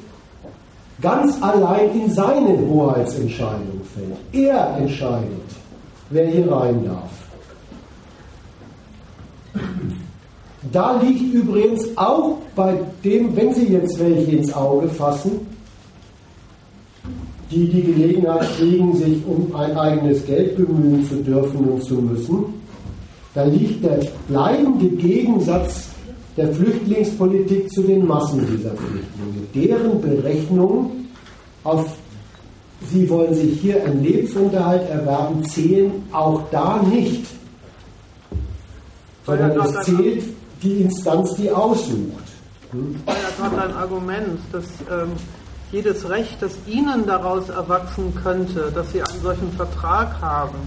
[1.01, 4.43] ganz allein in seine Hoheitsentscheidung fällt.
[4.43, 5.41] Er entscheidet,
[6.11, 7.09] wer hier rein darf.
[10.71, 15.47] Da liegt übrigens auch bei dem, wenn Sie jetzt welche ins Auge fassen,
[17.49, 22.62] die die Gelegenheit kriegen, sich um ein eigenes Geld bemühen zu dürfen und zu müssen,
[23.33, 25.89] da liegt der bleibende Gegensatz
[26.37, 29.47] der Flüchtlingspolitik zu den Massen dieser Flüchtlinge.
[29.53, 30.91] Deren Berechnung
[31.63, 31.85] auf
[32.91, 37.25] Sie wollen sich hier einen Lebensunterhalt erwerben, zählen auch da nicht.
[39.25, 40.23] Sondern es zählt
[40.61, 42.23] die Instanz, die aussucht.
[42.71, 42.95] Hm?
[43.05, 45.11] Das war ein Argument, dass ähm,
[45.71, 50.57] jedes Recht, das Ihnen daraus erwachsen könnte, dass Sie einen solchen Vertrag haben,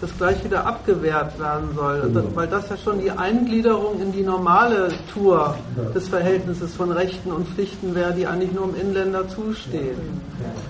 [0.00, 2.02] das gleich wieder abgewehrt werden soll.
[2.02, 2.24] Genau.
[2.34, 5.56] Weil das ja schon die Eingliederung in die normale Tour
[5.94, 9.96] des Verhältnisses von Rechten und Pflichten wäre, die eigentlich nur im Inländer zustehen.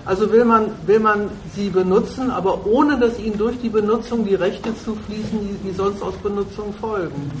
[0.05, 4.35] Also will man, will man sie benutzen, aber ohne dass ihnen durch die Benutzung die
[4.35, 7.31] Rechte zufließen, die, die sonst aus Benutzung folgen.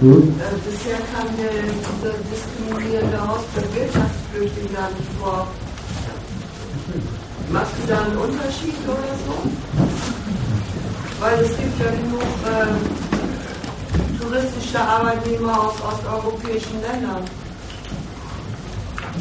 [0.00, 0.12] Hm?
[0.12, 5.48] Äh, bisher kam der, dieser diskriminierende Ausdruck Wirtschaftsflüchtling gar nicht vor.
[7.50, 9.34] Machst du da einen Unterschied oder so?
[11.20, 12.74] Weil es gibt ja genug äh,
[14.20, 17.24] touristische Arbeitnehmer aus osteuropäischen Ländern,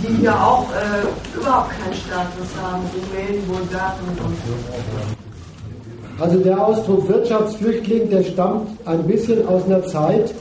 [0.03, 6.23] die ja auch äh, überhaupt keinen Status haben, Rumänen, Bulgaren und so.
[6.23, 10.33] Also der Ausdruck Wirtschaftsflüchtling, der stammt ein bisschen aus einer Zeit,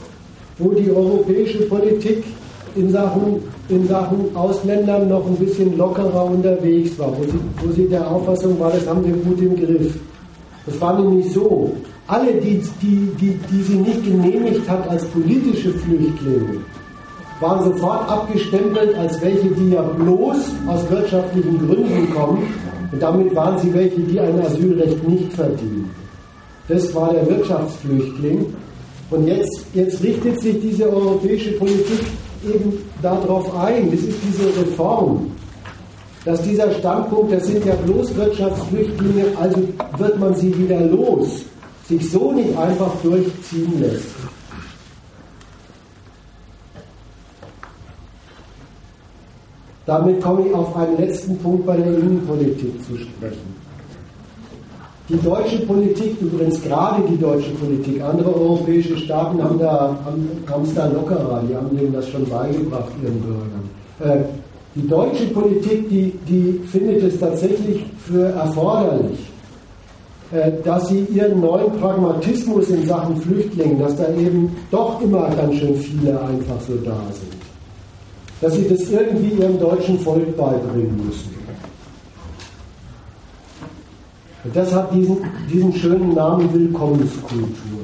[0.57, 2.25] wo die europäische Politik
[2.77, 7.87] in Sachen, in Sachen Ausländern noch ein bisschen lockerer unterwegs war, wo sie, wo sie
[7.87, 9.99] der Auffassung war, das haben wir gut im Griff.
[10.65, 11.71] Das war nämlich so,
[12.07, 16.61] alle, die, die, die, die sie nicht genehmigt hat als politische Flüchtlinge,
[17.39, 20.37] waren sofort abgestempelt als welche, die ja bloß
[20.67, 22.43] aus wirtschaftlichen Gründen kommen
[22.91, 25.89] und damit waren sie welche, die ein Asylrecht nicht verdienen.
[26.67, 28.53] Das war der Wirtschaftsflüchtling.
[29.09, 31.99] Und jetzt, jetzt richtet sich diese europäische Politik
[32.43, 33.91] eben darauf ein.
[33.91, 35.31] Das ist diese Reform.
[36.25, 39.61] Dass dieser Standpunkt, das sind ja bloß Wirtschaftsflüchtlinge, also
[39.97, 41.43] wird man sie wieder los,
[41.87, 44.07] sich so nicht einfach durchziehen lässt.
[49.85, 53.56] Damit komme ich auf einen letzten Punkt bei der Innenpolitik zu sprechen.
[55.09, 59.97] Die deutsche Politik, übrigens gerade die deutsche Politik, andere europäische Staaten haben da,
[60.49, 63.69] haben es da lockerer, die haben denen das schon beigebracht, ihren Bürgern.
[64.03, 64.25] Äh,
[64.75, 69.19] die deutsche Politik, die, die findet es tatsächlich für erforderlich,
[70.33, 75.55] äh, dass sie ihren neuen Pragmatismus in Sachen Flüchtlingen, dass da eben doch immer ganz
[75.55, 77.37] schön viele einfach so da sind
[78.41, 81.35] dass sie das irgendwie ihrem deutschen Volk beibringen müssen.
[84.43, 85.17] Und das hat diesen,
[85.51, 87.81] diesen schönen Namen Willkommenskultur.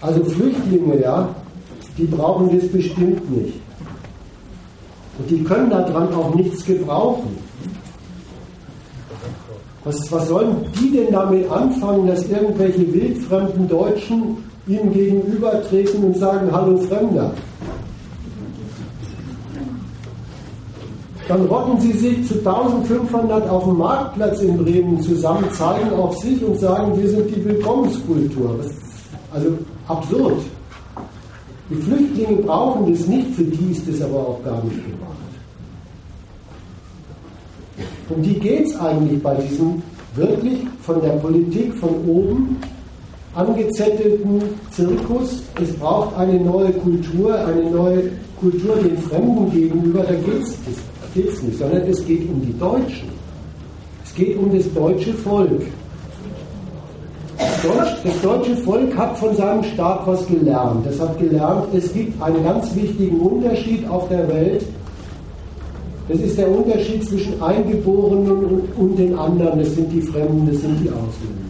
[0.00, 1.28] Also Flüchtlinge, ja,
[1.96, 3.60] die brauchen das bestimmt nicht.
[5.18, 7.36] Und die können daran auch nichts gebrauchen.
[9.84, 16.50] Was, was sollen die denn damit anfangen, dass irgendwelche wildfremden Deutschen ihnen gegenübertreten und sagen,
[16.52, 17.32] hallo Fremder?
[21.32, 26.44] Dann rotten sie sich zu 1500 auf dem Marktplatz in Bremen zusammen, zeigen auf sich
[26.44, 28.60] und sagen, wir sind die Willkommenskultur.
[29.32, 29.48] also
[29.88, 30.42] absurd.
[31.70, 35.16] Die Flüchtlinge brauchen das nicht, für die ist das aber auch gar nicht gemacht.
[38.10, 39.82] Um die geht es eigentlich bei diesem
[40.14, 42.58] wirklich von der Politik von oben
[43.34, 45.42] angezettelten Zirkus.
[45.62, 50.00] Es braucht eine neue Kultur, eine neue Kultur den Fremden gegenüber.
[50.00, 50.91] Da geht es nicht,
[51.58, 53.08] sondern es geht um die Deutschen.
[54.04, 55.62] Es geht um das deutsche Volk.
[58.04, 60.86] Das deutsche Volk hat von seinem Staat was gelernt.
[60.86, 64.64] Es hat gelernt, es gibt einen ganz wichtigen Unterschied auf der Welt.
[66.08, 69.60] Das ist der Unterschied zwischen Eingeborenen und, den anderen.
[69.60, 71.42] Das sind die Fremden, das sind die Ausländer.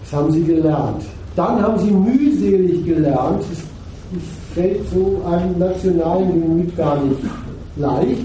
[0.00, 1.04] Das haben sie gelernt.
[1.36, 3.42] Dann haben sie mühselig gelernt.
[3.42, 7.20] Das fällt so einem nationalen Gemüt gar nicht
[7.76, 8.22] leicht.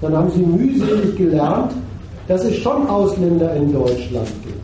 [0.00, 1.72] Dann haben sie mühselig gelernt,
[2.28, 4.54] dass es schon Ausländer in Deutschland gibt.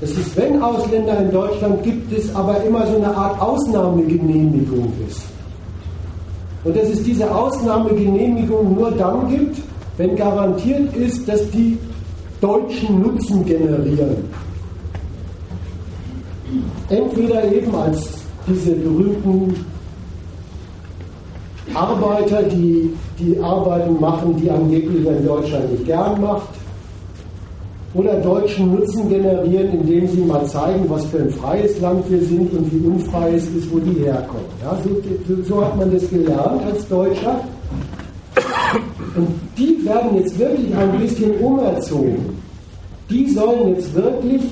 [0.00, 5.22] Das ist, wenn Ausländer in Deutschland gibt, es aber immer so eine Art Ausnahmegenehmigung ist.
[6.64, 9.58] Und dass es diese Ausnahmegenehmigung nur dann gibt,
[9.98, 11.78] wenn garantiert ist, dass die
[12.40, 14.24] Deutschen Nutzen generieren.
[16.88, 19.54] Entweder eben als diese berühmten
[21.74, 26.48] Arbeiter, die die Arbeiten machen, die angeblich in Deutschland nicht gern macht,
[27.92, 32.52] oder Deutschen Nutzen generieren, indem sie mal zeigen, was für ein freies Land wir sind
[32.52, 34.46] und wie unfrei es ist, wo die herkommen.
[34.62, 37.40] Ja, so, so hat man das gelernt als Deutscher.
[39.16, 42.38] Und die werden jetzt wirklich ein bisschen umerzogen.
[43.10, 44.42] Die sollen jetzt wirklich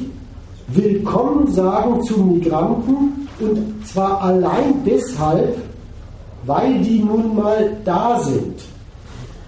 [0.70, 5.56] Willkommen sagen zu Migranten und zwar allein deshalb,
[6.44, 8.60] weil die nun mal da sind.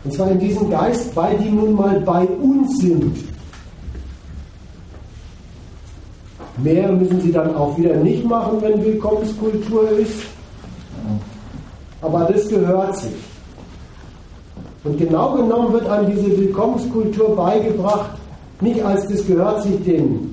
[0.03, 3.19] Und zwar in diesem Geist, weil die nun mal bei uns sind.
[6.57, 10.23] Mehr müssen sie dann auch wieder nicht machen, wenn Willkommenskultur ist.
[12.01, 13.13] Aber das gehört sich.
[14.85, 18.13] Und genau genommen wird an diese Willkommenskultur beigebracht,
[18.63, 20.30] nicht als das gehört sich den,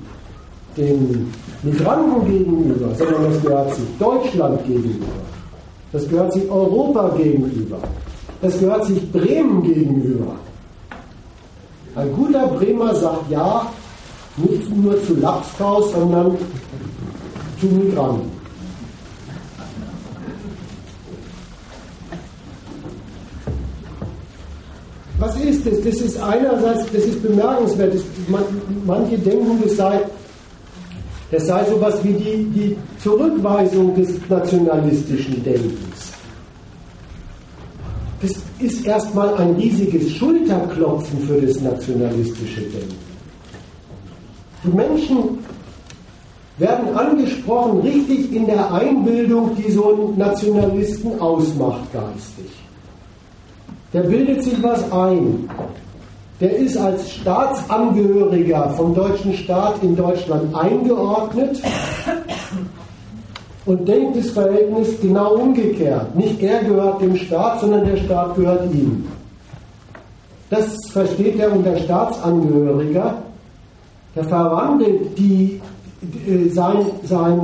[0.78, 1.32] den
[1.62, 5.06] Migranten gegenüber, sondern das gehört sich Deutschland gegenüber.
[5.92, 7.78] Das gehört sich Europa gegenüber.
[8.40, 10.36] Das gehört sich Bremen gegenüber.
[11.96, 13.66] Ein guter Bremer sagt ja,
[14.36, 16.36] nicht nur zu Lapskaus, sondern
[17.58, 18.30] zu Migranten.
[25.18, 25.80] Was ist das?
[25.82, 27.94] Das ist einerseits, das ist bemerkenswert.
[27.94, 28.42] Das, man,
[28.86, 30.00] manche denken, das sei,
[31.30, 36.12] das sei sowas wie die, die Zurückweisung des nationalistischen Denkens.
[38.20, 42.96] Das ist erstmal ein riesiges Schulterklopfen für das nationalistische Denken.
[44.64, 45.38] Die Menschen
[46.56, 52.50] werden angesprochen, richtig in der Einbildung, die so einen Nationalisten ausmacht geistig.
[53.92, 55.48] Der bildet sich was ein.
[56.40, 61.60] Der ist als Staatsangehöriger vom deutschen Staat in Deutschland eingeordnet
[63.66, 66.14] und denkt das Verhältnis genau umgekehrt.
[66.14, 69.08] Nicht er gehört dem Staat, sondern der Staat gehört ihm.
[70.48, 73.16] Das versteht er unter Staatsangehöriger
[74.18, 75.60] der verwandelt die,
[76.26, 77.40] äh, sein, sein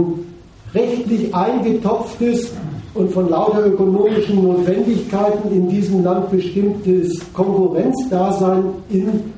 [0.75, 2.53] rechtlich eingetopftes
[2.95, 9.33] und von lauter ökonomischen Notwendigkeiten in diesem Land bestimmtes Konkurrenzdasein in,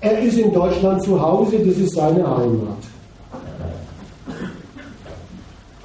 [0.00, 2.78] er ist in Deutschland zu Hause, das ist seine Heimat.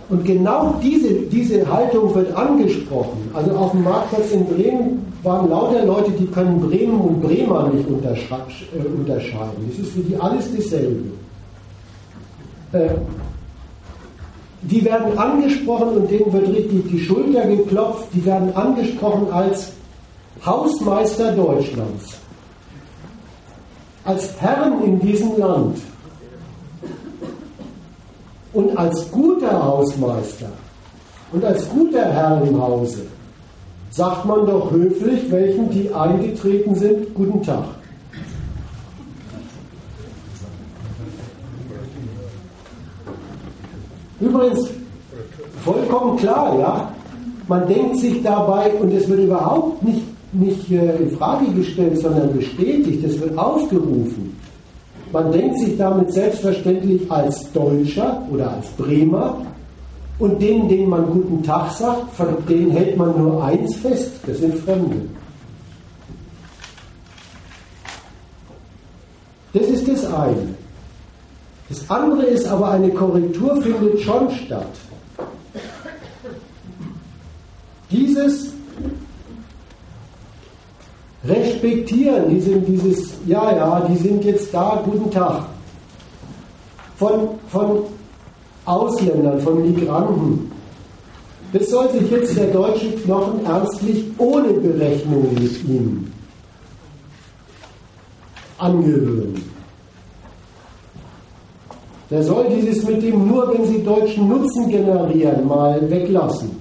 [0.10, 3.32] Und genau diese, diese Haltung wird angesprochen.
[3.34, 7.90] Also auf dem Marktplatz in Bremen waren lauter Leute, die können Bremen und Bremer nicht
[7.90, 9.70] äh, unterscheiden.
[9.70, 11.06] Das ist für die alles dasselbe.
[14.64, 18.08] Die werden angesprochen und denen wird richtig die Schulter geklopft.
[18.14, 19.72] Die werden angesprochen als
[20.46, 22.18] Hausmeister Deutschlands,
[24.06, 25.78] als Herren in diesem Land.
[28.54, 30.50] Und als guter Hausmeister.
[31.32, 33.02] Und als guter Herr im Hause.
[33.90, 37.66] Sagt man doch höflich, welchen die eingetreten sind, guten Tag.
[44.24, 44.70] Übrigens,
[45.66, 46.94] vollkommen klar, ja,
[47.50, 52.34] man denkt sich dabei, und es wird überhaupt nicht, nicht äh, in Frage gestellt, sondern
[52.34, 54.38] bestätigt, es wird aufgerufen.
[55.12, 59.42] Man denkt sich damit selbstverständlich als Deutscher oder als Bremer
[60.20, 64.38] und denen, denen man guten Tag sagt, von denen hält man nur eins fest, das
[64.38, 65.02] sind Fremde.
[69.52, 70.63] Das ist das eine.
[71.74, 74.76] Das andere ist aber, eine Korrektur findet schon statt.
[77.90, 78.54] Dieses
[81.26, 85.46] Respektieren, diese, dieses, ja, ja, die sind jetzt da, guten Tag,
[86.98, 87.80] von, von
[88.66, 90.52] Ausländern, von Migranten,
[91.54, 96.14] das soll sich jetzt der deutsche Knochen ernstlich ohne Berechnung mit ihnen
[98.60, 99.53] angewöhnen.
[102.14, 106.52] Der soll dieses mit dem nur, wenn sie deutschen Nutzen generieren, mal weglassen.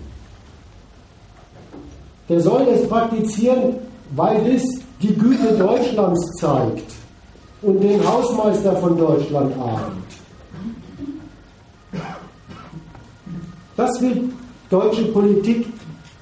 [2.27, 3.75] Der soll es praktizieren,
[4.17, 4.63] weil es
[5.03, 6.95] die Güte Deutschlands zeigt
[7.61, 10.11] und den Hausmeister von Deutschland ahnt.
[13.77, 14.31] Das will
[14.71, 15.67] deutsche Politik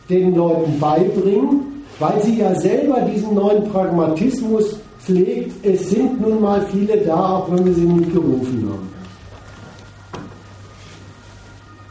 [0.09, 5.65] den Leuten beibringen, weil sie ja selber diesen neuen Pragmatismus pflegt.
[5.65, 8.89] Es sind nun mal viele da, auch wenn wir sie nicht gerufen haben.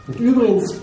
[0.10, 0.76] Und übrigens,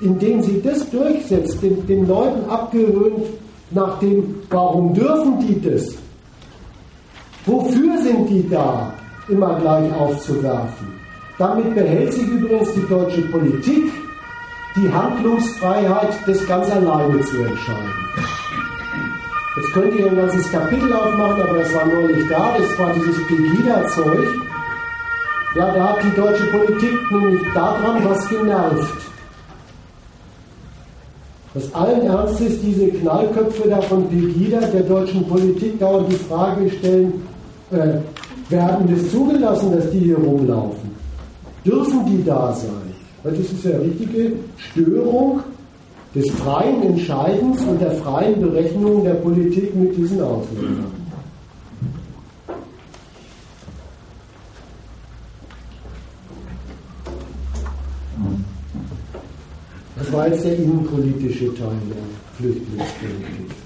[0.00, 3.26] indem sie das durchsetzt, den, den Leuten abgewöhnt
[3.70, 5.94] nach dem, warum dürfen die das?
[7.44, 8.94] Wofür sind die da?
[9.28, 10.88] Immer gleich aufzuwerfen.
[11.38, 13.92] Damit behält sich übrigens die deutsche Politik
[14.74, 17.92] die Handlungsfreiheit, das ganz alleine zu entscheiden.
[19.56, 23.26] Jetzt könnt ihr ein ganzes Kapitel aufmachen, aber das war neulich da, das war dieses
[23.26, 24.28] Pegida-Zeug.
[25.54, 28.94] Ja, da hat die deutsche Politik nämlich daran was genervt.
[31.52, 37.22] Dass allen Ernstes diese Knallköpfe da von Pegida der deutschen Politik dauernd die Frage stellen,
[37.70, 37.98] äh,
[38.48, 40.90] werden das zugelassen, dass die hier rumlaufen?
[41.66, 42.70] Dürfen die da sein?
[43.22, 45.40] Weil das ist ja richtige Störung
[46.14, 51.01] des freien Entscheidens und der freien Berechnung der Politik mit diesen Ausländern.
[60.12, 62.04] Das innenpolitische Teil der
[62.36, 63.56] Flüchtlingspolitik.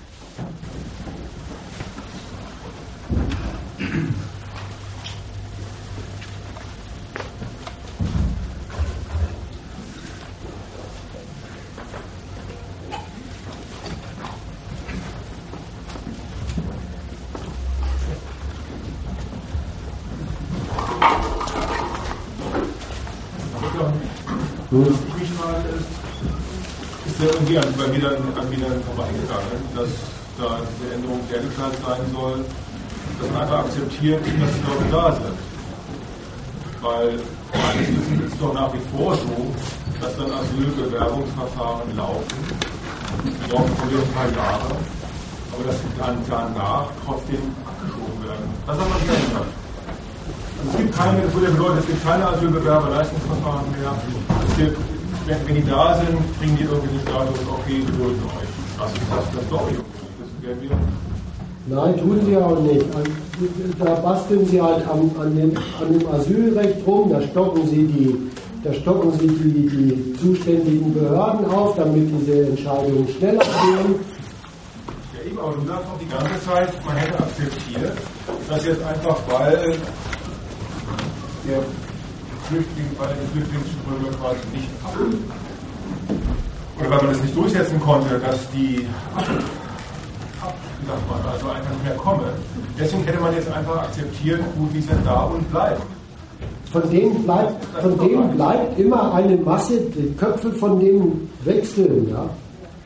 [27.37, 27.87] irgendwie an, bei
[28.45, 29.91] mir mir dann vorbeigegangen, dass
[30.39, 32.45] da eine Änderung hergestellt sein soll,
[33.21, 35.39] dass man einfach akzeptiert, dass die Leute da sind.
[36.83, 37.09] Weil
[37.55, 39.55] meines Wissens ist es doch nach wie vor so,
[40.01, 42.39] dass dann Asylbewerbungsverfahren laufen,
[43.51, 44.77] laufen für ein paar Jahre,
[45.53, 48.47] aber dass sie dann danach trotzdem abgeschoben werden.
[48.67, 49.51] Das hat man geändert.
[50.59, 53.93] Also es gibt keine, das würde bedeuten, es gibt keine Asylbewerberleistungsverfahren mehr.
[54.49, 54.77] Es gibt
[55.27, 58.46] wenn, wenn die da sind, kriegen die irgendwie den Status, okay, wir dulden euch.
[58.79, 59.69] Das ist das, das doch
[60.43, 60.71] irgendwie.
[61.69, 62.87] Nein, tun sie auch nicht.
[63.79, 68.31] Da basteln sie halt an, an, dem, an dem Asylrecht rum, da stocken sie die,
[68.63, 73.95] da stocken sie die, die zuständigen Behörden auf, damit diese Entscheidungen schneller gehen.
[75.13, 77.93] Ja, eben, aber du sagst auch die ganze Zeit, man hätte akzeptiert,
[78.49, 79.77] dass jetzt einfach, weil
[81.47, 81.63] der
[82.49, 84.95] Flüchtling, bei der Flüchtlingsströme quasi nicht ab.
[86.79, 88.87] Oder weil man das nicht durchsetzen konnte, dass die
[89.17, 89.25] ab,
[90.87, 92.25] man, also einfach nicht mehr kommen.
[92.79, 95.83] Deswegen hätte man jetzt einfach akzeptiert, gut, die sind da und bleiben.
[96.73, 102.09] Von denen bleibt, von denen bleibt immer eine Masse, die Köpfe von denen wechseln.
[102.11, 102.29] Ja?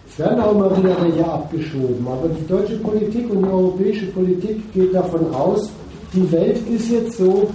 [0.09, 2.07] Es werden auch immer wieder welche abgeschoben.
[2.07, 5.71] Aber die deutsche Politik und die europäische Politik geht davon aus,
[6.13, 7.49] die Welt ist jetzt so,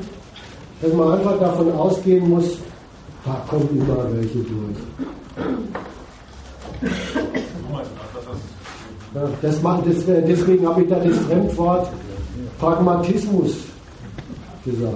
[0.81, 2.57] dass man einfach davon ausgehen muss,
[3.23, 4.77] da kommen immer welche durch.
[9.41, 11.89] Das macht, das, deswegen habe ich da das Fremdwort
[12.59, 13.55] Pragmatismus
[14.65, 14.93] gesagt.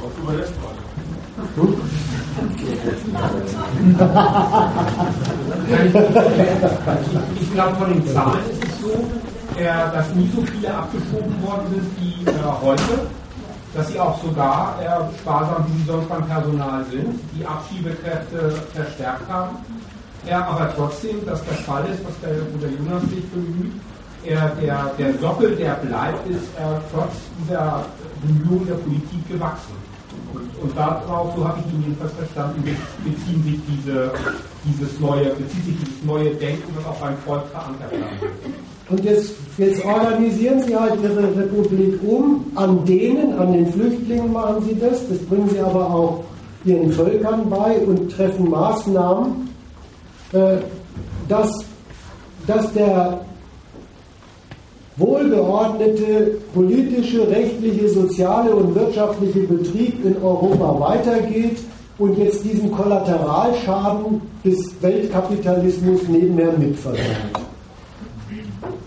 [0.00, 0.76] Auch überlässt man.
[1.56, 1.74] Hm?
[7.40, 8.90] ich glaube, von den Zahlen ist es so,
[9.58, 13.06] äh, dass nie so viele abgeschoben worden sind wie äh, heute,
[13.76, 19.28] dass sie auch sogar äh, sparsam, wie sie sonst beim Personal sind, die Abschiebekräfte verstärkt
[19.28, 19.56] haben.
[20.28, 23.72] Ja, aber trotzdem, dass der Fall ist, was der Bruder Jonas sich bemüht,
[24.24, 27.84] er, der, der Sockel, der bleibt, ist er trotz dieser
[28.22, 29.76] Bemühungen der Politik gewachsen.
[30.34, 32.64] Und, und darauf, so habe ich ihn jedenfalls verstanden,
[33.04, 34.10] beziehen sich diese,
[34.64, 38.32] dieses neue, bezieht sich dieses neue Denken, das auch beim Volk verankert wird.
[38.88, 42.46] Und jetzt, jetzt organisieren sie halt ihre Republik um.
[42.54, 45.08] An denen, an den Flüchtlingen machen sie das.
[45.08, 46.24] Das bringen sie aber auch
[46.64, 49.48] ihren Völkern bei und treffen Maßnahmen,
[50.32, 50.58] äh,
[51.28, 51.64] dass,
[52.46, 53.20] dass der
[54.96, 61.58] wohlgeordnete politische, rechtliche, soziale und wirtschaftliche Betrieb in Europa weitergeht
[61.98, 67.45] und jetzt diesen Kollateralschaden des Weltkapitalismus nebenher mitversorgt.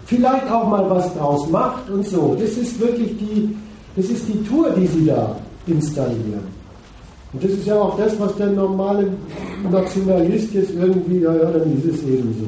[0.10, 2.36] Vielleicht auch mal was draus macht und so.
[2.40, 3.56] Das ist wirklich die,
[3.96, 5.36] das ist die Tour, die sie da
[5.68, 6.48] installieren.
[7.32, 9.08] Und das ist ja auch das, was der normale
[9.72, 12.48] Nationalist jetzt irgendwie, ja, ja, dann ist es eben so.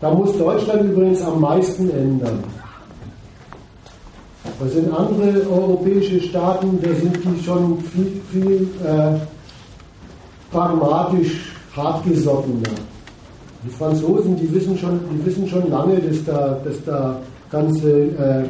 [0.00, 2.42] Da muss Deutschland übrigens am meisten ändern.
[4.58, 9.16] Das sind andere europäische Staaten, da sind die schon viel, viel äh,
[10.50, 12.74] pragmatisch hartgesottener.
[13.66, 17.20] Die Franzosen, die wissen schon, die wissen schon lange, dass da, dass da
[17.50, 18.44] ganze, äh,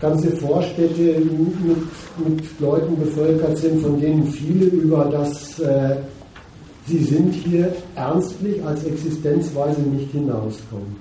[0.00, 5.96] ganze Vorstädte mit, mit Leuten bevölkert sind, von denen viele über das äh,
[6.86, 10.96] Sie sind hier ernstlich als Existenzweise nicht hinauskommen.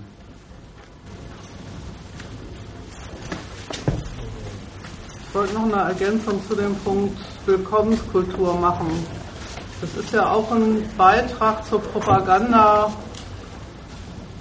[5.27, 8.87] Ich wollte noch eine Ergänzung zu dem Punkt Willkommenskultur machen.
[9.83, 12.89] Das ist ja auch ein Beitrag zur Propaganda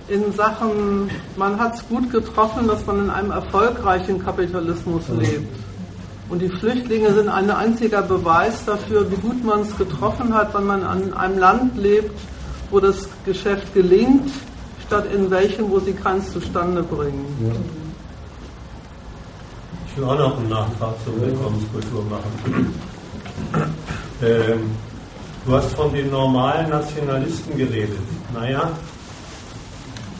[0.06, 5.52] in Sachen, man hat es gut getroffen, dass man in einem erfolgreichen Kapitalismus lebt.
[6.28, 10.64] Und die Flüchtlinge sind ein einziger Beweis dafür, wie gut man es getroffen hat, wenn
[10.64, 12.16] man an einem Land lebt,
[12.70, 14.30] wo das Geschäft gelingt,
[14.86, 17.26] statt in welchem, wo sie keins zustande bringen.
[19.88, 22.74] Ich will auch noch einen Nachtrag zur Willkommenskultur machen.
[24.24, 24.70] Ähm,
[25.46, 27.98] du hast von den normalen Nationalisten geredet.
[28.34, 28.70] Naja,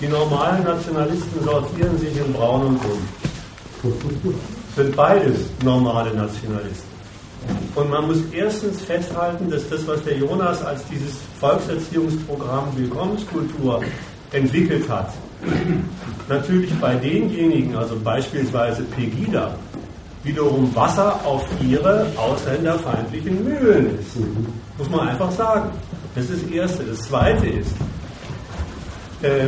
[0.00, 4.36] die normalen Nationalisten sortieren sich in Braun und Bunt
[4.76, 6.92] sind beides normale Nationalisten.
[7.74, 13.82] Und man muss erstens festhalten, dass das, was der Jonas als dieses Volkserziehungsprogramm Willkommenskultur
[14.30, 15.12] entwickelt hat,
[16.28, 19.54] natürlich bei denjenigen, also beispielsweise Pegida,
[20.22, 24.16] wiederum Wasser auf ihre ausländerfeindlichen Mühlen ist.
[24.78, 25.70] Muss man einfach sagen.
[26.14, 26.84] Das ist das Erste.
[26.84, 27.72] Das Zweite ist,
[29.22, 29.46] äh,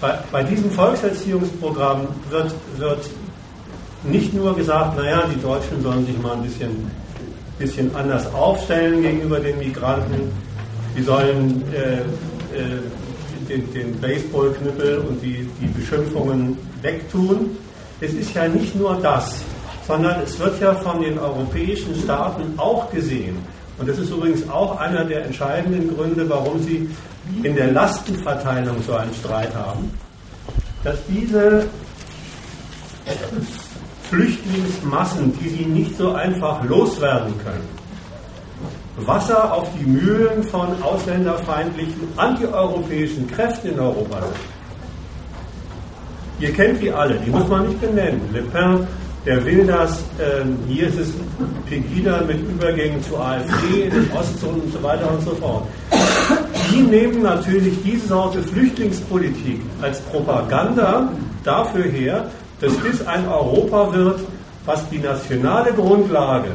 [0.00, 3.10] bei, bei, diesem Volkserziehungsprogramm wird, wird
[4.04, 6.90] nicht nur gesagt, naja, die Deutschen sollen sich mal ein bisschen,
[7.58, 10.32] bisschen anders aufstellen gegenüber den Migranten,
[10.96, 11.98] die sollen äh,
[12.56, 12.80] äh,
[13.48, 17.56] den, den Baseballknüppel und die, die Beschimpfungen wegtun.
[18.00, 19.42] Es ist ja nicht nur das,
[19.86, 23.36] sondern es wird ja von den europäischen Staaten auch gesehen.
[23.80, 26.88] Und das ist übrigens auch einer der entscheidenden Gründe, warum sie
[27.42, 29.90] in der Lastenverteilung so einen Streit haben,
[30.84, 31.66] dass diese
[34.10, 37.80] Flüchtlingsmassen, die sie nicht so einfach loswerden können.
[39.06, 44.22] Wasser auf die Mühlen von ausländerfeindlichen, antieuropäischen Kräften in Europa
[46.38, 48.20] Ihr kennt die alle, die muss man nicht benennen.
[48.32, 48.86] Le Pen,
[49.26, 51.12] der will das, ähm, hier ist es
[51.68, 55.66] Pegida mit Übergängen zur AfD in den Ostzonen und so weiter und so fort.
[56.72, 61.10] Die nehmen natürlich diese Sorte Flüchtlingspolitik als Propaganda
[61.44, 62.30] dafür her,
[62.60, 64.20] dass dies ein Europa wird,
[64.64, 66.50] was die nationale Grundlage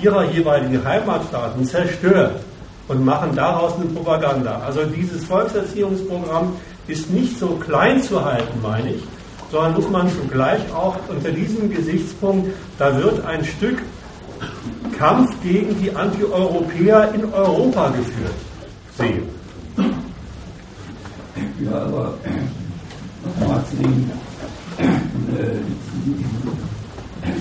[0.00, 2.40] ihrer jeweiligen Heimatstaaten zerstört
[2.88, 4.62] und machen daraus eine Propaganda.
[4.64, 6.54] Also dieses Volkserziehungsprogramm
[6.86, 9.02] ist nicht so klein zu halten, meine ich,
[9.50, 13.78] sondern muss man zugleich auch unter diesem Gesichtspunkt, da wird ein Stück
[14.98, 18.34] Kampf gegen die Antieuropäer in Europa geführt
[18.96, 19.22] sehen.
[21.60, 22.14] Ja, aber
[23.24, 25.60] nochmal zu äh,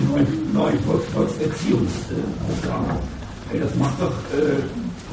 [0.08, 2.86] neuen, neuen Volks, Volkserziehungsprogramm.
[3.54, 4.62] Das macht doch äh,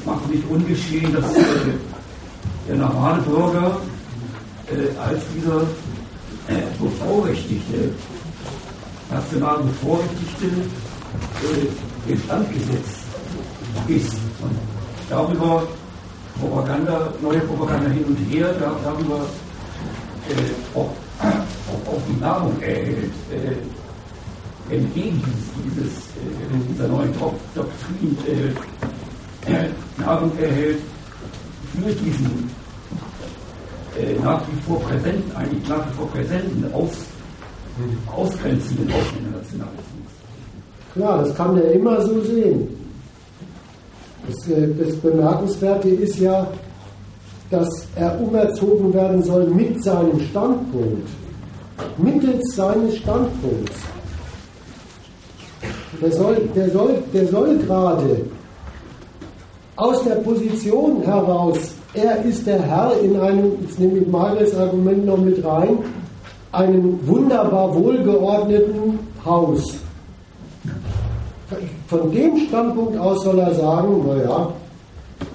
[0.04, 1.40] macht nicht ungeschehen, dass äh,
[2.68, 3.76] der normale Bürger
[5.06, 5.60] als dieser
[6.78, 7.90] bevorrechtigte,
[9.10, 10.46] national bevorrechtigte
[12.06, 13.04] instand gesetzt
[13.88, 14.12] ist.
[14.42, 14.56] Und
[15.08, 15.66] darüber
[16.40, 19.20] Propaganda, neue Propaganda hin und her, darüber
[20.28, 20.90] äh, auch,
[21.86, 25.22] auch, die Nahrung erhält, äh, entgegen
[25.64, 28.16] dieses, äh, dieser neuen Doktrin
[29.46, 29.68] äh,
[30.00, 30.80] Nahrung erhält
[31.74, 32.50] für diesen
[33.98, 36.90] äh, nach wie vor präsenten, eigentlich nach wie vor präsenten, aus,
[38.14, 40.12] ausgrenzenden Ausländernationalismus.
[40.94, 42.68] Klar, das kann er immer so sehen.
[44.26, 46.46] Das, äh, das Bemerkenswerte ist ja,
[47.50, 51.08] dass er umerzogen werden soll mit seinem Standpunkt,
[51.98, 53.78] mittels seines Standpunkts.
[56.00, 58.24] Der soll, der soll, der soll gerade
[59.76, 65.06] aus der Position heraus, er ist der Herr in einem, jetzt nehme ich Margarets Argument
[65.06, 65.78] noch mit rein,
[66.52, 69.76] einem wunderbar wohlgeordneten Haus.
[71.88, 74.48] Von dem Standpunkt aus soll er sagen, naja,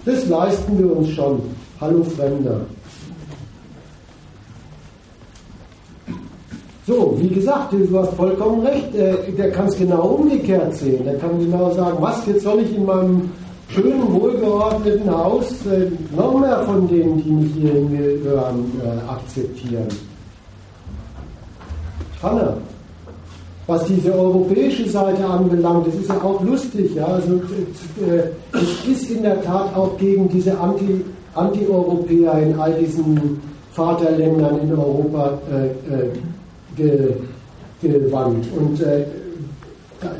[0.05, 1.41] das leisten wir uns schon.
[1.79, 2.61] Hallo Fremder.
[6.85, 8.95] So, wie gesagt, du hast vollkommen recht.
[8.95, 11.05] Äh, der kann es genau umgekehrt sehen.
[11.05, 13.29] Der kann genau sagen, was, jetzt soll ich in meinem
[13.69, 19.87] schönen, wohlgeordneten Haus äh, noch mehr von denen, die mich hier hingehören, äh, akzeptieren.
[22.21, 22.57] Kann er.
[23.67, 26.95] Was diese europäische Seite anbelangt, das ist ja auch lustig.
[26.95, 27.05] Ja?
[27.05, 31.05] Also, äh, es ist in der Tat auch gegen diese Anti-
[31.35, 33.39] Anti-Europäer in all diesen
[33.73, 36.09] Vaterländern in Europa äh, äh,
[36.75, 37.13] ge,
[37.81, 38.45] gewandt.
[38.57, 39.05] Und äh,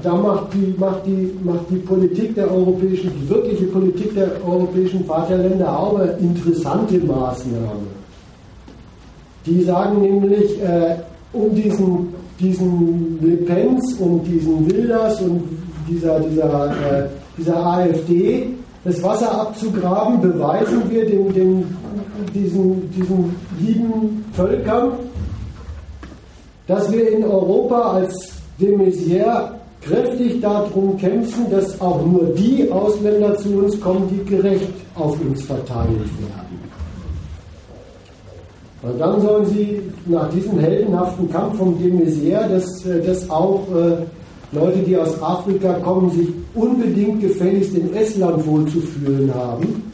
[0.03, 5.05] da, macht, die, macht, die, macht die Politik der europäischen, die wirkliche Politik der europäischen
[5.05, 7.87] Vaterländer auch eine interessante Maßnahme.
[9.45, 10.95] Die sagen nämlich, äh,
[11.31, 15.43] um diesen, diesen Le Pens und diesen Wilders und
[15.87, 17.07] dieser, dieser, äh,
[17.37, 18.47] dieser AfD
[18.83, 21.77] das Wasser abzugraben, beweisen wir den, den,
[22.33, 24.91] diesen, diesen lieben Völkern,
[26.67, 33.35] dass wir in Europa als de Maizière kräftig darum kämpfen, dass auch nur die Ausländer
[33.37, 36.59] zu uns kommen, die gerecht auf uns verteilt werden.
[38.81, 43.63] Und dann sollen sie nach diesem heldenhaften Kampf vom de Maizière, dass, äh, dass auch
[43.75, 44.05] äh,
[44.55, 49.91] Leute, die aus Afrika kommen, sich unbedingt gefälligst in Estland wohlzufühlen haben,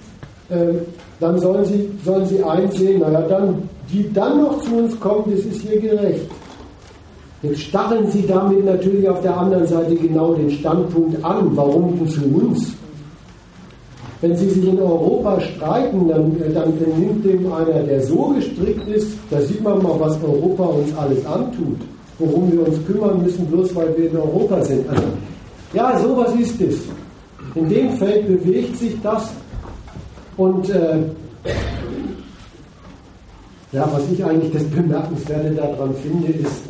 [0.49, 0.75] äh,
[1.19, 5.39] dann sollen sie, sollen sie einsehen, naja, dann, die dann noch zu uns kommen, das
[5.39, 6.29] ist hier gerecht.
[7.49, 12.07] Jetzt stacheln sie damit natürlich auf der anderen Seite genau den Standpunkt an, warum denn
[12.07, 12.73] zu uns?
[14.21, 19.09] Wenn sie sich in Europa streiten, dann, dann nimmt dem einer, der so gestrickt ist,
[19.29, 21.77] da sieht man mal, was Europa uns alles antut
[22.19, 24.87] worum wir uns kümmern müssen, bloß weil wir in Europa sind.
[24.89, 25.03] Also,
[25.73, 26.81] ja, sowas ist es.
[27.55, 29.29] In dem Feld bewegt sich das
[30.37, 30.97] und äh,
[33.71, 36.61] ja, was ich eigentlich das Bemerkenswerte daran finde, ist,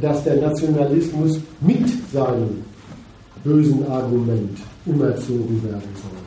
[0.00, 2.64] dass der Nationalismus mit seinem
[3.42, 6.24] bösen Argument umerzogen werden soll.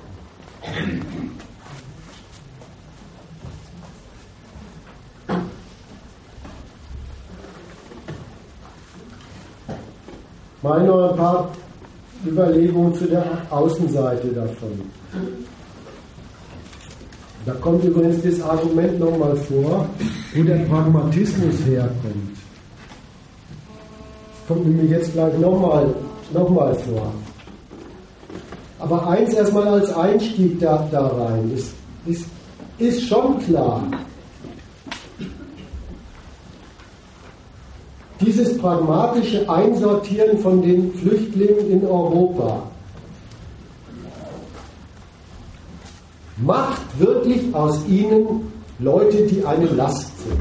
[10.62, 11.52] Mal noch ein paar
[12.26, 14.82] Überlegungen zu der Außenseite davon.
[17.46, 19.88] Da kommt übrigens das Argument nochmal vor,
[20.36, 22.37] wo der Pragmatismus herkommt.
[24.48, 25.94] Kommt nämlich jetzt gleich nochmal
[26.34, 27.14] noch mal vor.
[28.80, 31.52] Aber eins erstmal als Einstieg da, da rein.
[31.54, 31.74] Ist,
[32.06, 32.26] ist,
[32.78, 33.84] ist schon klar,
[38.22, 42.64] dieses pragmatische Einsortieren von den Flüchtlingen in Europa
[46.38, 50.40] macht wirklich aus ihnen Leute, die eine Last sind.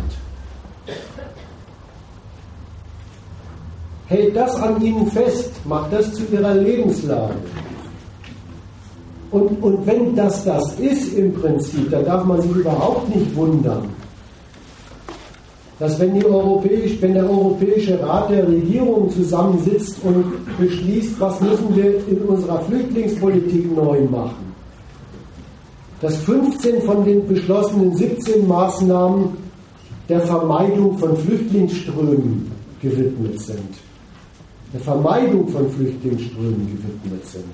[4.09, 7.35] Hält das an ihnen fest, macht das zu ihrer Lebenslage.
[9.33, 13.89] Und, und wenn das das ist im Prinzip, dann darf man sich überhaupt nicht wundern,
[15.79, 20.25] dass wenn, Europäisch, wenn der Europäische Rat der Regierung zusammensitzt und
[20.59, 24.55] beschließt, was müssen wir in unserer Flüchtlingspolitik neu machen,
[26.01, 29.31] dass 15 von den beschlossenen 17 Maßnahmen
[30.09, 32.51] der Vermeidung von Flüchtlingsströmen
[32.81, 33.86] gewidmet sind.
[34.73, 37.45] Der Vermeidung von Flüchtlingsströmen gewidmet sind.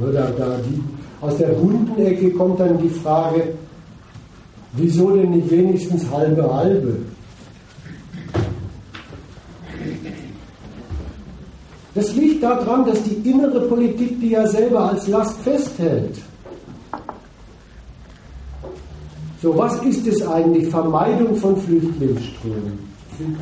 [0.00, 0.82] Da, da die,
[1.20, 3.54] aus der bunten Ecke kommt dann die Frage,
[4.72, 6.98] Wieso denn nicht wenigstens halbe halbe?
[11.94, 16.18] Das liegt daran, dass die innere Politik die ja selber als Last festhält.
[19.42, 20.68] So, was ist es eigentlich?
[20.68, 22.78] Vermeidung von Flüchtlingsströmen.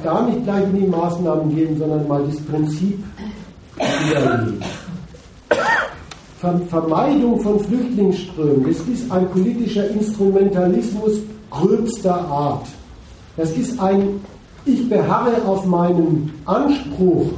[0.02, 3.02] Gar nicht gleich in die Maßnahmen gehen, sondern mal das Prinzip
[3.76, 4.60] widerlegen.
[6.68, 11.18] Vermeidung von Flüchtlingsströmen, das ist ein politischer Instrumentalismus
[11.50, 12.66] gröbster Art.
[13.36, 14.20] Das ist ein,
[14.64, 17.30] ich beharre auf meinem Anspruch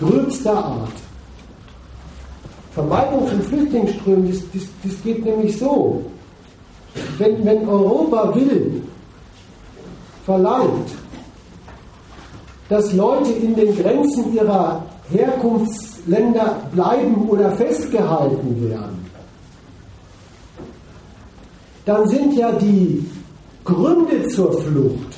[0.00, 0.92] gröbster Art.
[2.72, 6.04] Vermeidung von Flüchtlingsströmen, das, das, das geht nämlich so.
[7.18, 8.82] Wenn, wenn Europa will,
[10.24, 10.90] verlangt,
[12.68, 19.04] dass Leute in den Grenzen ihrer Herkunftsländer bleiben oder festgehalten werden,
[21.84, 23.06] dann sind ja die
[23.64, 25.14] Gründe zur Flucht,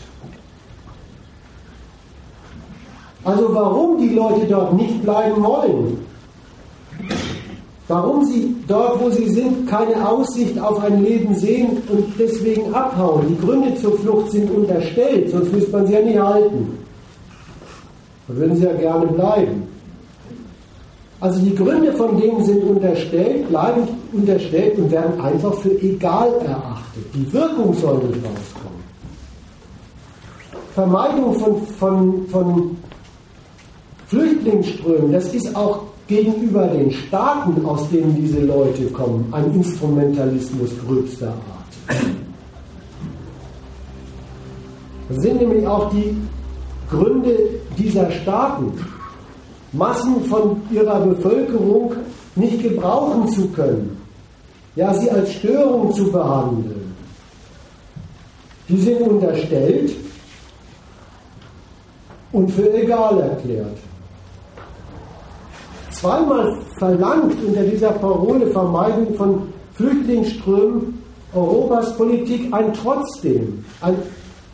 [3.24, 6.06] also warum die Leute dort nicht bleiben wollen,
[7.89, 13.27] warum sie dort, wo sie sind, keine Aussicht auf ein Leben sehen und deswegen abhauen.
[13.29, 16.79] Die Gründe zur Flucht sind unterstellt, sonst müsste man sie ja nicht halten.
[18.29, 19.63] Dann würden sie ja gerne bleiben.
[21.21, 27.05] Also die Gründe von denen sind unterstellt, bleiben unterstellt und werden einfach für egal erachtet.
[27.15, 28.77] Die Wirkung soll nicht rauskommen.
[30.75, 32.77] Vermeidung von, von, von
[34.09, 41.28] Flüchtlingsströmen, das ist auch gegenüber den Staaten, aus denen diese Leute kommen, ein Instrumentalismus gröbster
[41.28, 41.97] Art.
[45.09, 46.16] Das sind nämlich auch die
[46.91, 47.37] Gründe
[47.77, 48.73] dieser Staaten,
[49.73, 51.93] Massen von ihrer Bevölkerung
[52.37, 54.01] nicht gebrauchen zu können,
[54.77, 56.95] ja, sie als Störung zu behandeln.
[58.69, 59.93] Die sind unterstellt
[62.33, 63.77] und für egal erklärt
[65.97, 69.43] zweimal verlangt unter dieser Parole Vermeidung von
[69.74, 71.02] Flüchtlingsströmen
[71.35, 73.64] Europas Politik ein Trotzdem.
[73.81, 73.97] Ein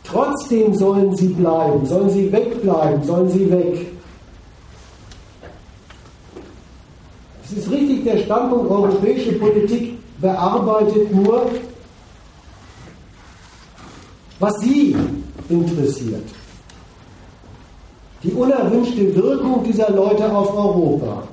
[0.03, 3.87] Trotzdem sollen sie bleiben, sollen sie wegbleiben, sollen sie weg.
[7.45, 11.45] Es ist richtig, der Standpunkt europäische Politik bearbeitet nur,
[14.39, 14.95] was sie
[15.47, 16.27] interessiert.
[18.23, 21.23] Die unerwünschte Wirkung dieser Leute auf Europa.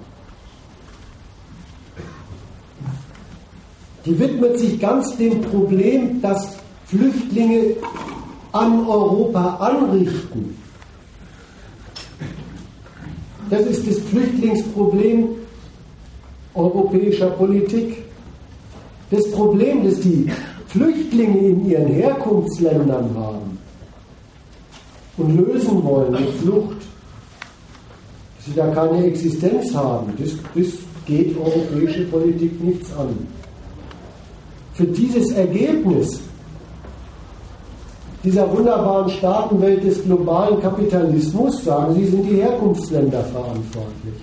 [4.04, 6.56] Die widmet sich ganz dem Problem, das
[6.86, 7.76] Flüchtlinge
[8.52, 10.56] an Europa anrichten.
[13.50, 15.28] Das ist das Flüchtlingsproblem
[16.54, 18.04] europäischer Politik.
[19.10, 20.30] Das Problem, das die
[20.68, 23.58] Flüchtlinge in ihren Herkunftsländern haben
[25.16, 26.76] und lösen wollen mit Flucht,
[28.36, 30.72] dass sie da keine Existenz haben, das, das
[31.06, 33.39] geht europäische Politik nichts an
[34.74, 36.20] für dieses Ergebnis
[38.22, 44.14] dieser wunderbaren Staatenwelt des globalen Kapitalismus, sagen Sie, sind die Herkunftsländer verantwortlich.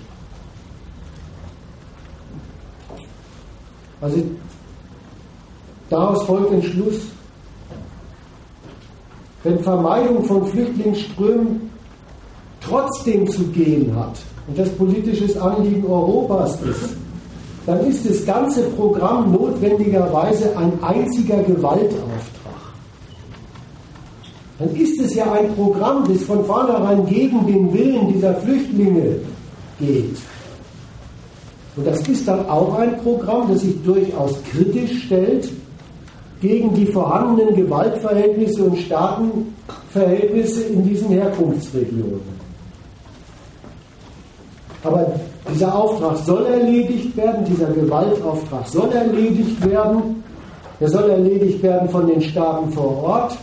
[4.00, 4.22] Also
[5.90, 7.00] daraus folgt ein Schluss.
[9.42, 11.70] Wenn Vermeidung von Flüchtlingsströmen
[12.60, 16.96] trotzdem zu gehen hat und das politisches Anliegen Europas ist,
[17.68, 22.62] dann ist das ganze Programm notwendigerweise ein einziger Gewaltauftrag.
[24.58, 29.16] Dann ist es ja ein Programm, das von vornherein gegen den Willen dieser Flüchtlinge
[29.78, 30.16] geht.
[31.76, 35.50] Und das ist dann auch ein Programm, das sich durchaus kritisch stellt
[36.40, 42.38] gegen die vorhandenen Gewaltverhältnisse und Staatenverhältnisse in diesen Herkunftsregionen.
[44.82, 45.20] Aber
[45.52, 50.22] dieser Auftrag soll erledigt werden, dieser Gewaltauftrag soll erledigt werden.
[50.80, 53.38] Er soll erledigt werden von den Staaten vor Ort.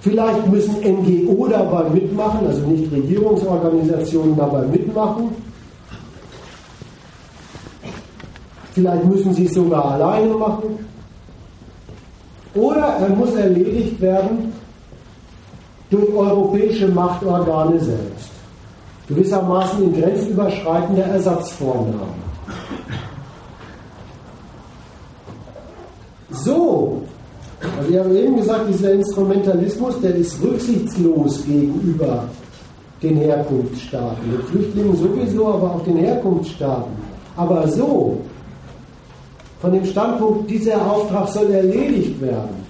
[0.00, 5.30] Vielleicht müssen NGO dabei mitmachen, also nicht Regierungsorganisationen dabei mitmachen.
[8.72, 10.86] Vielleicht müssen sie es sogar alleine machen.
[12.54, 14.52] Oder er muss erledigt werden
[15.90, 18.37] durch europäische Machtorgane selbst
[19.08, 22.14] gewissermaßen in grenzüberschreitender Ersatzvornahme.
[26.30, 27.02] So,
[27.76, 32.24] also ich habe eben gesagt, dieser Instrumentalismus, der ist rücksichtslos gegenüber
[33.02, 36.92] den Herkunftsstaaten, den Flüchtlingen sowieso, aber auch den Herkunftsstaaten.
[37.36, 38.20] Aber so,
[39.60, 42.66] von dem Standpunkt, dieser Auftrag soll erledigt werden,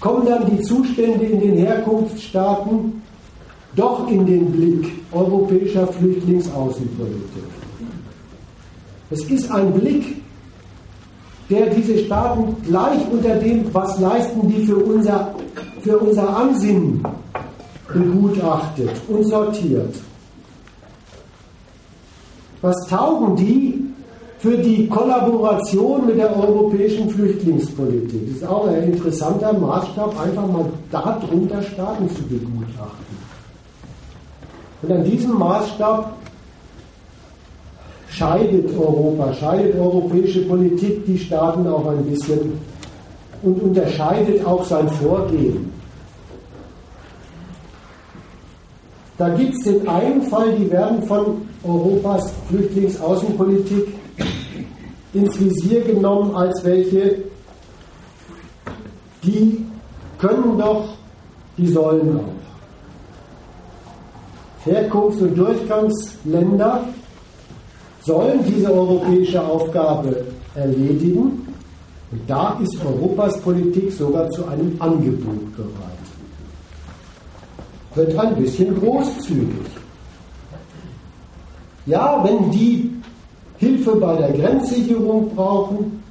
[0.00, 3.02] kommen dann die Zustände in den Herkunftsstaaten
[3.76, 7.44] doch in den Blick europäischer Flüchtlingsaußenpolitik.
[9.10, 10.16] Es ist ein Blick,
[11.50, 15.34] der diese Staaten gleich unter dem, was leisten die für unser,
[15.80, 17.04] für unser Ansinnen,
[17.92, 19.94] begutachtet und sortiert.
[22.62, 23.84] Was taugen die
[24.38, 28.26] für die Kollaboration mit der europäischen Flüchtlingspolitik?
[28.28, 33.23] Das ist auch ein interessanter Maßstab, einfach mal darunter Staaten zu begutachten.
[34.84, 36.12] Und an diesem Maßstab
[38.10, 42.60] scheidet Europa, scheidet europäische Politik die Staaten auch ein bisschen
[43.42, 45.72] und unterscheidet auch sein Vorgehen.
[49.16, 53.88] Da gibt es den einen Fall, die werden von Europas Flüchtlingsaußenpolitik
[55.14, 57.22] ins Visier genommen als welche,
[59.22, 59.64] die
[60.18, 60.88] können doch,
[61.56, 62.33] die sollen auch.
[64.64, 66.84] Herkunfts- und Durchgangsländer
[68.02, 70.24] sollen diese europäische Aufgabe
[70.54, 71.46] erledigen.
[72.10, 76.04] Und da ist Europas Politik sogar zu einem Angebot bereit.
[77.94, 79.66] Wird ein bisschen großzügig.
[81.86, 82.90] Ja, wenn die
[83.58, 86.02] Hilfe bei der Grenzsicherung brauchen,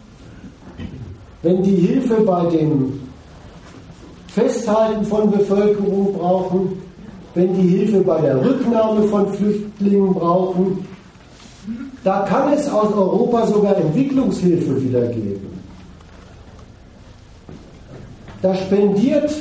[1.41, 2.99] wenn die Hilfe bei dem
[4.27, 6.82] Festhalten von Bevölkerung brauchen,
[7.35, 10.85] wenn die Hilfe bei der Rücknahme von Flüchtlingen brauchen,
[12.03, 15.59] da kann es aus Europa sogar Entwicklungshilfe wieder geben.
[18.41, 19.31] Da spendiert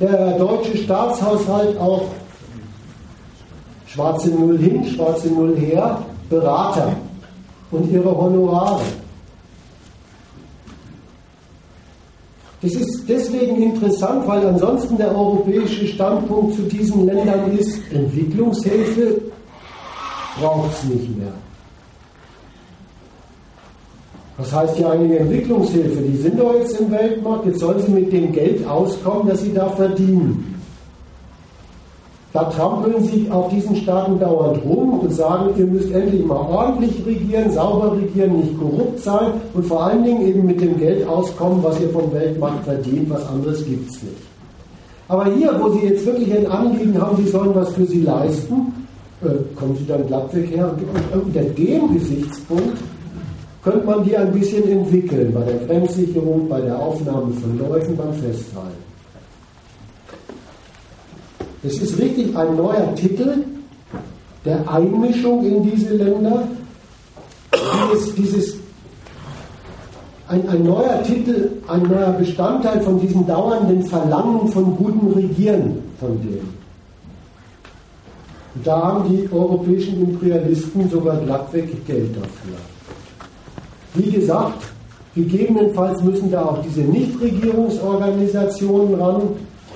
[0.00, 2.04] der deutsche Staatshaushalt auch
[3.86, 6.92] schwarze Null hin, schwarze Null her, Berater
[7.70, 8.82] und ihre Honorare.
[12.62, 19.20] Das ist deswegen interessant, weil ansonsten der europäische Standpunkt zu diesen Ländern ist, Entwicklungshilfe
[20.40, 21.32] braucht es nicht mehr.
[24.36, 26.00] Was heißt ja eigentlich Entwicklungshilfe?
[26.02, 29.52] Die sind doch jetzt im Weltmarkt, jetzt sollen sie mit dem Geld auskommen, das sie
[29.52, 30.53] da verdienen.
[32.34, 36.90] Da trampeln sie auf diesen Staaten dauernd rum und sagen, ihr müsst endlich mal ordentlich
[37.06, 41.62] regieren, sauber regieren, nicht korrupt sein und vor allen Dingen eben mit dem Geld auskommen,
[41.62, 44.16] was ihr vom Weltmarkt verdient, was anderes gibt es nicht.
[45.06, 48.74] Aber hier, wo sie jetzt wirklich ein Anliegen haben, sie sollen was für sie leisten,
[49.22, 52.78] äh, kommen sie dann glattweg her und unter dem Gesichtspunkt
[53.62, 58.12] könnte man die ein bisschen entwickeln bei der Grenzsicherung, bei der Aufnahme von Leuten, beim
[58.12, 58.93] Festhalten.
[61.66, 63.36] Es ist richtig ein neuer Titel
[64.44, 66.46] der Einmischung in diese Länder.
[67.92, 68.56] Dieses, dieses
[70.28, 76.20] ein, ein, neuer Titel, ein neuer Bestandteil von diesem dauernden Verlangen von gutem Regieren von
[76.20, 76.52] denen.
[78.62, 82.58] Da haben die europäischen Imperialisten sogar glattweg Geld dafür.
[83.94, 84.64] Wie gesagt,
[85.14, 89.22] gegebenenfalls müssen da auch diese Nichtregierungsorganisationen ran.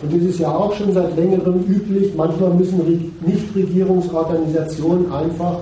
[0.03, 2.15] Und das ist ja auch schon seit längerem üblich.
[2.15, 5.59] Manchmal müssen Nichtregierungsorganisationen einfach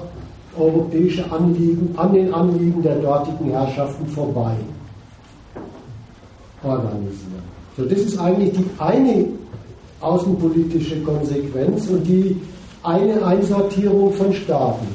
[0.58, 4.56] europäische Anliegen an den Anliegen der dortigen Herrschaften vorbei
[6.62, 7.44] organisieren.
[7.76, 9.26] So, das ist eigentlich die eine
[10.00, 12.40] außenpolitische Konsequenz und die
[12.82, 14.86] eine Einsortierung von Staaten.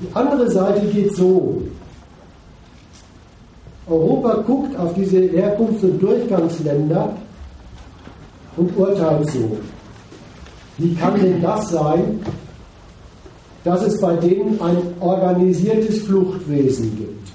[0.00, 1.62] Die andere Seite geht so.
[3.86, 7.14] Europa guckt auf diese Herkunfts- und Durchgangsländer
[8.56, 9.56] und urteilt so.
[10.78, 12.20] Wie kann denn das sein,
[13.64, 17.28] dass es bei denen ein organisiertes Fluchtwesen gibt?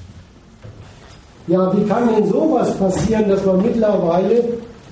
[1.47, 4.43] Ja, wie kann denn sowas passieren, dass man mittlerweile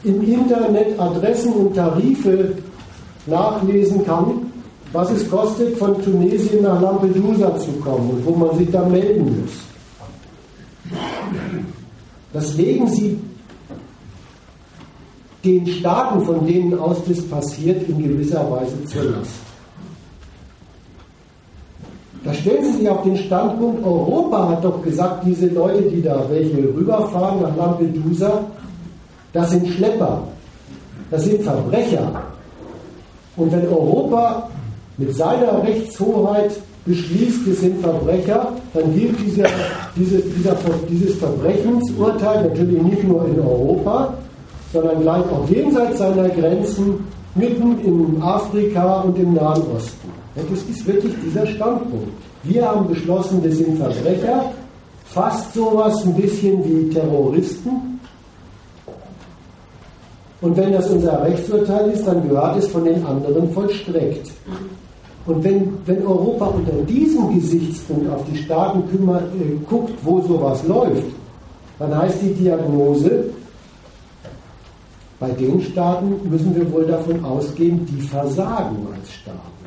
[0.04, 2.54] im Internet Adressen und Tarife
[3.28, 4.52] nachlesen kann,
[4.94, 9.42] was es kostet, von Tunesien nach Lampedusa zu kommen und wo man sich da melden
[9.42, 9.52] muss.
[12.34, 13.20] Das legen Sie
[15.48, 19.32] den Staaten, von denen aus das passiert, in gewisser Weise zur Last.
[22.24, 26.26] Da stellen Sie sich auf den Standpunkt, Europa hat doch gesagt, diese Leute, die da
[26.30, 28.44] welche rüberfahren nach Lampedusa,
[29.32, 30.24] das sind Schlepper,
[31.10, 32.24] das sind Verbrecher.
[33.38, 34.50] Und wenn Europa
[34.98, 36.52] mit seiner Rechtshoheit
[36.86, 39.48] beschließt, es sind Verbrecher, dann gilt dieser,
[39.96, 40.58] diese, dieser,
[40.90, 44.14] dieses Verbrechensurteil natürlich nicht nur in Europa,
[44.74, 50.10] sondern gleich auch jenseits seiner Grenzen, mitten in Afrika und im Nahen Osten.
[50.36, 52.10] Und das ist wirklich dieser Standpunkt.
[52.44, 54.52] Wir haben beschlossen, wir sind Verbrecher,
[55.06, 58.00] fast sowas ein bisschen wie Terroristen.
[60.42, 64.32] Und wenn das unser Rechtsurteil ist, dann gehört es von den anderen vollstreckt.
[65.26, 70.64] Und wenn, wenn Europa unter diesem Gesichtspunkt auf die Staaten kümmert, äh, guckt, wo sowas
[70.66, 71.04] läuft,
[71.80, 73.26] dann heißt die Diagnose,
[75.20, 79.58] bei den Staaten müssen wir wohl davon ausgehen, die versagen als Staaten.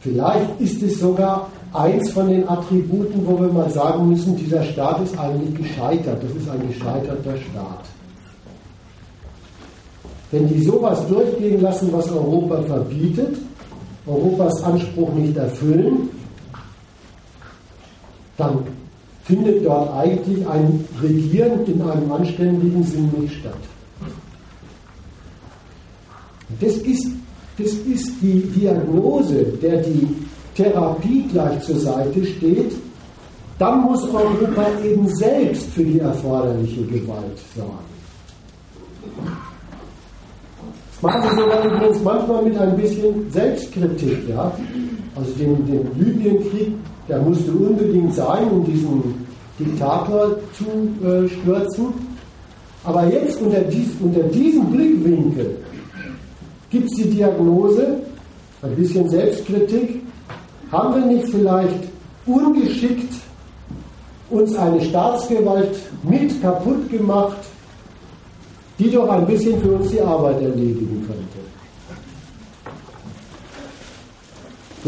[0.00, 5.02] Vielleicht ist es sogar eins von den Attributen, wo wir mal sagen müssen, dieser Staat
[5.02, 6.22] ist eigentlich gescheitert.
[6.22, 7.84] Das ist ein gescheiterter Staat.
[10.30, 13.38] Wenn die sowas durchgehen lassen, was Europa verbietet,
[14.06, 16.10] Europas Anspruch nicht erfüllen,
[18.36, 18.58] dann
[19.28, 23.60] findet dort eigentlich ein Regieren in einem anständigen Sinn nicht statt.
[26.60, 27.06] Das ist,
[27.58, 30.08] das ist die Diagnose, der die
[30.54, 32.72] Therapie gleich zur Seite steht.
[33.58, 37.88] Dann muss Europa eben selbst für die erforderliche Gewalt sorgen.
[40.90, 44.28] Das machen sie sogar übrigens manchmal mit ein bisschen Selbstkritik.
[44.28, 44.52] Ja?
[45.14, 46.72] Also den, den Libyenkrieg
[47.08, 49.26] der musste unbedingt sein, um diesen
[49.58, 51.86] Diktator zu äh, stürzen.
[52.84, 55.56] Aber jetzt unter, dies, unter diesem Blickwinkel
[56.70, 57.98] gibt es die Diagnose,
[58.62, 60.02] ein bisschen Selbstkritik,
[60.70, 61.88] haben wir nicht vielleicht
[62.26, 63.14] ungeschickt
[64.30, 67.38] uns eine Staatsgewalt mit kaputt gemacht,
[68.78, 71.38] die doch ein bisschen für uns die Arbeit erledigen könnte.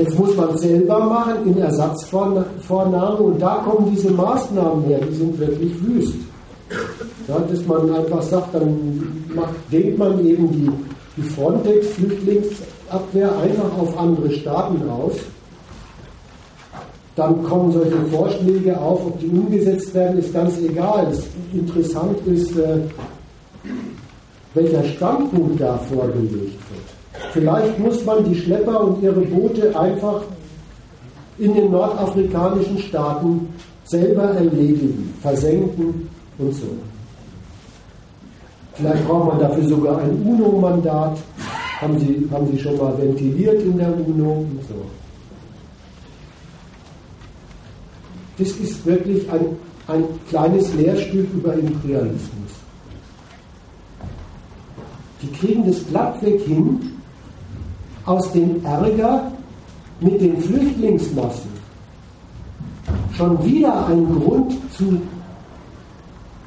[0.01, 5.39] Jetzt muss man selber machen in Ersatzvornahme und da kommen diese Maßnahmen her, die sind
[5.39, 6.14] wirklich wüst.
[7.28, 10.70] Ja, dass man einfach sagt, dann macht, dehnt man eben die,
[11.18, 15.16] die Frontex-Flüchtlingsabwehr einfach auf andere Staaten aus.
[17.14, 21.09] Dann kommen solche Vorschläge auf, ob die umgesetzt werden, ist ganz egal.
[21.10, 22.78] Das interessant ist, äh,
[24.55, 26.52] welcher Standpunkt da vorgelegt wird.
[27.32, 30.23] Vielleicht muss man die Schlepper und ihre Boote einfach
[31.39, 33.48] in den nordafrikanischen Staaten
[33.85, 36.09] selber erledigen, versenken
[36.39, 36.66] und so.
[38.74, 41.19] Vielleicht braucht man dafür sogar ein UNO-Mandat.
[41.81, 44.74] Haben Sie, haben Sie schon mal ventiliert in der UNO und so.
[48.39, 49.40] Das ist wirklich ein,
[49.86, 52.51] ein kleines Lehrstück über Imperialismus.
[55.23, 56.99] Die kriegen das glattweg hin,
[58.11, 59.31] aus dem Ärger
[60.01, 61.51] mit den Flüchtlingsmassen
[63.16, 65.01] schon wieder einen Grund zu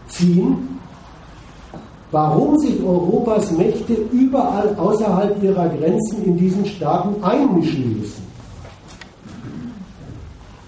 [0.10, 0.58] ziehen,
[2.12, 8.24] warum sich Europas Mächte überall außerhalb ihrer Grenzen in diesen Staaten einmischen müssen.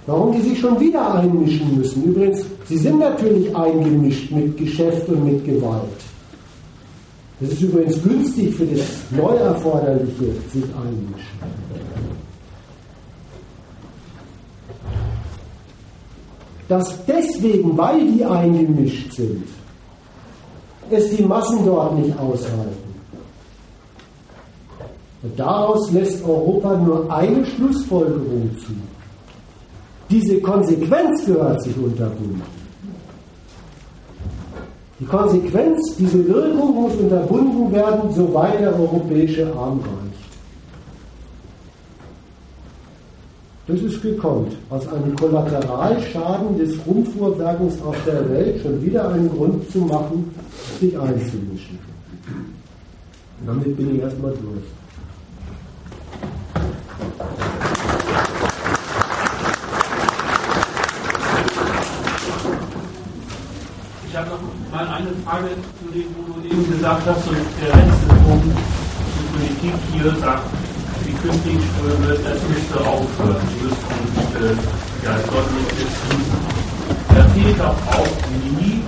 [0.07, 2.03] Warum die sich schon wieder einmischen müssen.
[2.03, 6.04] Übrigens, sie sind natürlich eingemischt mit Geschäft und mit Gewalt.
[7.39, 11.39] Das ist übrigens günstig für das Neuerforderliche, sich einmischen.
[16.67, 19.43] Dass deswegen, weil die eingemischt sind,
[20.89, 22.95] es die Massen dort nicht aushalten.
[25.21, 28.73] Und daraus lässt Europa nur eine Schlussfolgerung zu.
[30.09, 32.54] Diese Konsequenz gehört sich unterbunden.
[34.99, 40.15] Die Konsequenz, diese Wirkung muss unterbunden werden, soweit der europäische Arm reicht.
[43.67, 44.55] Das ist gekommen.
[44.69, 50.33] Aus einem Kollateralschaden des Rumfuhrwerkens auf der Welt schon wieder einen Grund zu machen,
[50.79, 51.79] sich einzumischen.
[53.39, 54.63] Und damit bin ich erstmal durch.
[64.07, 64.39] Ich habe noch
[64.71, 65.49] mal eine Frage
[65.79, 70.47] zu dem, wo du eben gesagt hast, und der letzte Punkt, die Politik hier sagt,
[71.05, 73.43] die Flüchtlingsströme, das müsste aufhören.
[73.51, 73.95] Die müssten,
[74.39, 74.55] äh,
[75.03, 76.39] ja, es sollten nicht jetzt fließen.
[77.15, 78.15] Da fehlt doch auch
[78.59, 78.83] nie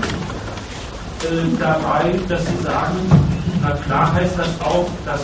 [1.23, 2.97] äh, dabei, dass sie sagen,
[3.61, 5.21] na klar heißt das auch, dass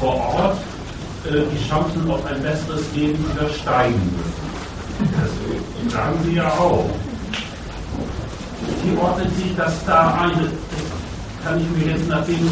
[0.00, 0.56] vor Ort
[1.26, 4.44] äh, die Chancen auf ein besseres Leben wieder steigen müssen.
[5.20, 6.88] Das sagen sie ja auch
[8.82, 10.32] wie ordnet sich das da ein?
[10.38, 12.48] Das kann ich mir jetzt nachdem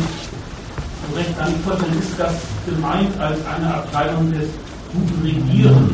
[1.09, 1.99] so recht gar nicht vorstellen.
[1.99, 2.35] Ist das
[2.67, 4.49] gemeint als eine Abteilung des
[4.93, 5.93] guten Regierens,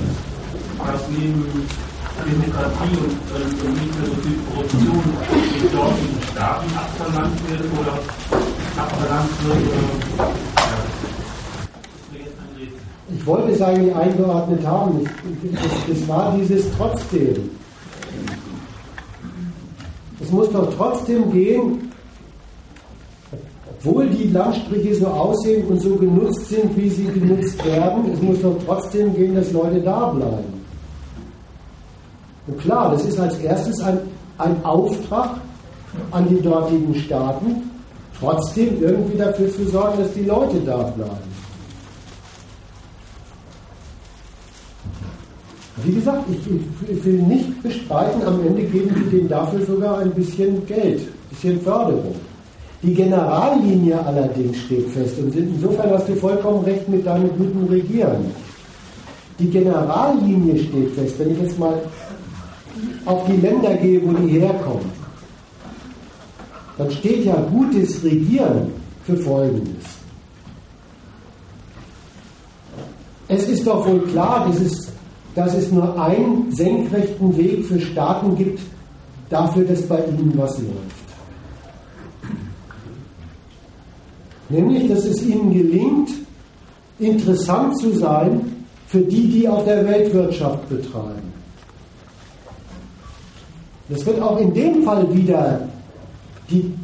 [0.78, 1.44] was neben
[2.26, 3.14] Demokratie und,
[3.64, 5.02] und, nicht mehr so viel Korruption
[5.56, 7.98] in dortigen Staaten abverlangt wird oder
[8.76, 9.56] abverlangt wird?
[9.56, 10.30] Oder.
[13.16, 15.08] Ich wollte es eigentlich eingeordnet haben.
[15.90, 17.50] Es war dieses trotzdem.
[20.20, 21.92] Es muss doch trotzdem gehen,
[23.70, 28.42] obwohl die Landstriche so aussehen und so genutzt sind, wie sie genutzt werden, es muss
[28.42, 30.58] doch trotzdem gehen, dass Leute da bleiben.
[32.48, 33.98] Und klar, das ist als erstes ein,
[34.38, 35.36] ein Auftrag
[36.10, 37.70] an die dortigen Staaten,
[38.18, 41.37] trotzdem irgendwie dafür zu sorgen, dass die Leute da bleiben.
[45.84, 50.10] Wie gesagt, ich, ich, will nicht bestreiten, am Ende geben die denen dafür sogar ein
[50.10, 52.14] bisschen Geld, ein bisschen Förderung.
[52.82, 58.26] Die Generallinie allerdings steht fest und insofern hast du vollkommen recht mit deinem guten Regieren.
[59.38, 61.80] Die Generallinie steht fest, wenn ich jetzt mal
[63.04, 64.90] auf die Länder gehe, wo die herkommen,
[66.76, 68.72] dann steht ja gutes Regieren
[69.04, 69.84] für Folgendes.
[73.28, 74.87] Es ist doch wohl klar, dass es,
[75.38, 78.58] dass es nur einen senkrechten Weg für Staaten gibt,
[79.30, 81.08] dafür, dass bei ihnen was läuft.
[84.48, 86.10] Nämlich, dass es ihnen gelingt,
[86.98, 91.32] interessant zu sein für die, die auf der Weltwirtschaft betreiben.
[93.90, 95.68] Das wird auch in dem Fall wieder
[96.50, 96.74] die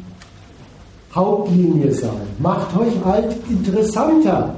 [1.13, 2.25] Hauptlinie sein.
[2.39, 4.55] Macht euch halt interessanter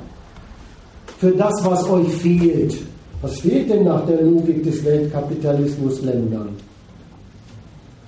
[1.17, 2.86] für das, was euch fehlt.
[3.21, 6.49] Was fehlt denn nach der Logik des Weltkapitalismus Ländern?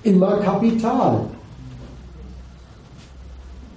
[0.03, 1.21] Immer Kapital.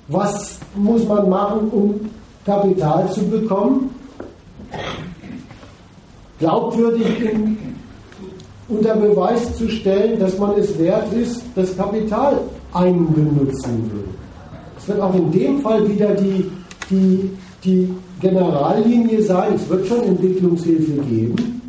[0.08, 2.00] Was muss man machen, um
[2.44, 3.90] Kapital zu bekommen?
[6.38, 7.56] Glaubwürdig in,
[8.68, 12.40] unter Beweis zu stellen, dass man es wert ist, das Kapital
[12.72, 14.04] einbenutzen will.
[14.76, 16.50] Es wird auch in dem Fall wieder die,
[16.90, 17.30] die,
[17.64, 21.60] die Generallinie sein, es wird schon Entwicklungshilfe geben,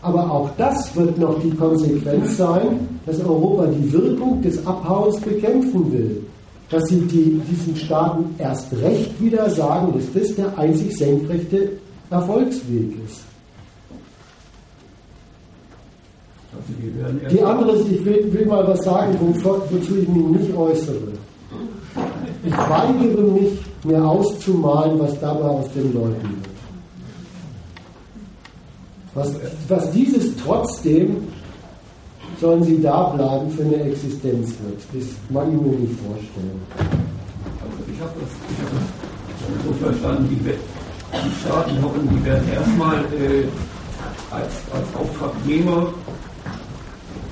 [0.00, 5.92] aber auch das wird noch die Konsequenz sein, dass Europa die Wirkung des Abhauens bekämpfen
[5.92, 6.22] will
[6.70, 11.72] dass sie die, diesen Staaten erst recht wieder sagen, dass das der einzig senkrechte
[12.10, 13.22] Erfolgsweg ist.
[16.52, 21.12] Also die andere, ich will, will, mal was sagen, wozu ich mich nicht äußere.
[22.44, 26.56] Ich weigere mich, mir auszumalen, was dabei aus den Leuten wird.
[29.14, 29.34] Was,
[29.68, 31.28] was dieses trotzdem
[32.40, 34.80] sollen sie da bleiben für eine Existenz wird.
[34.92, 36.60] Das mag ich mir nicht vorstellen.
[36.76, 38.30] Also ich habe das,
[38.60, 43.44] hab das so verstanden, die, die Staaten hoffen, die werden erstmal äh,
[44.30, 45.88] als, als Auftragnehmer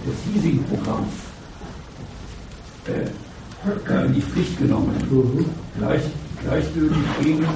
[0.06, 1.12] des Leasingprogramms
[2.86, 4.94] äh, in die Pflicht genommen.
[5.10, 5.44] Mhm.
[5.78, 6.02] Gleich,
[6.44, 7.46] gleichgültig gegen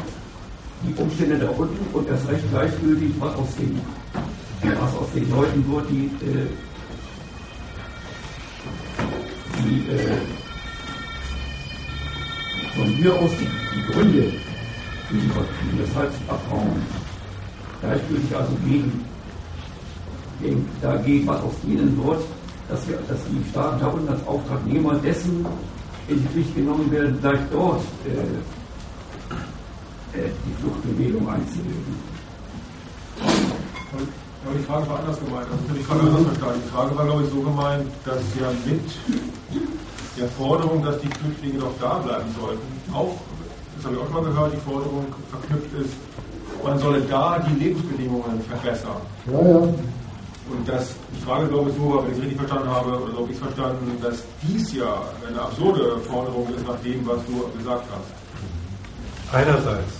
[0.82, 3.80] die Umstände da unten und erst recht gleichgültig, was aus den,
[4.62, 6.46] was aus den Leuten wird, die äh,
[9.64, 10.18] die äh,
[12.76, 14.32] von mir aus die, die Gründe
[15.10, 16.82] die, für das Halsabbauen
[17.80, 19.04] gleichgültig also gegen,
[20.42, 22.22] gegen, dagegen, was aus ihnen wird,
[22.68, 25.46] dass, wir, dass die Staaten da unten als Auftragnehmer dessen
[26.08, 28.57] in die Pflicht genommen werden, gleich dort äh,
[30.14, 31.96] die Fluchtbewegung einzulegen.
[34.44, 35.46] Aber die Frage war anders gemeint.
[35.50, 36.60] Also die Frage anders verstanden.
[36.64, 38.80] Die Frage war, glaube ich, so gemeint, dass ja mit
[40.16, 43.14] der Forderung, dass die Flüchtlinge doch da bleiben sollten, auch,
[43.76, 45.94] das habe ich auch schon mal gehört, die Forderung verknüpft ist,
[46.64, 49.00] man solle da die Lebensbedingungen verbessern.
[49.26, 49.58] Ja, ja.
[49.58, 53.26] Und das, die Frage, glaube ich, so, wenn ich es richtig verstanden habe, oder habe
[53.28, 57.84] ich es verstanden, dass dies ja eine absurde Forderung ist nach dem, was du gesagt
[57.92, 58.17] hast.
[59.32, 59.92] Einerseits,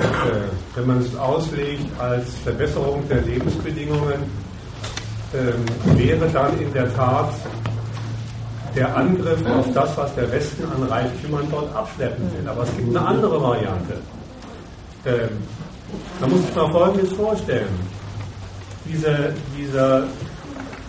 [0.00, 4.22] äh, wenn man es auslegt als Verbesserung der Lebensbedingungen,
[5.32, 7.32] äh, wäre dann in der Tat
[8.74, 12.48] der Angriff auf das, was der Westen an Reichtümern dort abschleppen will.
[12.48, 13.98] Aber es gibt eine andere Variante.
[15.06, 15.28] Ähm,
[16.20, 17.78] man muss sich mal Folgendes vorstellen.
[18.84, 20.04] Diese, dieser,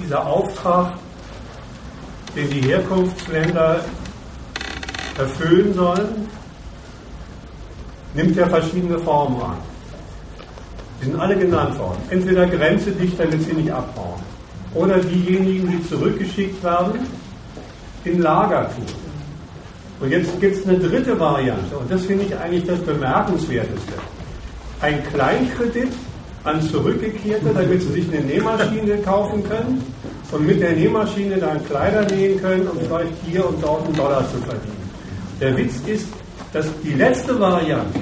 [0.01, 0.93] dieser Auftrag,
[2.35, 3.81] den die Herkunftsländer
[5.17, 6.27] erfüllen sollen,
[8.15, 9.57] nimmt ja verschiedene Formen an.
[11.01, 12.01] Die sind alle genannt worden.
[12.09, 14.21] Entweder Grenze dicht, damit sie nicht abbauen.
[14.73, 16.99] Oder diejenigen, die zurückgeschickt werden,
[18.05, 18.85] in Lager tun.
[19.99, 23.93] Und jetzt gibt es eine dritte Variante, und das finde ich eigentlich das Bemerkenswerteste.
[24.81, 25.91] Ein Kleinkredit
[26.43, 29.81] an Zurückgekehrte, damit sie sich eine Nähmaschine kaufen können
[30.31, 34.29] und mit der Nähmaschine dann Kleider nähen können, um vielleicht hier und dort einen Dollar
[34.29, 34.89] zu verdienen.
[35.39, 36.07] Der Witz ist,
[36.55, 37.99] dass die letzte Variante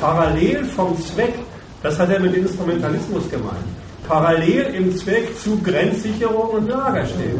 [0.00, 1.34] parallel vom Zweck,
[1.80, 3.68] das hat er mit Instrumentalismus gemeint,
[4.08, 7.36] parallel im Zweck zu Grenzsicherung und Lager steht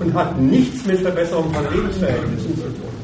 [0.00, 2.95] und hat nichts mit Verbesserung von Lebensverhältnissen zu tun.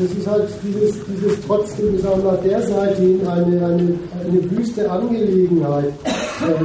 [0.00, 3.94] Das, ist halt dieses, dieses trotzdem, sagen wir mal, der Seite hin eine, eine,
[4.24, 5.92] eine wüste Angelegenheit.
[6.40, 6.64] Äh,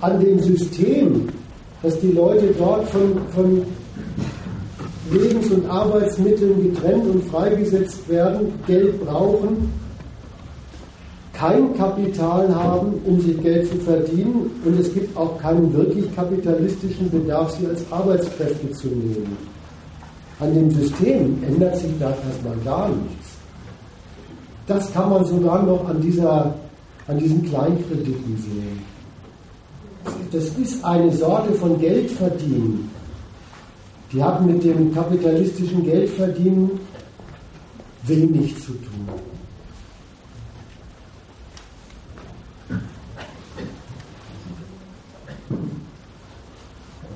[0.00, 1.28] an dem System,
[1.82, 3.62] dass die Leute dort von, von
[5.10, 9.70] Lebens- und Arbeitsmitteln getrennt und freigesetzt werden, Geld brauchen,
[11.32, 17.10] kein Kapital haben, um sich Geld zu verdienen und es gibt auch keinen wirklich kapitalistischen
[17.10, 19.36] Bedarf, sie als Arbeitskräfte zu nehmen.
[20.40, 23.28] An dem System ändert sich da erstmal gar nichts.
[24.66, 26.54] Das kann man sogar noch an, dieser,
[27.06, 28.82] an diesen Kleinkrediten sehen.
[30.30, 32.90] Das ist eine Sorte von Geldverdienen.
[34.12, 36.70] Die haben mit dem kapitalistischen Geldverdienen
[38.04, 39.37] wenig zu tun.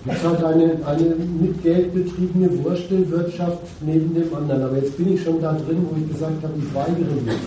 [0.05, 4.63] Es halt eine, eine mit Geld betriebene Wurstelwirtschaft neben dem anderen.
[4.63, 7.39] Aber jetzt bin ich schon da drin, wo ich gesagt habe, ich weigere mich.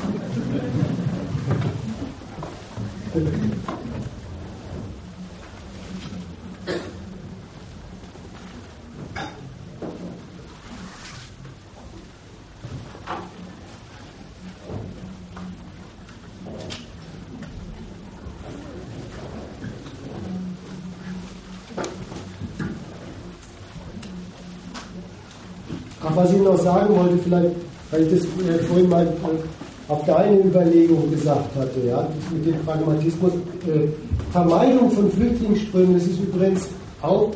[26.15, 27.51] was ich noch sagen wollte, vielleicht,
[27.91, 32.65] weil ich das äh, vorhin mal äh, auf deine Überlegung gesagt hatte, ja, mit dem
[32.65, 33.33] Pragmatismus.
[33.67, 33.87] Äh,
[34.31, 36.67] Vermeidung von Flüchtlingsströmen, das ist übrigens
[37.01, 37.31] auch,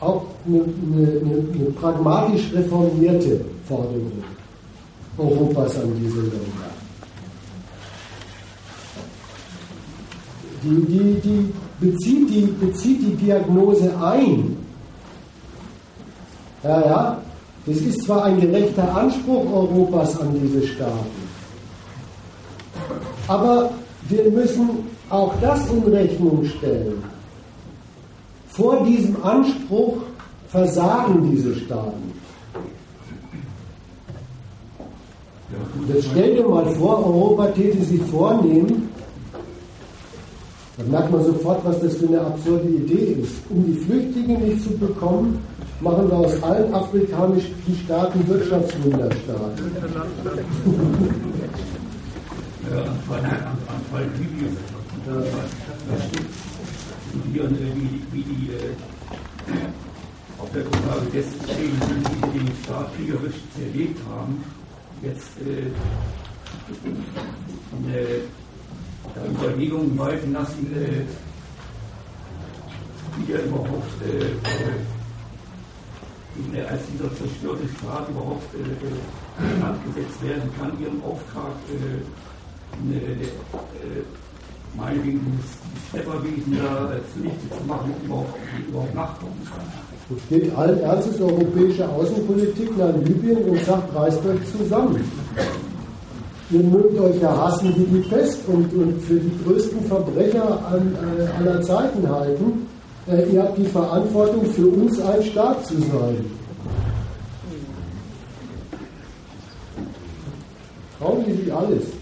[0.00, 1.22] auch eine, eine,
[1.54, 4.12] eine pragmatisch reformierte Forderung
[5.16, 6.72] Europas an diese Länder.
[10.62, 14.56] Die, die, die, bezieht die bezieht die Diagnose ein.
[16.62, 17.22] Ja, ja,
[17.66, 21.28] es ist zwar ein gerechter Anspruch Europas an diese Staaten,
[23.28, 23.70] aber
[24.08, 24.70] wir müssen
[25.10, 27.02] auch das in Rechnung stellen.
[28.48, 29.98] Vor diesem Anspruch
[30.48, 32.12] versagen diese Staaten.
[35.88, 38.90] Jetzt stell dir mal vor, Europa täte sich vornehmen,
[40.76, 43.32] dann merkt man sofort, was das für eine absurde Idee ist.
[43.50, 45.38] Um die Flüchtlinge nicht zu bekommen,
[45.82, 47.54] machen wir aus allen afrikanischen
[47.84, 49.76] Staaten Wirtschaftswunderstaaten.
[52.70, 54.56] Ja, Anfall, Anfall Libyen.
[55.04, 56.26] Da, da steht
[57.10, 57.58] studieren,
[58.12, 58.76] wie, die äh,
[60.38, 64.44] auf der Grundlage dessen stehen, sie den Staat kriegerisch zerlegt haben,
[65.02, 65.66] jetzt äh,
[67.76, 71.02] eine Überlegungen walten lassen, äh,
[73.18, 73.90] wie er überhaupt
[76.52, 82.02] äh, äh als dieser zerstörte Staat überhaupt äh, abgesetzt werden kann, ihrem Auftrag äh,
[82.92, 83.28] äh,
[84.76, 88.34] meinetwegen das Schlepperwesen da zunichte zu machen, überhaupt,
[88.68, 89.60] überhaupt nachkommen kann.
[90.16, 90.80] Es geht allen
[91.20, 95.04] europäische Außenpolitik nach Libyen und sagt, reißt euch zusammen.
[96.50, 100.94] Ihr mögt euch ja hassen wie die Pest und, und für die größten Verbrecher an,
[101.18, 102.71] äh, aller Zeiten halten äh,
[103.06, 106.24] ihr habt die Verantwortung, für uns ein Staat zu sein.
[110.98, 112.01] Trauen Sie sich alles.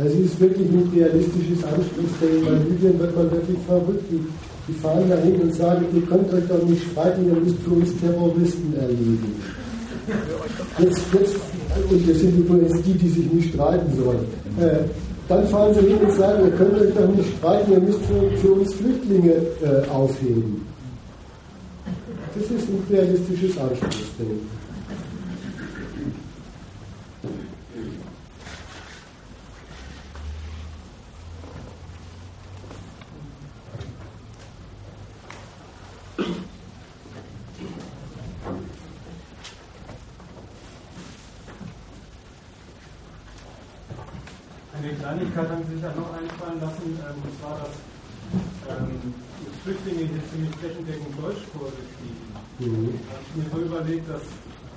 [0.00, 2.44] Also es ist wirklich ein realistisches Anspruchsdenken.
[2.46, 4.04] Bei Libyen wird man wirklich verrückt.
[4.10, 4.20] Die,
[4.66, 7.90] die fahren dahin und sagen, ihr könnt euch doch nicht streiten, ihr müsst für uns
[8.00, 9.34] Terroristen erledigen.
[10.78, 11.36] Jetzt, jetzt,
[11.90, 14.24] und das sind übrigens die, die sich nicht streiten sollen.
[14.58, 14.84] Äh,
[15.28, 18.38] dann fahren sie hin und sagen, ihr könnt euch doch nicht streiten, ihr müsst für,
[18.38, 20.66] für uns Flüchtlinge äh, aufheben.
[22.34, 24.59] Das ist ein realistisches Anspruchsdenken.
[44.88, 47.76] Kleinigkeit haben Sie sich ja noch einfallen lassen, ähm, und zwar, dass
[48.72, 49.12] ähm,
[49.62, 52.24] Flüchtlinge hier ziemlich flächendeckend Deutschkurse kriegen.
[52.58, 52.96] Mhm.
[53.04, 54.24] Da habe ich mir so überlegt, dass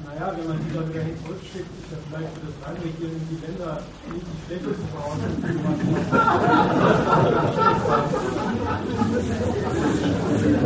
[0.03, 3.23] naja, wenn man die dann wieder hin zurückschickt, ist ja vielleicht für das Reinregieren in
[3.31, 3.79] die Länder
[4.11, 5.39] nicht die schlechteste Voraussetzung.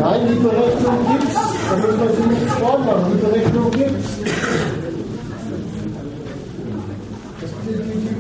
[0.01, 1.38] Nein, die Berechnung gibt es.
[1.38, 3.05] Da müssen wir sich nichts vormachen.
[3.14, 4.07] Die Berechnung gibt es.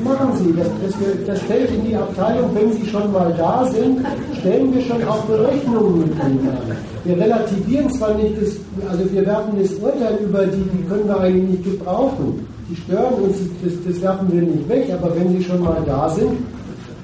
[0.07, 0.59] machen Sie.
[0.59, 4.05] Das, das, das fällt in die Abteilung, wenn Sie schon mal da sind,
[4.39, 6.77] stellen wir schon auch Berechnungen mit Ihnen an.
[7.03, 8.57] Wir relativieren zwar nicht, das,
[8.89, 12.47] also wir werfen das Urteil über die, die können wir eigentlich nicht gebrauchen.
[12.69, 16.09] Die stören uns, das, das werfen wir nicht weg, aber wenn Sie schon mal da
[16.09, 16.33] sind,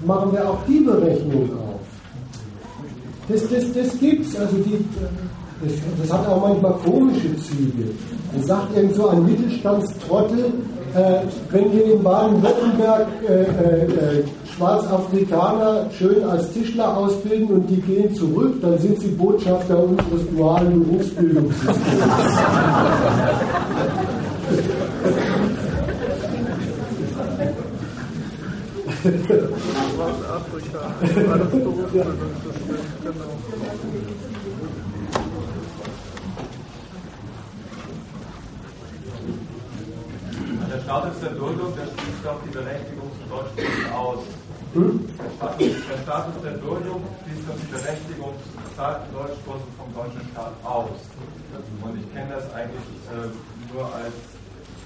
[0.05, 1.79] machen wir auch die Berechnung auf.
[3.29, 4.83] Das, das, das gibt es, also die,
[5.63, 7.91] das, das, hat auch manchmal komische Züge.
[8.33, 10.51] Man sagt irgend so ein Mittelstandstrottel,
[11.49, 14.23] wenn wir in Baden-Württemberg äh, äh, äh,
[14.55, 20.83] Schwarzafrikaner schön als Tischler ausbilden und die gehen zurück, dann sind sie Botschafter unseres dualen
[20.83, 21.81] Berufsbildungssystems.
[29.95, 33.52] Schwarzafrika, Berufsbildungssystem, genau.
[40.83, 44.19] Status der Duldung, der schließt doch die Berechtigung zum Deutschkurs aus.
[44.75, 50.27] Der Status, der Status der Duldung schließt doch die Berechtigung zu bezahlten Deutschkursen vom deutschen
[50.35, 50.99] Staat aus.
[51.55, 53.31] Und ich kenne das eigentlich äh,
[53.71, 54.17] nur als,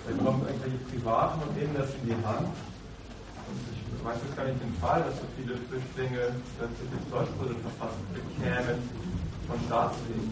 [0.06, 2.46] da kommen irgendwelche Privaten und nehmen das in die Hand.
[2.46, 6.30] Und ich weiß jetzt gar nicht den Fall, dass so viele Flüchtlinge
[6.62, 8.86] plötzlich Deutschkurse verfasst bekämen
[9.50, 10.30] von Staatswegen.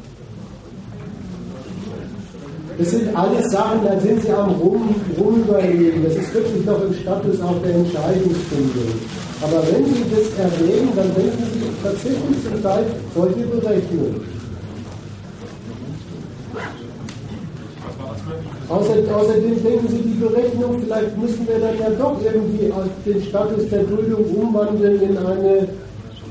[2.77, 6.03] Das sind alles Sachen, da sind sie am Rum, Rumüberlegen.
[6.03, 8.99] Das ist wirklich noch im Status auch der Entscheidungsfindung.
[9.41, 14.21] Aber wenn Sie das erwähnen, dann denken Sie tatsächlich zum Teil solche Berechnungen.
[18.67, 22.73] Außer, außerdem denken Sie, die Berechnung, vielleicht müssen wir dann ja doch irgendwie
[23.05, 25.67] den Status der Duldung umwandeln in eine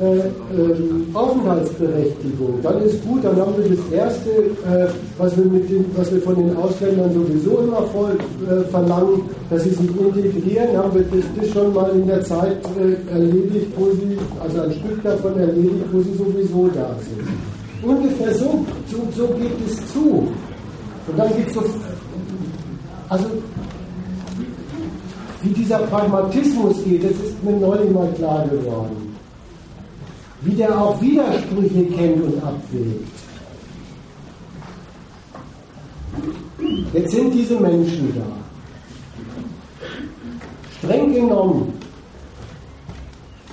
[0.00, 0.24] äh, äh,
[1.12, 6.12] Aufenthaltsberechtigung, dann ist gut, dann haben wir das Erste, äh, was, wir mit den, was
[6.12, 11.02] wir von den Ausländern sowieso immer voll äh, verlangen, dass sie sich integrieren, haben wir
[11.04, 15.38] das, das schon mal in der Zeit äh, erledigt, wo sie, also ein Stück davon
[15.38, 17.88] erledigt, wo sie sowieso da sind.
[17.88, 20.26] Ungefähr so, so, so geht es zu.
[21.06, 21.62] Und dann geht es so,
[23.10, 23.26] also
[25.42, 29.03] wie dieser Pragmatismus geht, das ist mir neulich mal klar geworden
[30.44, 33.08] wie der auch Widersprüche kennt und abwägt.
[36.92, 38.26] Jetzt sind diese Menschen da.
[40.78, 41.72] Streng genommen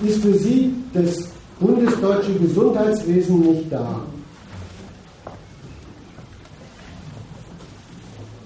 [0.02, 4.00] ist für sie das bundesdeutsche Gesundheitswesen nicht da.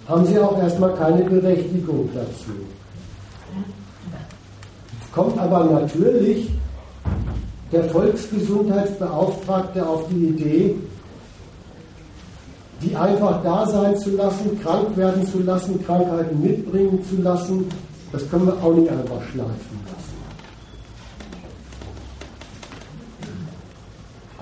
[0.07, 2.53] Haben sie auch erstmal keine Berechtigung dazu.
[5.13, 6.51] Kommt aber natürlich
[7.73, 10.77] der Volksgesundheitsbeauftragte auf die Idee,
[12.83, 17.69] die einfach da sein zu lassen, krank werden zu lassen, Krankheiten mitbringen zu lassen,
[18.13, 20.17] das können wir auch nicht einfach schleifen lassen.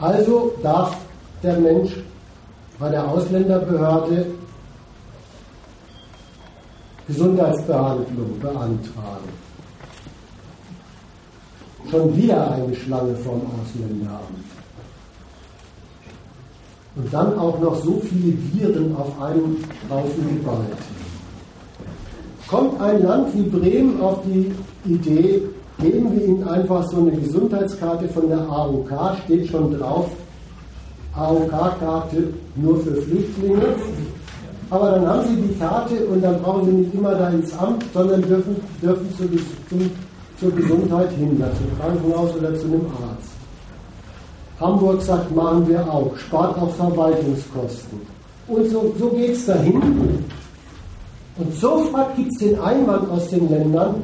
[0.01, 0.97] Also darf
[1.43, 1.93] der Mensch
[2.79, 4.27] bei der Ausländerbehörde
[7.07, 9.44] Gesundheitsbehandlung beantragen
[11.91, 14.45] schon wieder eine Schlange vom Ausländeramt.
[16.97, 19.57] Und dann auch noch so viele Viren auf einem
[19.91, 20.79] Haufen geballt.
[22.49, 24.53] Kommt ein Land wie Bremen auf die
[24.89, 25.43] Idee,
[25.81, 28.91] geben wir ihnen einfach so eine Gesundheitskarte von der AOK,
[29.25, 30.09] steht schon drauf,
[31.17, 33.75] AOK-Karte nur für Flüchtlinge.
[34.71, 37.85] Aber dann haben sie die Karte und dann brauchen sie nicht immer da ins Amt,
[37.93, 39.31] sondern dürfen, dürfen zum,
[39.69, 39.91] zum
[40.45, 43.31] zur Gesundheit hin, zum Krankenhaus oder zu einem Arzt.
[44.61, 48.01] Hamburg sagt, machen wir auch, spart auch Verwaltungskosten.
[48.47, 49.81] Und so, so geht es dahin.
[51.37, 54.03] Und sofort gibt es den Einwand aus den Ländern,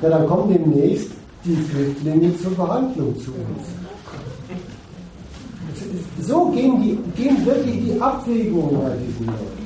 [0.00, 1.10] ja, dann kommen demnächst
[1.44, 3.68] die Flüchtlinge zur Behandlung zu uns.
[6.20, 9.64] So gehen, die, gehen wirklich die Abwägungen bei diesen Leuten.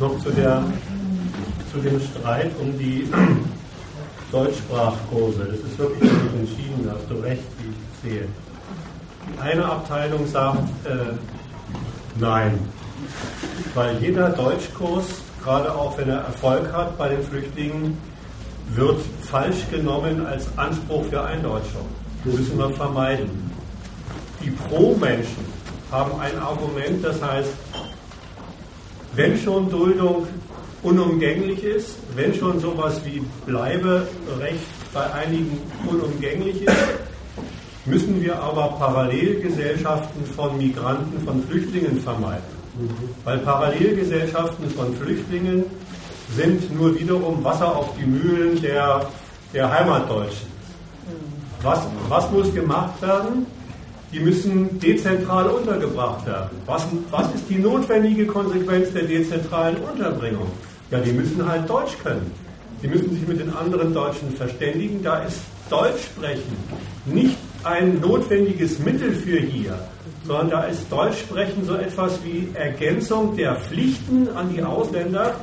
[0.00, 0.62] Noch zu der
[1.74, 3.08] zu dem Streit um die
[4.32, 5.44] Deutschsprachkurse.
[5.44, 8.28] Das ist wirklich entschieden, da hast du recht, wie ich sehe.
[9.40, 11.14] Eine Abteilung sagt äh,
[12.20, 12.58] nein,
[13.74, 15.06] weil jeder Deutschkurs,
[15.42, 17.98] gerade auch wenn er Erfolg hat bei den Flüchtlingen,
[18.74, 21.86] wird falsch genommen als Anspruch für Eindeutschung.
[22.24, 23.50] Das müssen wir vermeiden.
[24.42, 25.44] Die Pro-Menschen
[25.90, 27.50] haben ein Argument, das heißt,
[29.14, 30.26] wenn schon Duldung
[30.84, 36.76] unumgänglich ist, wenn schon sowas wie Bleiberecht bei einigen unumgänglich ist,
[37.86, 42.54] müssen wir aber Parallelgesellschaften von Migranten, von Flüchtlingen vermeiden.
[43.24, 45.64] Weil Parallelgesellschaften von Flüchtlingen
[46.36, 49.06] sind nur wiederum Wasser auf die Mühlen der,
[49.52, 50.48] der Heimatdeutschen.
[51.62, 53.46] Was, was muss gemacht werden?
[54.12, 56.50] Die müssen dezentral untergebracht werden.
[56.66, 60.50] Was, was ist die notwendige Konsequenz der dezentralen Unterbringung?
[60.90, 62.30] Ja, die müssen halt Deutsch können.
[62.82, 65.02] Die müssen sich mit den anderen Deutschen verständigen.
[65.02, 65.38] Da ist
[65.70, 66.56] Deutsch sprechen
[67.06, 69.78] nicht ein notwendiges Mittel für hier,
[70.26, 75.34] sondern da ist Deutsch sprechen so etwas wie Ergänzung der Pflichten an die Ausländer.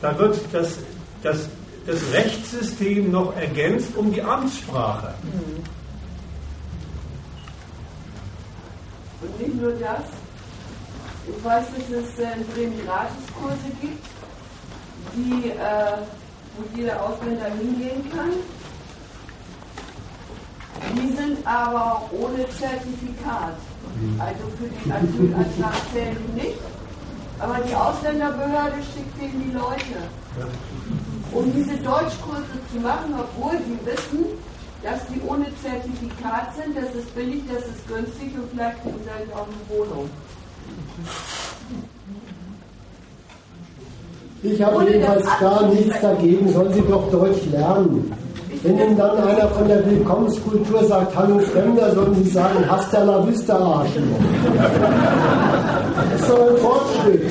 [0.00, 0.78] Da wird das,
[1.22, 1.48] das,
[1.86, 5.14] das Rechtssystem noch ergänzt um die Amtssprache.
[9.20, 10.04] Und nicht nur das.
[11.26, 14.06] Ich weiß, dass es äh, in Bremen Gratiskurse gibt,
[15.16, 15.98] die, äh,
[16.56, 18.32] wo jeder Ausländer hingehen kann.
[20.94, 23.54] Die sind aber ohne Zertifikat.
[24.18, 26.58] Also für den Asylantrag zählen die nicht.
[27.40, 30.08] Aber die Ausländerbehörde schickt denen die Leute.
[31.32, 34.24] Um diese Deutschkurse zu machen, obwohl die wissen,
[34.82, 39.34] dass die ohne Zertifikat sind, das ist billig, das ist günstig und vielleicht kriegen sie
[39.34, 40.10] auch eine Wohnung.
[44.42, 48.12] Ich habe jedenfalls gar nichts dagegen, sollen Sie doch Deutsch lernen.
[48.62, 53.26] Wenn Ihnen dann einer von der Willkommenskultur sagt, hallo Fremder, sollen Sie sagen, hasta la
[53.26, 54.02] vista, Arschloch.
[56.12, 57.22] Das ist doch ein Fortschritt.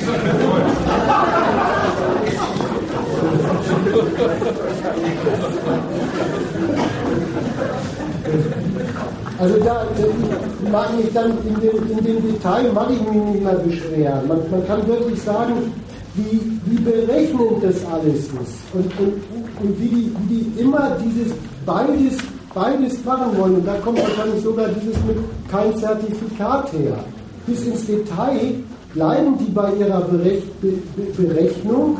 [9.38, 13.44] Also da äh, mag ich dann in dem, in dem Detail mag ich mich nicht
[13.44, 14.26] mehr beschweren.
[14.26, 15.72] Man, man kann wirklich sagen,
[16.14, 18.32] wie, wie berechnend das alles ist
[18.72, 19.14] und, und,
[19.62, 21.32] und wie, die, wie die immer dieses
[21.64, 22.18] beides,
[22.54, 23.56] beides machen wollen.
[23.56, 25.16] Und da kommt wahrscheinlich sogar dieses mit
[25.50, 26.98] kein Zertifikat her.
[27.46, 28.54] Bis ins Detail
[28.94, 31.98] bleiben die bei ihrer Berech Be Be Berechnung.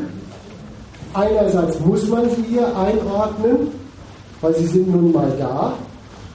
[1.13, 3.71] Einerseits muss man sie hier einordnen,
[4.41, 5.73] weil sie sind nun mal da.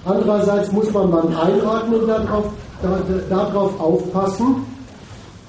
[0.04, 2.46] Andererseits muss man beim Einordnen darauf,
[3.30, 4.66] darauf aufpassen,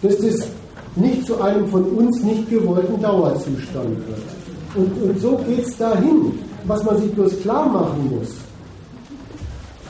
[0.02, 0.48] dass das
[0.96, 4.22] nicht zu einem von uns nicht gewollten Dauerzustand wird.
[4.76, 6.34] Und, und so geht es dahin,
[6.66, 8.36] was man sich bloß klar machen muss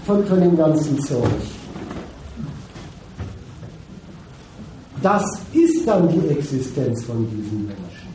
[0.06, 1.24] von, von dem ganzen Zeug.
[5.02, 8.06] Das ist dann die Existenz von diesen Menschen.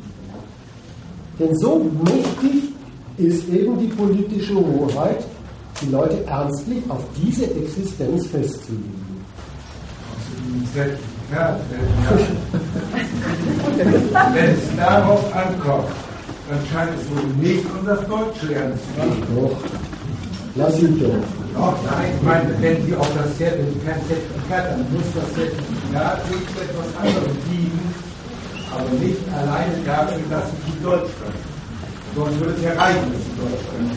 [1.38, 2.72] Denn so mächtig
[3.16, 5.24] ist eben die politische Hoheit,
[5.80, 9.00] die Leute ernstlich auf diese Existenz festzulegen.
[11.32, 11.56] Ja,
[14.34, 15.88] wenn es darauf ankommt,
[16.48, 19.22] dann scheint es wohl nicht um das Deutschlernen zu gehen.
[19.36, 19.56] Doch.
[20.56, 21.22] Lass ihn doch.
[21.54, 26.96] Doch, nein, ich meine, wenn Sie auf das Zertifikat, Zertifikat dann muss das Zertifikat etwas
[26.98, 27.94] anderes dienen,
[28.72, 31.42] aber nicht alleine dafür, dass Sie die Deutsch können.
[32.16, 33.90] Sonst würde es ja reichen, dass Sie Deutsch können.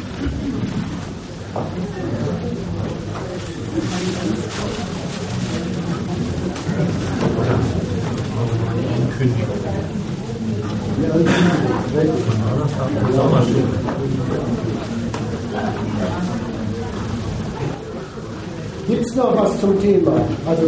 [18.88, 20.14] Gibt es noch was zum Thema?
[20.48, 20.64] Also